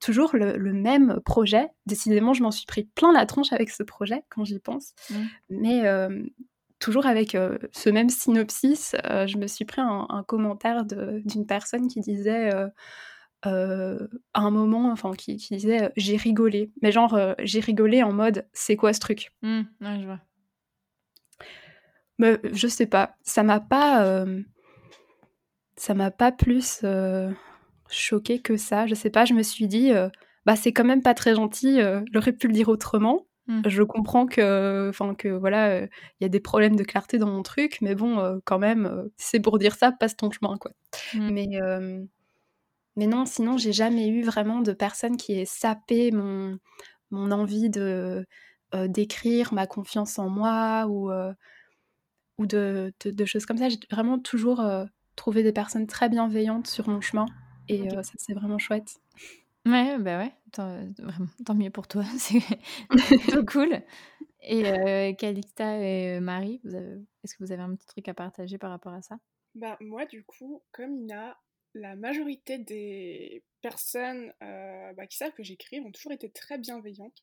[0.00, 4.22] toujours le, même projet, décidément, je m'en suis pris plein la tronche avec ce projet
[4.30, 4.94] quand j'y pense.
[5.10, 5.14] Mmh.
[5.50, 5.82] Mais
[6.78, 7.36] toujours avec
[7.72, 12.50] ce même synopsis, je me suis pris un, un commentaire d'une personne qui disait
[13.44, 18.02] euh, à un moment, enfin, qui, disait euh, j'ai rigolé, mais genre euh, j'ai rigolé
[18.02, 19.32] en mode c'est quoi ce truc?
[19.42, 20.20] Mmh, je vois.
[22.18, 24.24] Mais je sais pas, ça m'a pas,
[25.76, 26.84] ça m'a pas plus
[27.88, 28.86] choqué que ça.
[28.86, 29.90] Je sais pas, je me suis dit
[30.46, 31.80] bah c'est quand même pas très gentil.
[32.12, 33.26] J'aurais pu le dire autrement.
[33.48, 33.62] Mmh.
[33.66, 35.88] Je comprends que, enfin que voilà, il
[36.20, 39.58] y a des problèmes de clarté dans mon truc, mais bon, quand même, c'est pour
[39.58, 40.70] dire ça, passe ton chemin, quoi.
[41.14, 41.30] Mmh.
[41.32, 41.48] Mais
[42.96, 46.58] mais non, sinon, j'ai jamais eu vraiment de personne qui ait sapé mon,
[47.10, 48.26] mon envie de
[48.86, 51.12] d'écrire, ma confiance en moi ou,
[52.38, 53.68] ou de, de, choses comme ça.
[53.68, 54.64] J'ai vraiment toujours
[55.14, 57.26] trouvé des personnes très bienveillantes sur mon chemin
[57.68, 58.98] et ça, c'est vraiment chouette.
[59.66, 60.88] Ouais, bah ouais, tant,
[61.44, 62.40] tant mieux pour toi, c'est
[63.46, 63.82] cool.
[64.42, 66.60] Et euh, Calixta et Marie,
[67.22, 69.18] est-ce que vous avez un petit truc à partager par rapport à ça?
[69.54, 71.36] Bah moi du coup, comme Ina,
[71.74, 77.22] la majorité des personnes euh, bah, qui savent que j'écris ont toujours été très bienveillantes.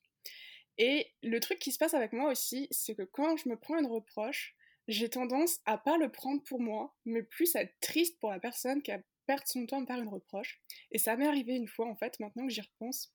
[0.78, 3.78] Et le truc qui se passe avec moi aussi, c'est que quand je me prends
[3.78, 4.56] une reproche,
[4.88, 8.40] j'ai tendance à pas le prendre pour moi, mais plus à être triste pour la
[8.40, 10.62] personne qui a perdu son temps à me faire une reproche.
[10.92, 13.14] Et ça m'est arrivé une fois en fait, maintenant que j'y repense.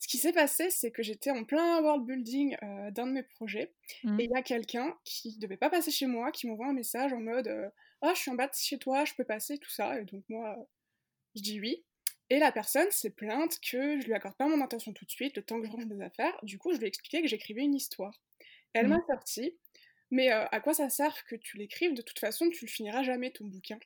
[0.00, 3.22] Ce qui s'est passé, c'est que j'étais en plein world building euh, d'un de mes
[3.22, 3.72] projets,
[4.02, 4.20] mmh.
[4.20, 7.12] et il y a quelqu'un qui devait pas passer chez moi, qui m'envoie un message
[7.12, 7.68] en mode euh,
[8.04, 9.98] ah, je suis en bas de chez toi, je peux passer, tout ça.
[9.98, 10.56] Et donc, moi,
[11.34, 11.84] je dis oui.
[12.30, 15.36] Et la personne s'est plainte que je lui accorde pas mon attention tout de suite,
[15.36, 16.38] le temps que je range mes affaires.
[16.42, 18.20] Du coup, je lui ai expliqué que j'écrivais une histoire.
[18.72, 19.06] Elle m'a mmh.
[19.08, 19.56] sorti,
[20.10, 21.94] mais euh, à quoi ça sert que tu l'écrives?
[21.94, 23.78] De toute façon, tu le finiras jamais ton bouquin.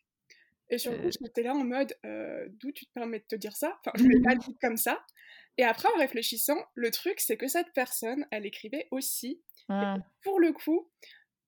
[0.70, 1.10] Et surtout, euh.
[1.22, 3.78] j'étais là en mode, euh, d'où tu te permets de te dire ça?
[3.80, 5.04] Enfin, je ne l'ai pas dit comme ça.
[5.56, 9.42] Et après, en réfléchissant, le truc, c'est que cette personne, elle écrivait aussi.
[9.70, 9.98] Ah.
[10.22, 10.88] pour le coup,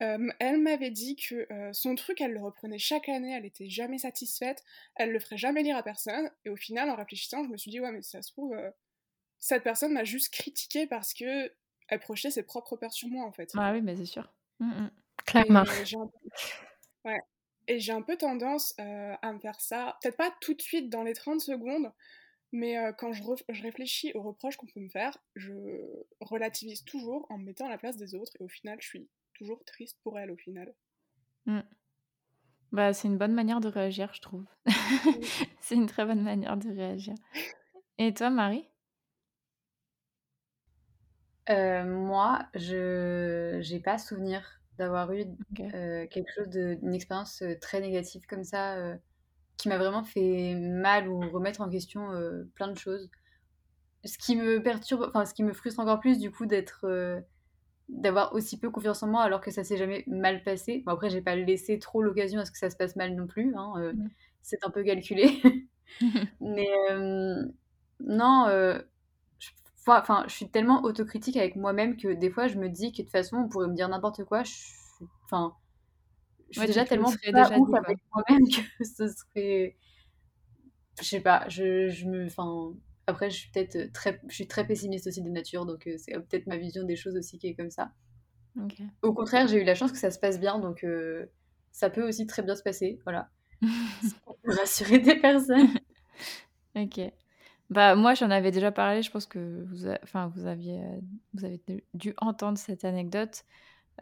[0.00, 4.64] elle m'avait dit que son truc, elle le reprenait chaque année, elle était jamais satisfaite,
[4.96, 6.30] elle le ferait jamais lire à personne.
[6.44, 8.56] Et au final, en réfléchissant, je me suis dit, ouais, mais ça se trouve,
[9.38, 11.52] cette personne m'a juste critiqué parce que
[11.88, 13.50] elle projetait ses propres peurs sur moi, en fait.
[13.56, 14.32] Ah oui, mais c'est sûr.
[14.60, 14.90] Mmh, mmh.
[15.26, 15.64] Clairement.
[17.04, 17.20] Ouais.
[17.66, 21.02] Et j'ai un peu tendance à me faire ça, peut-être pas tout de suite dans
[21.02, 21.92] les 30 secondes,
[22.52, 25.52] mais quand je, je, réfléchis aux reproches qu'on peut me faire, je
[26.20, 29.08] relativise toujours en me mettant à la place des autres, et au final, je suis
[29.40, 30.74] toujours triste pour elle au final.
[31.46, 31.60] Mmh.
[32.72, 34.44] Bah, c'est une bonne manière de réagir, je trouve.
[35.60, 37.14] c'est une très bonne manière de réagir.
[37.96, 38.68] Et toi, Marie?
[41.48, 45.24] Euh, Moi, je n'ai pas souvenir d'avoir eu
[45.58, 48.76] euh, quelque chose d'une expérience euh, très négative comme ça,
[49.56, 52.10] qui m'a vraiment fait mal ou remettre en question
[52.54, 53.10] plein de choses.
[54.04, 56.86] Ce qui me perturbe, enfin, ce qui me frustre encore plus, du coup, d'être
[57.90, 60.82] d'avoir aussi peu confiance en moi alors que ça s'est jamais mal passé.
[60.86, 63.26] Bon, après, j'ai pas laissé trop l'occasion à ce que ça se passe mal non
[63.26, 63.54] plus.
[63.56, 64.10] Hein, euh, mmh.
[64.42, 65.40] C'est un peu calculé.
[66.40, 67.44] Mais euh,
[68.00, 68.80] non, euh,
[69.86, 73.02] enfin, je suis tellement autocritique avec moi-même que des fois, je me dis que de
[73.02, 74.42] toute façon, on pourrait me dire n'importe quoi.
[75.24, 75.54] Enfin,
[76.50, 78.46] je, suis déjà tellement pas ouf avec moi-même
[78.78, 79.76] que ce serait.
[81.00, 82.26] Je sais pas, je, je me.
[82.26, 82.72] Enfin
[83.10, 85.96] après, je suis peut-être euh, très, je suis très pessimiste aussi de nature, donc euh,
[85.98, 87.90] c'est peut-être ma vision des choses aussi qui est comme ça.
[89.02, 91.26] Au contraire, j'ai eu la chance que ça se passe bien, donc euh,
[91.72, 93.28] ça peut aussi très bien se passer, voilà.
[94.24, 95.68] pour rassurer des personnes.
[96.76, 97.00] ok.
[97.68, 99.02] Bah moi, j'en avais déjà parlé.
[99.02, 100.82] Je pense que vous, enfin, vous aviez,
[101.34, 101.60] vous avez
[101.94, 103.44] dû entendre cette anecdote.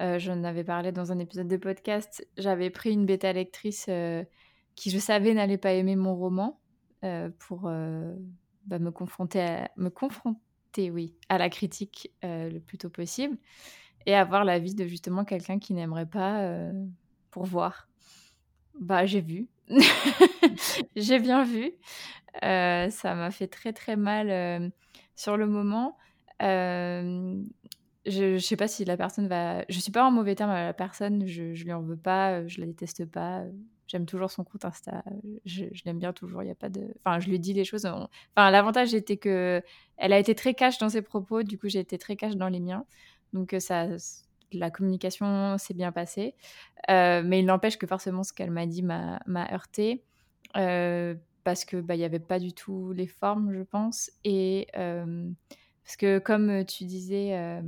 [0.00, 2.26] j'en avais parlé dans un épisode de podcast.
[2.38, 3.90] J'avais pris une bêta lectrice
[4.74, 6.58] qui, je savais, n'allait pas aimer mon roman
[7.38, 7.70] pour
[8.68, 13.36] bah, me confronter à, me confronter oui à la critique euh, le plus tôt possible
[14.04, 16.72] et avoir l'avis de justement quelqu'un qui n'aimerait pas euh,
[17.30, 17.88] pour voir
[18.78, 19.48] bah j'ai vu
[20.96, 21.72] j'ai bien vu
[22.44, 24.70] euh, ça m'a fait très très mal
[25.16, 25.96] sur le moment
[26.40, 29.64] je, ne sais pas si la personne va.
[29.68, 32.46] Je suis pas en mauvais terme à la personne, je, je lui en veux pas,
[32.46, 33.44] je la déteste pas.
[33.88, 35.02] J'aime toujours son compte Insta,
[35.46, 36.42] je, l'aime bien toujours.
[36.42, 36.94] Il y a pas de.
[36.98, 37.86] Enfin, je lui dis les choses.
[37.86, 39.62] Enfin, l'avantage était que
[39.96, 42.48] elle a été très cash dans ses propos, du coup j'ai été très cash dans
[42.48, 42.84] les miens,
[43.32, 43.86] donc ça,
[44.52, 46.34] la communication s'est bien passée.
[46.88, 49.20] mais il n'empêche que forcément ce qu'elle m'a dit m'a
[49.52, 50.04] heurté.
[50.52, 55.96] parce que bah il y avait pas du tout les formes, je pense, et parce
[55.98, 57.62] que comme tu disais,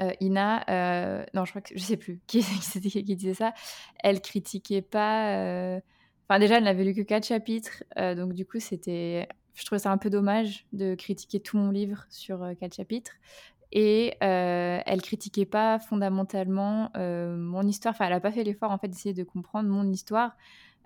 [0.00, 3.52] euh, euh, Ina, euh, non, je crois que je sais plus qui, qui, disait ça,
[4.02, 5.80] elle critiquait pas.
[6.28, 9.28] Enfin, déjà, elle n'avait lu que quatre chapitres, donc du coup, c'était.
[9.54, 13.12] Je trouvais ça un peu dommage de critiquer tout mon livre sur quatre chapitres.
[13.72, 17.94] Et elle critiquait pas fondamentalement mon histoire.
[17.94, 20.36] Enfin, elle n'a pas fait l'effort en fait d'essayer de comprendre mon histoire.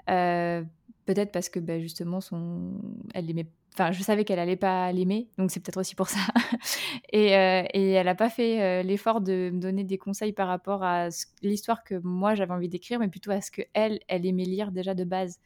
[0.06, 2.80] Peut-être parce que bah, justement, son...
[3.12, 6.20] elle aimait Enfin, je savais qu'elle allait pas l'aimer, donc c'est peut-être aussi pour ça.
[7.12, 10.46] et, euh, et, elle n'a pas fait euh, l'effort de me donner des conseils par
[10.46, 11.08] rapport à
[11.42, 14.70] l'histoire que moi j'avais envie d'écrire, mais plutôt à ce que elle, elle aimait lire
[14.70, 15.40] déjà de base.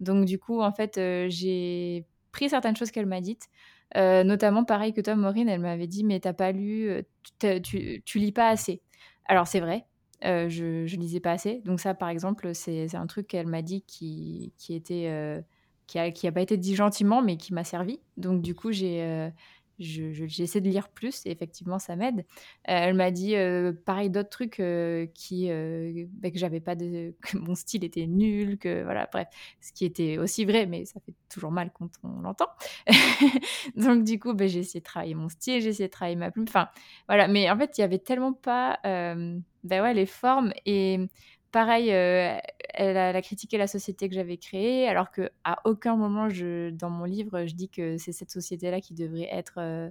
[0.00, 3.48] Donc du coup, en fait, euh, j'ai pris certaines choses qu'elle m'a dites,
[3.94, 6.90] notamment pareil que toi, Maureen, elle m'avait dit, mais t'as pas lu,
[7.38, 8.82] tu, tu, lis pas assez.
[9.26, 9.86] Alors c'est vrai,
[10.22, 11.62] je, je lisais pas assez.
[11.64, 15.42] Donc ça, par exemple, c'est un truc qu'elle m'a dit qui, qui était
[15.88, 17.98] qui a, pas été dit gentiment, mais qui m'a servi.
[18.16, 19.30] Donc, du coup, j'ai euh,
[19.80, 22.20] j'essaie de lire plus et effectivement ça m'aide.
[22.20, 22.22] Euh,
[22.64, 24.60] elle m'a dit euh, pareil d'autres trucs
[25.14, 29.28] qui bah, que j'avais pas que mon style était nul, que voilà bref,
[29.60, 32.48] ce qui était aussi vrai mais ça fait toujours mal quand on l'entend.
[33.76, 36.32] Donc du coup bah, j'ai essayé de travailler mon style, j'ai essayé de travailler ma
[36.32, 36.68] plume, enfin
[37.06, 38.80] voilà, mais en fait il y avait tellement pas
[39.64, 40.98] bah ouais les formes et
[41.50, 42.36] Pareil, euh,
[42.74, 46.28] elle, a, critiqué la société que j'avais créée, alors que à aucun moment
[46.72, 49.88] dans mon livre je dis que c'est cette société-là qui devrait être euh,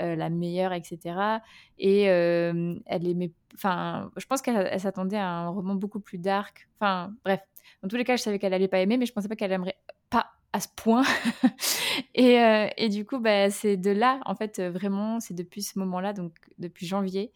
[0.00, 1.38] euh, la meilleure, etc.
[1.78, 6.68] Et elle aimait, enfin, je pense qu'elle s'attendait à un roman beaucoup plus dark.
[6.80, 7.40] Enfin, bref,
[7.82, 9.52] dans tous les cas, je savais qu'elle allait pas aimer, mais je pensais pas qu'elle
[9.52, 9.78] aimerait
[10.10, 11.04] pas à ce point.
[12.16, 12.36] et,
[12.76, 16.32] et, du coup, bah, c'est de là, en fait, vraiment, c'est depuis ce moment-là, donc
[16.58, 17.30] depuis janvier,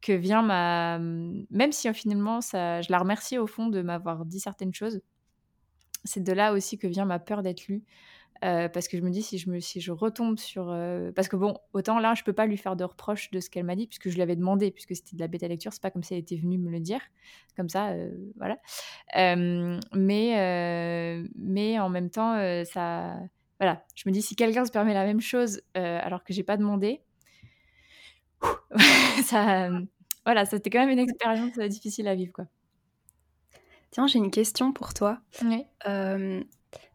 [0.00, 0.98] que vient ma.
[0.98, 5.00] Même si finalement, ça, je la remercie au fond de m'avoir dit certaines choses,
[6.04, 7.84] c'est de là aussi que vient ma peur d'être lue.
[8.44, 10.70] Euh, parce que je me dis, si je, me, si je retombe sur.
[10.70, 13.50] Euh, parce que bon, autant là, je peux pas lui faire de reproches de ce
[13.50, 15.82] qu'elle m'a dit, puisque je lui avais demandé, puisque c'était de la bêta lecture, c'est
[15.82, 17.00] pas comme si elle était venue me le dire,
[17.56, 18.58] comme ça, euh, voilà.
[19.94, 23.16] mais, mais en même temps, ça.
[23.60, 26.56] Voilà, je me dis, si quelqu'un se permet la même chose alors que j'ai pas
[26.56, 27.02] demandé,
[29.24, 29.70] ça,
[30.24, 32.44] voilà, c'était quand même une expérience euh, difficile à vivre, quoi.
[33.90, 35.20] Tiens, j'ai une question pour toi.
[35.42, 35.64] Oui.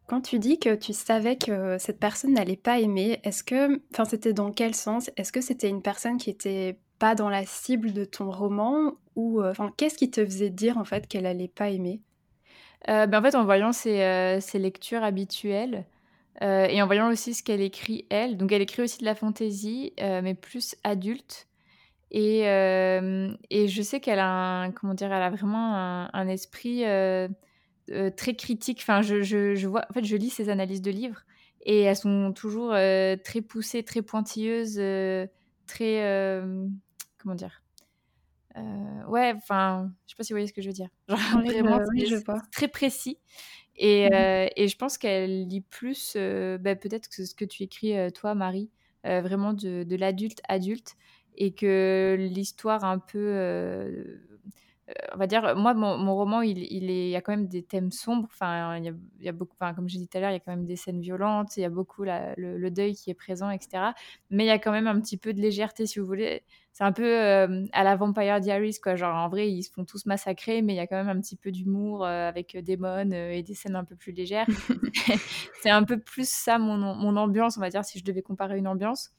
[0.06, 4.06] quand tu dis que tu savais que cette personne n'allait pas aimer, est-ce que, enfin,
[4.06, 5.10] c'était dans quel sens?
[5.18, 8.94] Est-ce que c'était une personne qui était pas dans la cible de ton roman?
[9.16, 12.02] Ou, euh, enfin, qu'est-ce qui te faisait dire en fait qu'elle allait pas aimer?
[12.90, 15.86] Euh, ben, en fait, en voyant ses, ses lectures habituelles,
[16.42, 18.38] euh, et en voyant aussi ce qu'elle écrit, elle.
[18.38, 21.48] Donc, elle écrit aussi de la fantaisie, euh, mais plus adulte.
[22.12, 25.76] Et, euh, et je sais qu'elle a, un, comment dire, elle a vraiment
[26.14, 26.84] un, esprit
[28.18, 28.80] très critique.
[28.82, 31.24] Enfin, je, je, je, vois, en fait, je lis ses analyses de livres
[31.66, 34.80] et elles sont toujours très poussées, très pointilleuses,
[35.68, 36.42] très.
[37.18, 37.62] comment dire
[39.08, 40.90] ouais, enfin, je sais pas si vous voyez ce que je veux dire.
[41.10, 43.18] Genre, vraiment, je très précis.
[43.78, 44.14] Et, mmh.
[44.14, 47.98] euh, et je pense qu'elle lit plus, euh, bah, peut-être que ce que tu écris,
[47.98, 48.70] euh, toi, Marie,
[49.06, 50.96] vraiment de, de l'adulte adulte,
[51.36, 53.20] et que l'histoire un peu
[55.14, 57.48] on va dire, moi, mon, mon roman, il, il, est, il y a quand même
[57.48, 58.28] des thèmes sombres.
[58.32, 60.32] Enfin, il y a, il y a beaucoup, enfin, comme j'ai dit tout à l'heure,
[60.32, 62.94] il y a quand même des scènes violentes, il y a beaucoup la, le, deuil
[62.96, 63.92] qui est présent, etc.
[64.30, 66.44] Mais il y a quand même un petit peu de légèreté, si vous voulez.
[66.74, 68.96] C'est un peu euh, à la Vampire Diaries, quoi.
[68.96, 71.22] Genre, en vrai, ils se font tous massacrer, mais il y a quand même un
[71.22, 74.48] petit peu d'humour euh, avec Démon euh, et des scènes un peu plus légères.
[75.62, 78.58] c'est un peu plus ça, mon, mon ambiance, on va dire, si je devais comparer
[78.58, 79.12] une ambiance.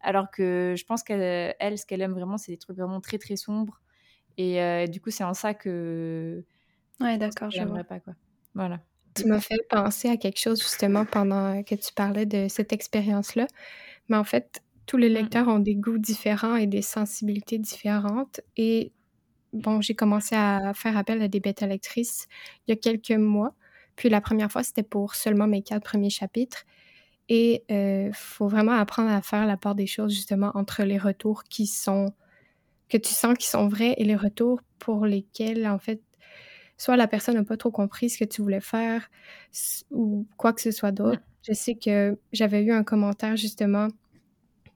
[0.00, 3.36] Alors que je pense qu'elle, ce qu'elle aime vraiment, c'est des trucs vraiment très, très
[3.36, 3.81] sombres.
[4.38, 6.44] Et euh, du coup, c'est en ça que.
[7.00, 8.14] Ouais, d'accord, je n'aimerais pas, quoi.
[8.54, 8.80] Voilà.
[9.14, 13.46] Tu m'as fait penser à quelque chose justement pendant que tu parlais de cette expérience-là.
[14.08, 15.14] Mais en fait, tous les mmh.
[15.14, 18.40] lecteurs ont des goûts différents et des sensibilités différentes.
[18.56, 18.92] Et
[19.52, 22.26] bon, j'ai commencé à faire appel à des bêta lectrices
[22.66, 23.54] il y a quelques mois.
[23.96, 26.64] Puis la première fois, c'était pour seulement mes quatre premiers chapitres.
[27.28, 30.98] Et il euh, faut vraiment apprendre à faire la part des choses justement entre les
[30.98, 32.12] retours qui sont
[32.92, 36.02] que tu sens qu'ils sont vrais et les retours pour lesquels, en fait,
[36.76, 39.10] soit la personne n'a pas trop compris ce que tu voulais faire
[39.90, 41.22] ou quoi que ce soit d'autre.
[41.42, 43.88] Je sais que j'avais eu un commentaire justement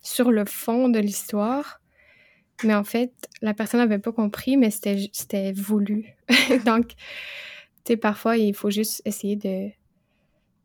[0.01, 1.83] sur le fond de l'histoire.
[2.65, 3.13] Mais en fait,
[3.43, 6.17] la personne n'avait pas compris, mais c'était voulu.
[6.65, 6.97] Donc, tu
[7.87, 9.69] sais, parfois, il faut juste essayer de,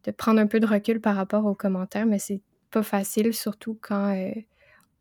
[0.05, 3.77] de prendre un peu de recul par rapport aux commentaires, mais c'est pas facile, surtout
[3.81, 4.31] quand euh,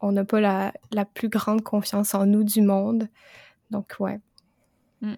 [0.00, 3.08] on n'a pas la, la, plus grande confiance en nous du monde.
[3.70, 4.20] Donc, ouais.
[5.00, 5.14] Mm.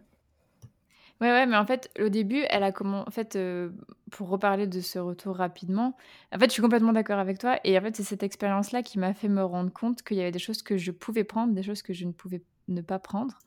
[1.20, 3.06] Ouais, ouais, mais en fait, au début, elle a comment.
[3.06, 3.70] En fait, euh,
[4.10, 5.96] pour reparler de ce retour rapidement,
[6.34, 7.60] en fait, je suis complètement d'accord avec toi.
[7.62, 10.32] Et en fait, c'est cette expérience-là qui m'a fait me rendre compte qu'il y avait
[10.32, 13.38] des choses que je pouvais prendre, des choses que je ne pouvais ne pas prendre.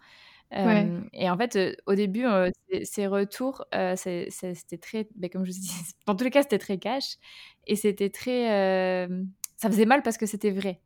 [0.53, 2.26] Euh, et en fait, euh, au début,
[2.84, 5.70] ces, retours, c'était très, ben, comme je vous dis,
[6.07, 7.18] dans tous les cas, c'était très cash.
[7.68, 9.10] Et c'était très.
[9.57, 10.82] Ça faisait mal parce que c'était vrai.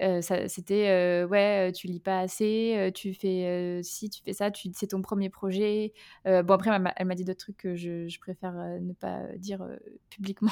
[0.00, 4.70] Euh, c'était euh, ouais, tu lis pas assez, tu fais si tu fais ça, tu,
[4.74, 5.92] c'est ton premier projet.
[6.24, 9.66] bon après elle m'a dit d'autres trucs que je, je préfère ne pas dire
[10.10, 10.50] publiquement,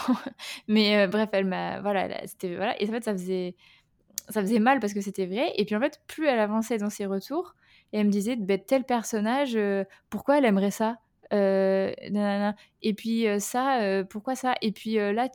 [0.69, 3.57] mais bref elle m'a voilà c'était voilà et en fait ça faisait
[4.29, 6.91] ça faisait mal parce que c'était vrai et puis en fait plus elle avançait dans
[6.91, 7.55] ses retours
[7.93, 9.59] et elle me disait bah, tel personnage
[10.11, 10.99] pourquoi elle aimerait ça?
[11.33, 12.53] Euh,
[12.83, 14.55] et puis euh, ça, euh, pourquoi ça?
[14.63, 15.29] Et puis là,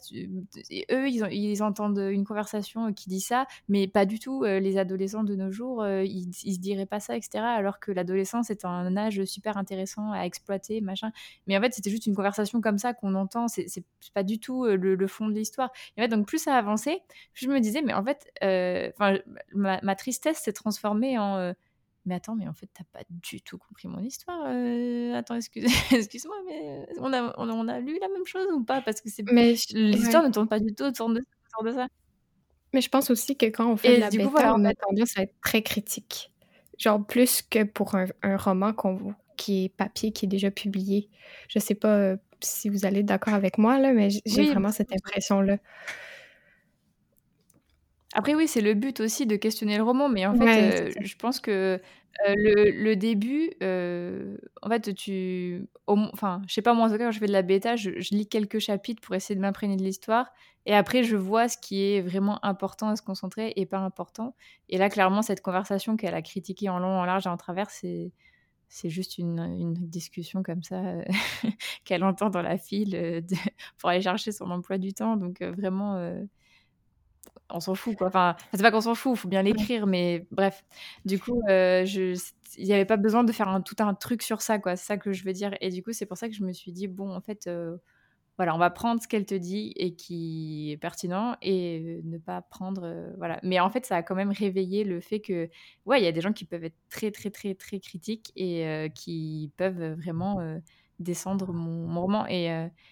[0.91, 4.43] eux, ils, entendent une conversation qui dit ça, mais pas du tout.
[4.43, 7.43] les adolescents de nos jours, ils, ils se diraient pas ça, etc.
[7.43, 11.11] Alors que l'adolescence est un âge super intéressant à exploiter, machin.
[11.47, 13.47] Mais en fait, c'était juste une conversation comme ça qu'on entend.
[13.47, 15.71] C'est pas du tout le, fond de l'histoire.
[16.09, 17.01] Donc plus ça avançait,
[17.33, 18.31] plus je me disais, mais en fait,
[19.53, 21.53] ma, ma, tristesse s'est transformée en
[22.05, 24.45] mais attends, mais en fait, t'as pas du tout compris mon histoire.
[24.47, 25.35] Euh, attends,
[25.91, 28.81] excuse, moi mais on a, on, a, lu la même chose ou pas?
[28.81, 29.23] Parce que c'est
[29.73, 31.23] l'histoire ne tourne pas du tout autour de,
[31.71, 31.87] ça.
[32.73, 35.23] Mais je pense aussi que quand on fait de la bêta, on a tendance à
[35.23, 36.31] être très critique.
[36.77, 38.73] Genre plus que pour un, un roman
[39.37, 41.09] qui est papier, qui est déjà publié.
[41.47, 44.93] Je sais pas euh, si vous allez d'accord avec moi, là, mais j'ai vraiment cette
[44.93, 45.57] impression-là.
[48.17, 51.15] Après, oui, c'est le but aussi de questionner le roman, mais en fait, euh, je
[51.17, 51.81] pense que
[52.25, 55.67] euh, le, début, euh, en fait, tu.
[55.85, 57.89] enfin, je sais pas, moi, en tout cas, quand je fais de la bêta, je,
[58.11, 60.27] lis quelques chapitres pour essayer de m'imprégner de l'histoire.
[60.65, 64.33] Et après, je vois ce qui est vraiment important à se concentrer et pas important.
[64.69, 67.69] Et là, clairement, cette conversation qu'elle a critiquée en long, en large et en travers,
[67.69, 68.11] c'est.
[68.67, 70.81] C'est juste une, une, discussion comme ça
[71.85, 73.23] qu'elle entend dans la file
[73.77, 75.17] pour aller chercher son emploi du temps.
[75.17, 75.95] Donc, vraiment,
[77.49, 78.07] on s'en fout quoi.
[78.07, 80.63] Enfin, c'est pas qu'on s'en fout, il faut bien l'écrire, mais bref.
[81.05, 82.19] Du coup, euh, je,
[82.57, 84.75] il n'y avait pas besoin de faire un, tout un truc sur ça quoi.
[84.75, 85.55] C'est ça que je veux dire.
[85.61, 87.77] Et du coup, c'est pour ça que je me suis dit bon, en fait, euh,
[88.37, 92.41] voilà, on va prendre ce qu'elle te dit et qui est pertinent et ne pas
[92.41, 93.39] prendre, euh, voilà.
[93.43, 95.49] Mais en fait, ça a quand même réveillé le fait que,
[95.85, 98.89] ouais, il y a des gens qui peuvent être très très très très critiques et
[98.95, 100.39] qui peuvent vraiment
[100.99, 102.25] descendre mon, roman.
[102.27, 102.47] Et,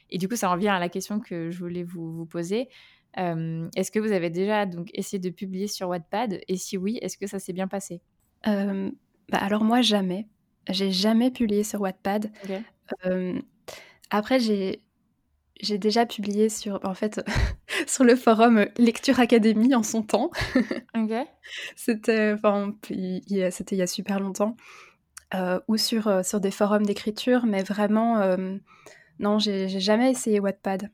[0.09, 2.69] et, du coup, ça en vient à la question que je voulais vous, vous poser.
[3.15, 6.41] Est-ce que vous avez déjà donc essayé de publier sur Wattpad?
[6.47, 8.01] Et si oui, est-ce que ça s'est bien passé?
[8.45, 10.27] Bah Alors moi, jamais.
[10.69, 12.31] J'ai jamais publié sur Wattpad.
[14.09, 14.81] après, j'ai
[15.61, 17.21] j'ai déjà publié sur, en fait,
[17.87, 20.29] sur le forum Lecture Académie en son temps.
[21.75, 24.55] C'était, enfin, c'était il y a super longtemps.
[25.67, 28.37] ou sur, sur des forums d'écriture, mais vraiment,
[29.19, 30.91] non, j'ai jamais essayé Wattpad.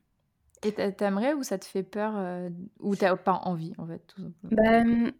[0.62, 2.50] Et t'aimerais ou ça te fait peur euh,
[2.80, 4.62] ou t'as pas envie en fait tout simplement?
[4.62, 5.12] Ben,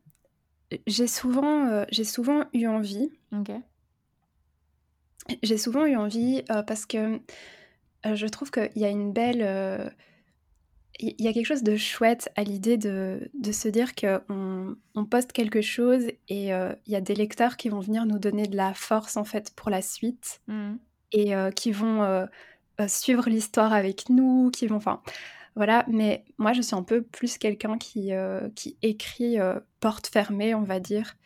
[0.87, 3.11] j'ai souvent, euh, j'ai souvent eu envie.
[3.33, 3.51] Ok.
[5.43, 7.21] J'ai souvent eu envie euh, parce que
[8.05, 9.95] je trouve qu'il y a une belle,
[10.99, 15.05] il y a quelque chose de chouette à l'idée de, de, se dire qu'on on
[15.05, 18.57] poste quelque chose et il y a des lecteurs qui vont venir nous donner de
[18.57, 20.77] la force en fait pour la suite mmh.
[21.13, 22.27] et qui vont
[22.89, 25.03] suivre l'histoire avec nous, qui vont, enfin,
[25.57, 25.85] voilà.
[25.89, 30.55] Mais moi, je suis un peu plus quelqu'un qui, euh, qui écrit euh, porte fermée,
[30.55, 31.17] on va dire.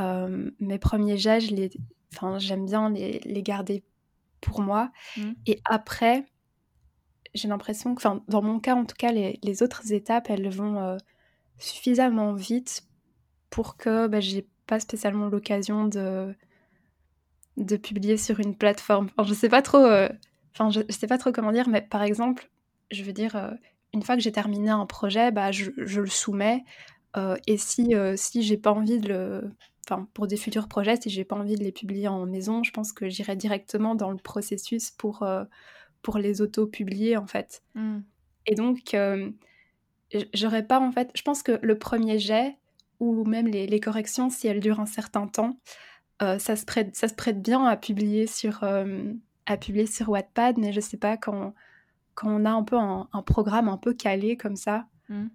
[0.00, 1.70] Euh, mes premiers jets, les,
[2.14, 3.82] enfin, j'aime bien les, les, garder
[4.40, 4.90] pour moi.
[5.16, 5.32] Mmh.
[5.46, 6.24] Et après,
[7.34, 10.48] j'ai l'impression que, enfin, dans mon cas, en tout cas, les, les autres étapes, elles
[10.50, 10.98] vont
[11.58, 12.84] suffisamment vite
[13.50, 16.34] pour que bah, j'ai pas spécialement l'occasion de
[17.58, 19.10] de publier sur une plateforme.
[19.16, 19.86] Enfin, je sais pas trop
[20.54, 22.50] Enfin, je, ne sais pas trop comment dire, mais par exemple,
[22.90, 23.50] je veux dire, euh,
[23.94, 26.64] une fois que j'ai terminé un projet, bah, je, le soumets.
[27.16, 29.50] Euh, et si, euh, si j'ai pas envie de le.
[29.86, 32.70] Enfin, pour des futurs projets, si j'ai pas envie de les publier en maison, je
[32.70, 35.26] pense que j'irai directement dans le processus pour,
[36.02, 37.62] pour les auto-publier, en fait.
[37.74, 37.98] Mmh.
[38.46, 38.96] Et donc,
[40.34, 41.10] j'aurais pas, en fait.
[41.14, 42.56] Je pense que le premier jet,
[43.00, 45.58] ou même les, les corrections, si elles durent un certain temps,
[46.20, 48.64] ça, se prête, ça se prête bien à publier sur
[49.46, 51.54] à publier sur Wattpad, mais je sais pas, quand,
[52.14, 55.26] quand on a un peu un, programme un peu calé comme ça, mmh.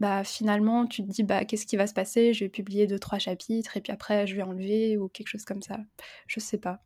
[0.00, 2.32] bah finalement tu te dis bah qu'est-ce qui va se passer?
[2.32, 5.44] Je vais publier deux trois chapitres et puis après je vais enlever ou quelque chose
[5.44, 5.78] comme ça.
[6.26, 6.82] Je sais pas.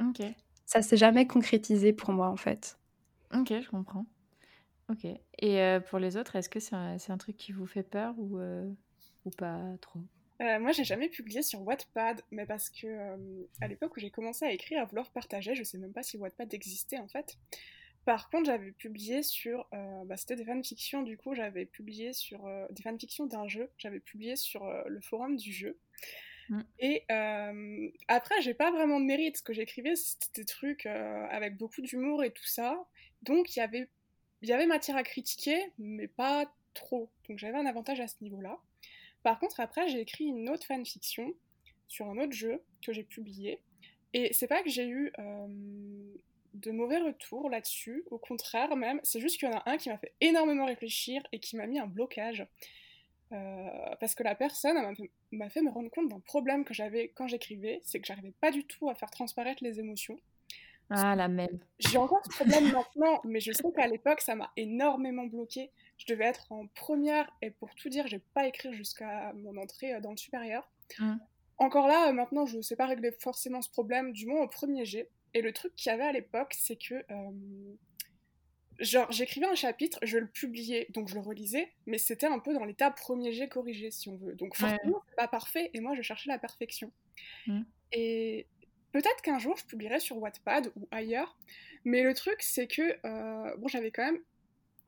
[0.00, 0.22] Ok.
[0.66, 2.78] Ça s'est jamais concrétisé pour moi en fait.
[3.34, 4.06] Ok, je comprends.
[4.90, 5.04] Ok.
[5.04, 7.82] Et euh, pour les autres, est-ce que c'est un, c'est un truc qui vous fait
[7.82, 8.70] peur ou, euh,
[9.24, 10.00] ou pas trop?
[10.42, 13.16] Euh, moi, j'ai jamais publié sur Wattpad, mais parce que euh,
[13.60, 16.16] à l'époque où j'ai commencé à écrire, à vouloir partager, je sais même pas si
[16.16, 17.38] Wattpad existait en fait.
[18.04, 21.02] Par contre, j'avais publié sur, euh, bah, c'était des fanfictions.
[21.02, 23.70] Du coup, j'avais publié sur des fanfictions d'un jeu.
[23.78, 25.78] J'avais publié sur le forum du jeu.
[26.50, 26.60] Mm.
[26.80, 27.04] Et
[28.08, 29.38] après, j'ai pas vraiment de mérite.
[29.38, 32.84] Ce que j'écrivais, c'était des trucs avec beaucoup d'humour et tout ça.
[33.22, 33.88] Donc, il y avait,
[34.42, 37.10] il y avait matière à critiquer, mais pas trop.
[37.26, 38.58] Donc, j'avais un avantage à ce niveau-là.
[39.24, 41.34] Par contre, après, j'ai écrit une autre fanfiction
[41.88, 43.60] sur un autre jeu que j'ai publié.
[44.12, 45.46] Et c'est pas que j'ai eu euh,
[46.52, 49.88] de mauvais retours là-dessus, au contraire même, c'est juste qu'il y en a un qui
[49.88, 52.46] m'a fait énormément réfléchir et qui m'a mis un blocage.
[53.32, 53.68] Euh,
[53.98, 56.74] parce que la personne elle m'a fait, m'a fait me rendre compte d'un problème que
[56.74, 60.20] j'avais quand j'écrivais, c'est que j'arrivais pas du tout à faire transparaître les émotions.
[60.90, 61.58] Ah, la même.
[61.78, 65.70] J'ai encore ce problème maintenant, mais je sais qu'à l'époque, ça m'a énormément bloqué.
[65.96, 69.94] Je devais être en première, et pour tout dire, j'ai pas écrit jusqu'à mon entrée
[69.94, 70.70] euh, dans le supérieur.
[70.98, 71.16] Mm.
[71.58, 74.84] Encore là, euh, maintenant, je sais pas régler forcément ce problème, du moins au premier
[74.84, 75.08] jet.
[75.34, 76.94] Et le truc qu'il y avait à l'époque, c'est que.
[77.10, 77.76] euh,
[78.80, 82.52] genre, j'écrivais un chapitre, je le publiais, donc je le relisais, mais c'était un peu
[82.52, 84.34] dans l'état premier jet corrigé, si on veut.
[84.34, 84.70] Donc Ouais.
[84.70, 86.90] forcément, c'est pas parfait, et moi, je cherchais la perfection.
[87.46, 87.62] Mm.
[87.92, 88.48] Et
[88.90, 91.38] peut-être qu'un jour, je publierai sur Wattpad ou ailleurs,
[91.84, 92.98] mais le truc, c'est que.
[93.06, 94.20] euh, bon, j'avais quand même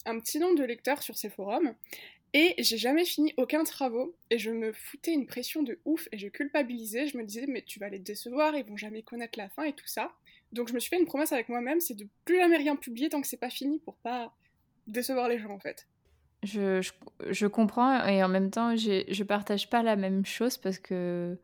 [0.06, 1.74] un petit nombre de lecteurs sur ces forums.
[2.32, 6.18] Et j'ai jamais fini aucun travaux et je me foutais une pression de ouf et
[6.18, 7.06] je culpabilisais.
[7.06, 9.72] Je me disais, mais tu vas les décevoir, ils vont jamais connaître la fin et
[9.72, 10.12] tout ça.
[10.52, 13.08] Donc je me suis fait une promesse avec moi-même, c'est de plus jamais rien publier
[13.08, 14.34] tant que c'est pas fini pour pas
[14.86, 15.86] décevoir les gens en fait.
[16.42, 16.86] Je,
[17.28, 21.38] je, comprends et en même temps, je partage pas la même chose parce que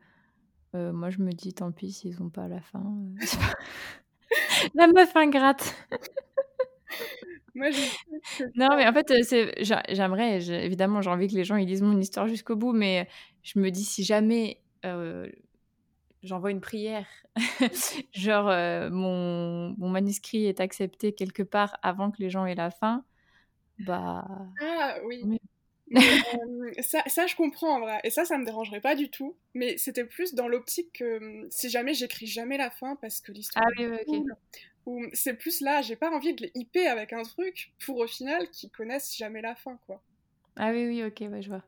[0.75, 2.79] euh, moi, je me dis, tant pis s'ils ont pas la fin.
[2.79, 3.25] euh,
[4.75, 5.75] la meuf ingrate.
[7.55, 7.81] Moi, je...
[8.55, 11.67] Non, mais en fait, c'est, j'a- j'aimerais, j'ai- évidemment, j'ai envie que les gens ils
[11.67, 13.07] lisent mon histoire jusqu'au bout, mais
[13.43, 15.29] je me dis, si jamais euh,
[16.23, 17.07] j'envoie une prière,
[18.13, 22.71] genre euh, mon, mon manuscrit est accepté quelque part avant que les gens aient la
[22.71, 23.05] fin,
[23.79, 24.25] bah.
[24.61, 25.29] Ah oui.
[25.89, 26.01] Mais,
[26.35, 27.99] euh, ça, ça, je comprends en vrai.
[28.03, 29.37] Et ça, ça me dérangerait pas du tout.
[29.53, 33.31] Mais c'était plus dans l'optique que hum, si jamais j'écris jamais la fin parce que
[33.31, 34.27] l'histoire Ah est oui, ok.
[35.13, 38.49] C'est plus là, j'ai pas envie de les hyper avec un truc pour au final
[38.49, 40.01] qu'ils connaissent jamais la fin, quoi.
[40.55, 41.63] Ah oui, oui, ok, ouais, je vois.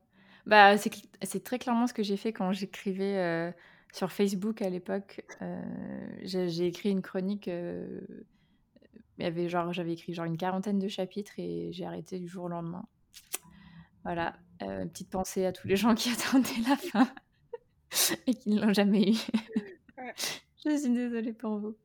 [0.45, 3.51] Bah, c'est, très clairement ce que j'ai fait quand j'écrivais euh,
[3.93, 5.25] sur Facebook à l'époque.
[5.41, 5.61] Euh,
[6.21, 7.47] j'ai, écrit une chronique.
[7.47, 8.01] euh,
[9.17, 12.27] il y avait genre, j'avais écrit genre une quarantaine de chapitres et j'ai arrêté du
[12.27, 12.85] jour au lendemain.
[14.03, 17.09] Voilà, petite pensée à tous les gens qui attendaient la fin
[18.27, 19.15] et qui ne l'ont jamais eu.
[20.65, 21.75] Je suis désolée pour vous.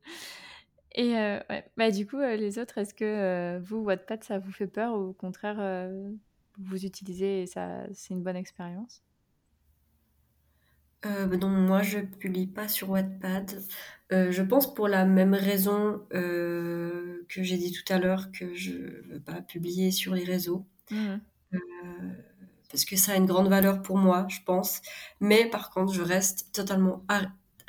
[0.92, 1.64] Et euh, ouais.
[1.76, 4.94] bah, du coup, euh, les autres, est-ce que euh, vous, Wattpad, ça vous fait peur
[4.94, 5.88] ou au contraire,
[6.58, 9.02] vous utilisez et ça, c'est une bonne expérience?
[11.06, 13.62] Euh, bah moi je publie pas sur Wattpad.
[14.10, 18.72] Je pense pour la même raison que j'ai dit tout à l'heure que je
[19.08, 20.66] veux pas publier sur les réseaux.
[21.54, 21.58] Euh,
[22.70, 24.80] parce que ça a une grande valeur pour moi, je pense.
[25.20, 27.04] Mais par contre, je reste totalement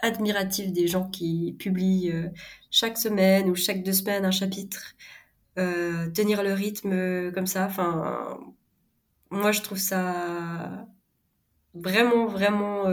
[0.02, 2.30] admirative des gens qui publient euh,
[2.70, 4.96] chaque semaine ou chaque deux semaines un chapitre.
[5.60, 8.40] Euh, tenir le rythme euh, comme ça, enfin,
[9.30, 10.88] moi je trouve ça
[11.74, 12.86] vraiment, vraiment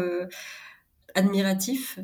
[1.15, 1.99] admiratif.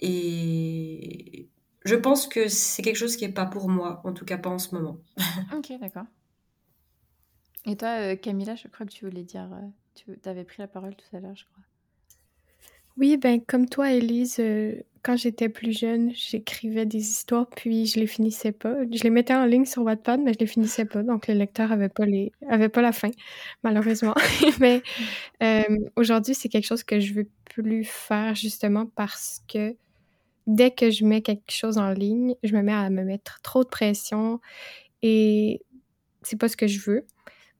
[0.00, 1.48] Et
[1.84, 4.50] je pense que c'est quelque chose qui est pas pour moi, en tout cas pas
[4.50, 4.98] en ce moment.
[5.56, 6.06] Ok, d'accord.
[7.64, 9.50] Et toi, Camilla, je crois que tu voulais dire,
[9.94, 11.67] tu avais pris la parole tout à l'heure, je crois.
[12.98, 18.00] Oui, ben comme toi, Elise, euh, quand j'étais plus jeune, j'écrivais des histoires, puis je
[18.00, 18.74] les finissais pas.
[18.92, 21.70] Je les mettais en ligne sur Wattpad, mais je les finissais pas, donc les lecteurs
[21.70, 23.10] avaient pas les, la fin,
[23.62, 24.14] malheureusement.
[24.60, 24.82] mais
[25.44, 25.62] euh,
[25.94, 29.76] aujourd'hui, c'est quelque chose que je veux plus faire justement parce que
[30.48, 33.62] dès que je mets quelque chose en ligne, je me mets à me mettre trop
[33.62, 34.40] de pression
[35.02, 35.62] et
[36.22, 37.06] c'est pas ce que je veux.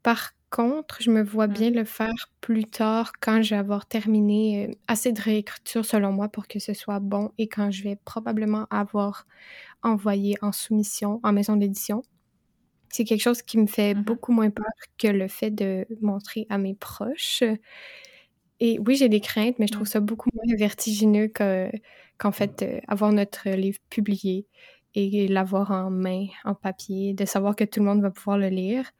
[0.03, 4.69] Par contre, je me vois bien le faire plus tard quand je vais avoir terminé
[4.71, 7.97] euh, assez de réécriture selon moi pour que ce soit bon et quand je vais
[7.97, 9.27] probablement avoir
[9.83, 12.03] envoyé en soumission en maison d'édition.
[12.91, 14.05] C'est quelque chose qui me fait Mhm.
[14.05, 14.67] beaucoup moins peur
[14.99, 17.43] que le fait de montrer à mes proches.
[18.61, 19.89] Et oui, j'ai des craintes, mais je trouve Mm.
[19.89, 21.71] ça beaucoup moins vertigineux que,
[22.19, 24.47] qu'en fait euh, avoir notre livre publié
[24.95, 28.49] et l'avoir en main, en papier, de savoir que tout le monde va pouvoir le
[28.49, 28.91] lire.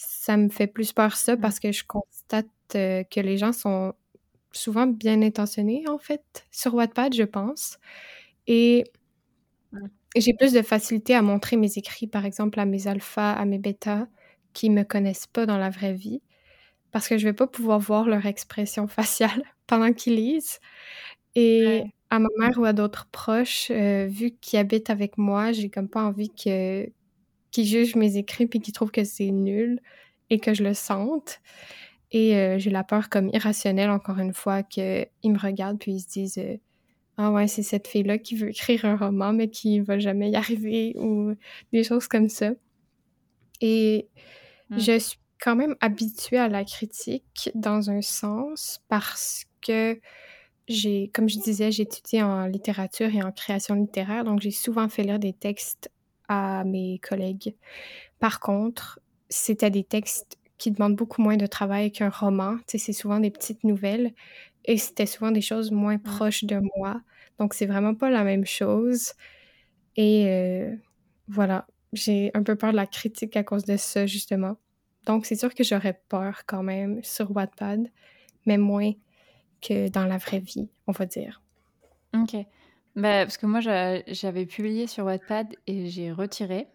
[0.00, 1.40] Ça me fait plus peur ça Mmh.
[1.40, 2.46] parce que je constate
[2.76, 3.94] euh, que les gens sont
[4.52, 7.78] souvent bien intentionnés, en fait, sur Wattpad, je pense.
[8.48, 8.84] Et
[9.72, 9.86] Mmh.
[10.16, 13.58] j'ai plus de facilité à montrer mes écrits, par exemple, à mes alphas, à mes
[13.58, 14.06] bêtas,
[14.52, 16.22] qui me connaissent pas dans la vraie vie,
[16.92, 20.60] parce que je vais pas pouvoir voir leur expression faciale pendant qu'ils lisent.
[21.36, 21.92] Et Ouais.
[22.10, 25.88] à ma mère ou à d'autres proches, euh, vu qu'ils habitent avec moi, j'ai comme
[25.88, 26.90] pas envie que
[27.50, 29.80] qu'ils jugent mes écrits puis qu'ils trouvent que c'est nul
[30.30, 31.40] et que je le sente.
[32.12, 36.00] Et euh, j'ai la peur comme irrationnelle, encore une fois, qu'ils me regardent puis ils
[36.00, 36.56] se disent euh,
[37.18, 40.36] Ah ouais, c'est cette fille-là qui veut écrire un roman mais qui va jamais y
[40.36, 41.34] arriver ou
[41.72, 42.52] des choses comme ça.
[43.60, 44.08] Et
[44.70, 44.78] Mm.
[44.80, 50.00] je suis quand même habituée à la critique dans un sens parce que
[50.68, 54.88] j'ai, comme je disais, j'ai étudié en littérature et en création littéraire, donc j'ai souvent
[54.88, 55.90] fait lire des textes
[56.30, 57.56] à mes collègues.
[58.20, 62.56] Par contre, c'était des textes qui demandent beaucoup moins de travail qu'un roman.
[62.58, 64.12] Tu sais, c'est souvent des petites nouvelles
[64.64, 67.00] et c'était souvent des choses moins proches de moi.
[67.40, 69.12] Donc, c'est vraiment pas la même chose.
[69.96, 70.72] Et euh,
[71.26, 74.56] voilà, j'ai un peu peur de la critique à cause de ça, justement.
[75.06, 77.90] Donc, c'est sûr que j'aurais peur quand même sur Wattpad,
[78.46, 78.92] mais moins
[79.60, 81.42] que dans la vraie vie, on va dire.
[82.14, 82.36] Ok.
[82.96, 86.68] Bah, parce que moi, j'a- j'avais publié sur Wattpad et j'ai retiré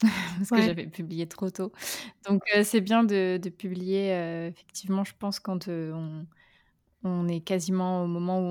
[0.38, 0.62] parce que Ouais.
[0.62, 1.72] j'avais publié trop tôt.
[2.28, 6.26] Donc, euh, c'est bien de, de publier, euh, effectivement, je pense, quand euh, on,
[7.04, 8.44] on est quasiment au moment où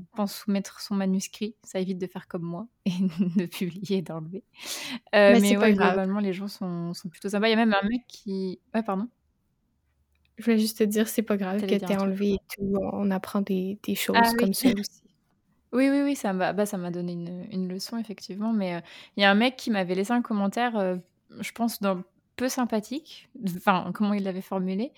[0.00, 1.56] on pense soumettre son manuscrit.
[1.64, 2.92] Ça évite de faire comme moi et
[3.36, 4.44] de publier et d'enlever.
[5.14, 6.00] Euh, Mais mais c'est pas ouais, grave.
[6.00, 7.48] globalement, les gens sont, sont plutôt sympas.
[7.48, 8.60] Il y a même un mec qui...
[8.74, 9.08] Ouais, pardon.
[10.38, 12.14] Je voulais juste te dire, c'est pas grave T'allais que dire t'aies un truc.
[12.14, 12.74] enlevé et tout.
[12.92, 14.50] On apprend des, des choses Ah oui.
[14.50, 15.07] comme ça aussi.
[15.72, 18.52] Oui, oui, oui, ça m'a bah, ça m'a donné une, une leçon, effectivement.
[18.52, 18.80] Mais euh,
[19.16, 20.96] il y a un mec qui m'avait laissé un commentaire, euh,
[21.40, 22.02] je pense, d'un
[22.36, 24.92] peu sympathique, enfin, comment il l'avait formulé,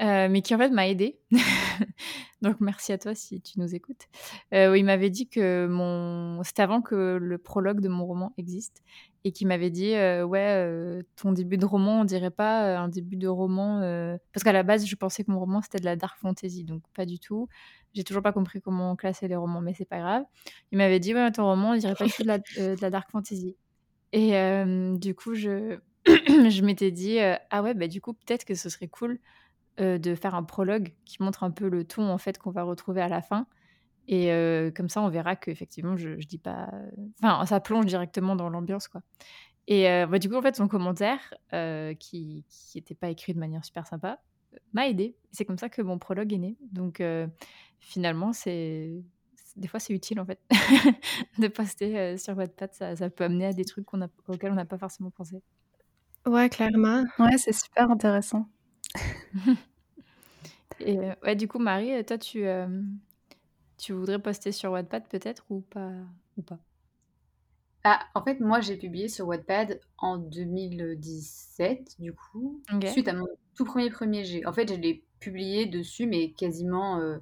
[0.00, 1.18] euh, mais qui en fait m'a aidé.
[2.42, 4.06] Donc, merci à toi si tu nous écoutes.
[4.52, 6.42] Il m'avait dit que mon.
[6.44, 8.82] C'était avant que le prologue de mon roman existe.
[9.24, 13.26] Et qui m'avait dit Ouais, ton début de roman, on dirait pas un début de
[13.26, 13.80] roman.
[14.32, 16.82] Parce qu'à la base, je pensais que mon roman c'était de la dark fantasy, donc
[16.94, 17.48] pas du tout.
[17.94, 20.24] J'ai toujours pas compris comment classer les romans, mais c'est pas grave.
[20.72, 23.10] Il m'avait dit Ouais, ton roman, on dirait pas tout de la, de la dark
[23.10, 23.56] fantasy.
[24.12, 24.32] Et
[24.98, 27.18] du coup, je, je m'étais dit
[27.50, 29.18] Ah ouais, bah du coup, peut-être que ce serait cool
[29.78, 33.00] de faire un prologue qui montre un peu le ton en fait qu'on va retrouver
[33.00, 33.46] à la fin.
[34.06, 36.70] Et euh, comme ça, on verra qu'effectivement, je, je dis pas.
[37.22, 39.02] Enfin, ça plonge directement dans l'ambiance, quoi.
[39.66, 43.34] Et euh, bah, du coup, en fait, son commentaire, euh, qui qui n'était pas écrit
[43.34, 44.20] de manière super sympa,
[44.72, 45.16] m'a aidé.
[45.32, 46.56] C'est comme ça que mon prologue est né.
[46.70, 47.26] Donc, euh,
[47.80, 49.02] finalement, c'est
[49.56, 50.40] des fois, c'est utile, en fait,
[51.38, 52.72] de poster euh, sur Wattpad.
[52.74, 55.42] Ça, ça peut amener à des trucs a, auxquels on n'a pas forcément pensé.
[56.26, 57.04] Ouais, clairement.
[57.18, 58.48] Ouais, c'est super intéressant.
[60.80, 62.66] Et euh, ouais, du coup, Marie, toi, tu, euh,
[63.84, 65.92] tu voudrais poster sur Wattpad peut-être ou pas,
[66.38, 66.58] ou pas?
[67.84, 73.26] Ah, en fait, moi, j'ai publié sur Wattpad en 2017, du coup, suite à mon
[73.54, 74.46] tout premier premier G.
[74.46, 77.18] En fait, je l'ai publié dessus, mais quasiment, euh,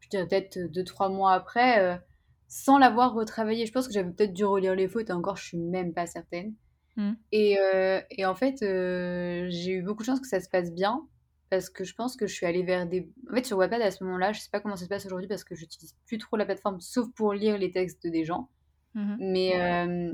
[0.00, 1.98] je dirais peut-être deux, trois mois après, euh,
[2.46, 3.66] sans l'avoir retravaillé.
[3.66, 6.06] Je pense que j'avais peut-être dû relire les fautes, et encore, je suis même pas
[6.06, 6.54] certaine.
[6.96, 7.12] Hmm.
[7.32, 11.06] Et, euh, et en fait, j'ai eu beaucoup de chance que ça se passe bien,
[11.50, 13.08] parce que je pense que je suis allée vers des...
[13.30, 15.28] En fait, sur Wattpad, à ce moment-là, je sais pas comment ça se passe aujourd'hui,
[15.28, 18.48] parce que j'utilise plus trop la plateforme, sauf pour lire les textes des gens.
[18.94, 19.16] Mhm.
[19.20, 20.12] Mais euh,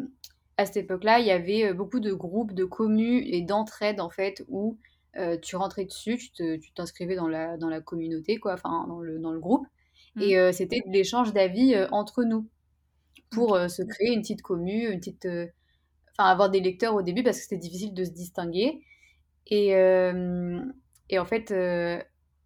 [0.56, 4.10] à cette époque-là, il y avait euh, beaucoup de groupes de communes et d'entraide en
[4.10, 4.78] fait où
[5.16, 8.86] euh, tu rentrais dessus, tu te- tu t'inscrivais dans la, dans la communauté, quoi, enfin
[8.88, 9.66] dans le, dans le groupe,
[10.20, 12.48] et euh, c'était de l'échange d'avis euh, entre nous
[13.30, 15.46] pour euh, se créer une petite commune, une petite, euh,
[16.12, 18.80] enfin avoir des lecteurs au début parce que c'était difficile de se distinguer.
[19.46, 20.60] Et, euh,
[21.10, 22.00] et en fait, euh,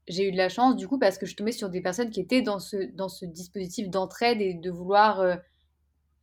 [0.08, 2.20] j'ai eu de la chance du coup parce que je tombais sur des personnes qui
[2.20, 5.36] étaient dans ce, dans ce dispositif d'entraide et de vouloir euh,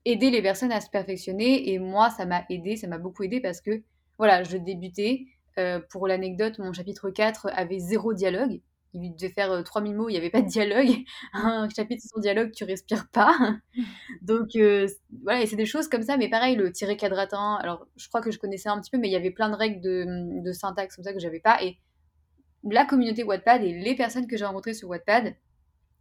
[0.06, 1.72] aider les personnes à se perfectionner.
[1.72, 3.84] Et moi, ça m'a aidé, ça m'a beaucoup aidé parce que
[4.18, 5.26] voilà, je débutais.
[5.58, 8.60] Euh, pour l'anecdote, mon chapitre 4 avait zéro dialogue.
[8.94, 10.90] Il devait faire euh, 3000 mots, il n'y avait pas de dialogue.
[11.34, 13.38] Un chapitre sans dialogue, tu respires pas.
[14.22, 14.50] Donc
[15.24, 18.22] voilà, et c'est des choses comme ça, mais pareil, le tiré quadratin, alors je crois
[18.22, 20.52] que je connaissais un petit peu, mais il y avait plein de règles de, de
[20.52, 21.64] syntaxe comme ça que j'avais pas.
[21.64, 21.78] Et
[22.72, 25.36] la communauté Wattpad et les personnes que j'ai rencontrées sur Wattpad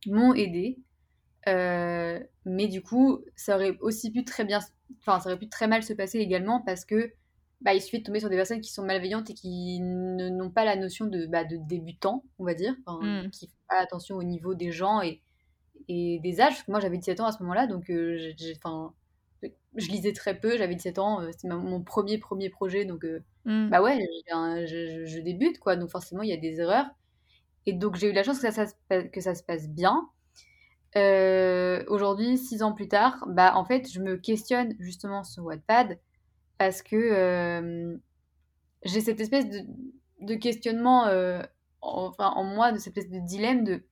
[0.06, 0.78] m'ont aidé.
[1.46, 4.60] Euh, mais du coup, ça aurait aussi pu très bien,
[5.00, 7.12] enfin, ça aurait pu très mal se passer également parce que
[7.60, 10.50] bah, il suffit de tomber sur des personnes qui sont malveillantes et qui ne- n'ont
[10.50, 13.30] pas la notion de, bah, de débutant, on va dire, enfin, Mm.
[13.30, 15.20] qui font pas attention au niveau des gens et,
[15.88, 16.52] et des âges.
[16.54, 18.92] Parce que moi, j'avais 17 ans à ce moment-là, donc euh, j'ai- j'ai- enfin,
[19.76, 23.20] je lisais très peu, j'avais 17 ans, euh, c'était mon premier premier projet, donc euh,
[23.46, 23.68] Mmh.
[23.70, 23.98] bah ouais,
[24.30, 26.86] je, je- je débute quoi, donc forcément il y a des erreurs.
[27.66, 30.08] Et donc j'ai eu la chance que ça, ça que ça se passe bien.
[30.96, 35.98] Euh, aujourd'hui, six ans plus tard, bah en fait je me questionne justement sur Wattpad
[36.58, 37.96] parce que euh,
[38.84, 39.60] j'ai cette espèce de,
[40.20, 41.42] de questionnement euh,
[41.80, 43.84] en, enfin, en moi, de cette espèce de dilemme de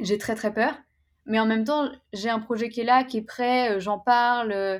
[0.00, 0.76] j'ai très très peur,
[1.26, 3.98] mais en même temps j'ai un projet qui est là, qui est prêt, euh, j'en
[3.98, 4.78] parle, euh,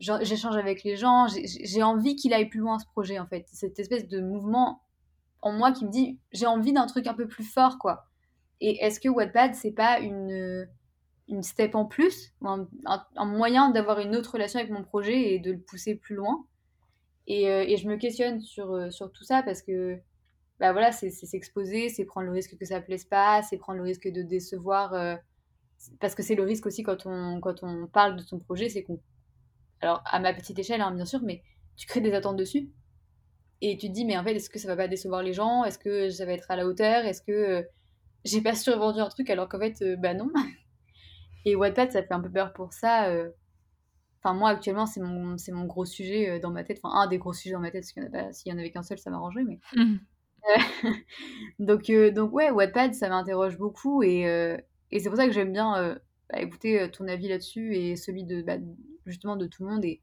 [0.00, 3.46] j'échange avec les gens, j'ai envie qu'il aille plus loin ce projet en fait.
[3.52, 4.82] Cette espèce de mouvement
[5.42, 8.06] en moi qui me dit j'ai envie d'un truc un peu plus fort quoi.
[8.60, 10.68] Et est-ce que Wattpad c'est pas une
[11.28, 12.68] une step en plus, un,
[13.24, 16.46] moyen d'avoir une autre relation avec mon projet et de le pousser plus loin?
[17.26, 19.98] Et, euh, et je me questionne sur, euh, sur tout ça parce que
[20.60, 23.84] bah voilà, c'est s'exposer, c'est prendre le risque que ça plaise pas, c'est prendre le
[23.84, 24.94] risque de décevoir.
[24.94, 25.16] euh,
[26.00, 28.82] parce que c'est le risque aussi quand on, quand on parle de son projet, c'est
[28.82, 29.00] qu'on.
[29.80, 31.42] Alors, à ma petite échelle, hein, bien sûr, mais
[31.76, 32.70] tu crées des attentes dessus.
[33.62, 35.64] Et tu te dis, mais en fait, est-ce que ça va pas décevoir les gens?
[35.64, 37.04] Est-ce que ça va être à la hauteur?
[37.06, 37.62] Est-ce que euh,
[38.24, 40.30] j'ai pas survendu un truc alors qu'en fait, euh, bah non
[41.44, 43.08] Et Wattpad, ça fait un peu peur pour ça.
[43.10, 43.30] euh.
[44.22, 46.80] Enfin, moi, actuellement, c'est mon, c'est mon gros sujet dans ma tête.
[46.82, 48.52] Enfin, un des gros sujets dans ma tête, parce qu'il y en a pas- s'il
[48.52, 49.60] y en avait qu'un seul, ça m'arrangerait, mais.
[49.74, 49.96] Mmh.
[51.60, 54.26] donc, donc ouais, Wattpad, ça m'interroge beaucoup et,
[54.92, 55.94] et c'est pour ça que j'aime bien euh,
[56.30, 58.56] bah, écouter euh, ton avis là-dessus et celui de bah,
[59.06, 60.00] justement de tout le monde et,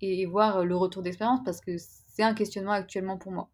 [0.00, 3.50] et voir euh, le retour d'expérience parce que c'est un questionnement actuellement pour moi.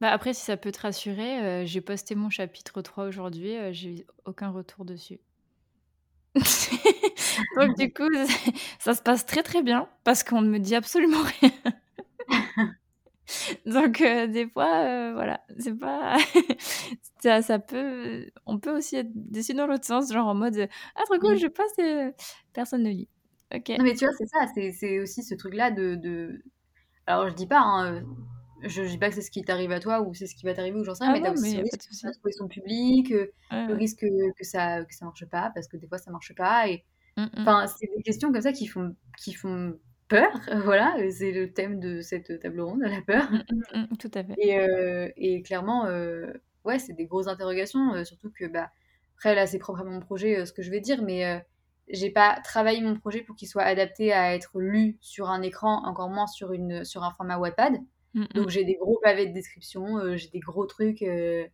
[0.00, 3.72] Bah, après, si ça peut te rassurer, euh, j'ai posté mon chapitre 3 aujourd'hui, euh,
[3.72, 5.20] j'ai eu aucun retour dessus.
[7.56, 8.08] Donc du coup,
[8.78, 11.52] ça se passe très très bien parce qu'on ne me dit absolument rien.
[13.66, 16.16] Donc euh, des fois, euh, voilà, c'est pas
[17.22, 21.02] ça, ça peut, on peut aussi être déçu dans l'autre sens, genre en mode ah
[21.06, 21.38] trop cool, Mm.
[21.38, 22.10] je passe, et
[22.52, 23.08] personne ne lit.
[23.54, 23.70] Ok.
[23.78, 26.42] Non mais tu vois, c'est ça, c'est aussi ce truc-là de, de...
[27.06, 28.02] Alors je dis pas, hein, euh,
[28.62, 30.54] je dis pas que c'est ce qui t'arrive à toi ou c'est ce qui va
[30.54, 33.12] t'arriver ou j'en sais rien, Ah mais t'as aussi le risque de trouver son public,
[33.12, 36.10] euh, Ouais, le risque que, ça, que ça marche pas parce que des fois ça
[36.10, 36.84] marche pas et
[37.16, 37.28] Mm, mm.
[37.42, 39.78] Enfin, c'est des questions comme ça qui font, qui font
[40.08, 40.30] peur,
[40.64, 43.30] voilà, c'est le thème de cette table ronde, la peur.
[43.30, 43.42] Mm,
[43.74, 44.34] mm, mm, tout à fait.
[44.38, 46.32] Et, euh, et clairement, euh,
[46.64, 48.70] ouais, c'est des grosses interrogations, euh, surtout que, bah,
[49.16, 51.38] après, là, c'est propre à mon projet, euh, ce que je vais dire, mais euh,
[51.88, 55.84] j'ai pas travaillé mon projet pour qu'il soit adapté à être lu sur un écran,
[55.86, 57.74] encore moins sur, une, sur un format Wattpad.
[58.34, 61.46] Donc, j'ai des gros pavés de description, euh, j'ai des gros trucs, euh,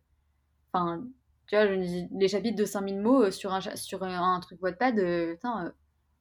[0.73, 1.03] enfin,
[1.47, 4.99] tu vois, les chapitres de 5000 mots euh, sur un, sur un, un truc Wattpad,
[4.99, 5.71] euh, putain, euh,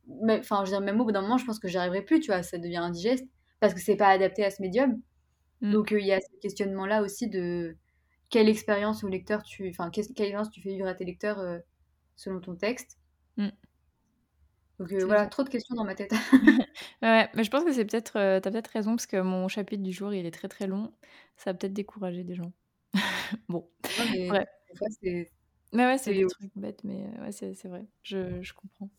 [0.09, 2.21] enfin, je veux dire, même au bout d'un moment, je pense que j'y arriverai plus,
[2.21, 3.27] tu vois, ça devient indigeste,
[3.61, 5.01] parce que c'est pas adapté à ce médium.
[5.61, 5.73] Mm.
[5.73, 7.77] Donc, euh, il y a ce questionnement-là aussi de
[8.31, 11.59] quelle expérience au lecteur tu, enfin, quelle expérience tu fais vivre à tes lecteurs euh,
[12.17, 12.99] selon ton texte.
[13.37, 13.49] Mm.
[14.79, 15.29] Donc, euh, voilà, ça.
[15.29, 16.11] trop de questions dans ma tête.
[17.03, 19.83] Ouais, mais je pense que c'est peut-être, euh, t'as peut-être raison parce que mon chapitre
[19.83, 20.93] du jour il est très très long,
[21.37, 22.53] ça va peut-être décourager des gens.
[23.49, 23.71] Bon,
[24.13, 24.47] mais ouais.
[24.77, 25.31] fois, c'est
[25.73, 28.91] Mais ouais, c'est c'est des trucs bêtes, mais ouais, c'est c'est vrai, je, je comprends.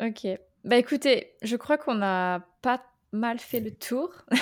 [0.00, 0.26] Ok,
[0.64, 4.10] bah écoutez, je crois qu'on a pas mal fait le tour.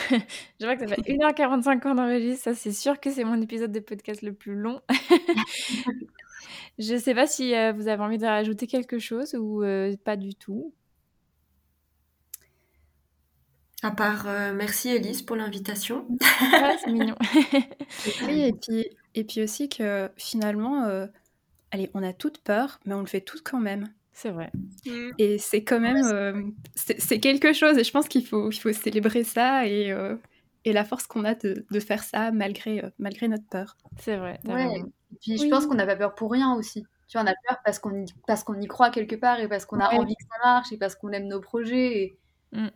[0.61, 3.73] je vois que ça fait 1h45 qu'on enregistre, ça c'est sûr que c'est mon épisode
[3.73, 4.81] de podcast le plus long.
[6.78, 10.16] je sais pas si euh, vous avez envie de rajouter quelque chose ou euh, pas
[10.16, 10.74] du tout.
[13.83, 16.07] À part euh, merci Elise pour l'invitation.
[16.41, 17.15] Ah, c'est mignon.
[18.27, 21.07] Oui, et puis, et puis aussi que finalement, euh,
[21.70, 23.89] allez, on a toutes peur, mais on le fait toutes quand même.
[24.18, 24.51] C'est vrai.
[24.86, 25.10] Mm.
[25.18, 26.43] Et c'est quand même, euh,
[26.74, 30.16] c'est quelque chose, et je pense qu'il faut, il faut célébrer ça et, euh,
[30.64, 33.76] et la force qu'on a de, de faire ça malgré, euh, malgré notre peur.
[33.98, 34.40] C'est vrai.
[34.47, 35.51] Ouais, et puis je Oui.
[35.51, 36.84] pense qu'on n'a pas peur pour rien aussi.
[37.09, 39.48] Tu vois, on a peur parce qu'on y, parce qu'on y croit quelque part et
[39.48, 39.98] parce qu'on a Ouais.
[39.98, 41.93] envie que ça marche et parce qu'on aime nos projets.
[42.02, 42.18] Et,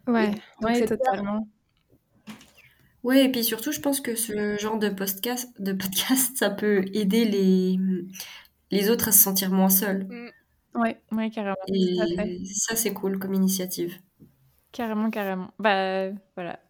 [0.06, 1.48] Ouais, donc ouais, cette peur- totalement.
[3.02, 6.84] Oui, et puis surtout, je pense que ce genre de podcast, de podcast, ça peut
[6.92, 7.78] aider les,
[8.70, 10.06] les autres à se sentir moins seuls.
[10.74, 11.56] Ouais, Ouais, carrément.
[11.66, 12.30] Tout à fait.
[12.36, 13.94] Et ça, c'est cool comme initiative.
[14.72, 15.50] Carrément, carrément.
[15.58, 16.60] Bah voilà.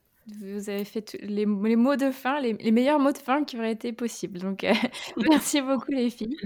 [0.40, 3.42] Vous avez fait tout- les, les mots de fin, les, les meilleurs mots de fin
[3.42, 4.38] qui auraient été possibles.
[4.38, 4.72] Donc, euh,
[5.28, 6.36] merci beaucoup, les filles.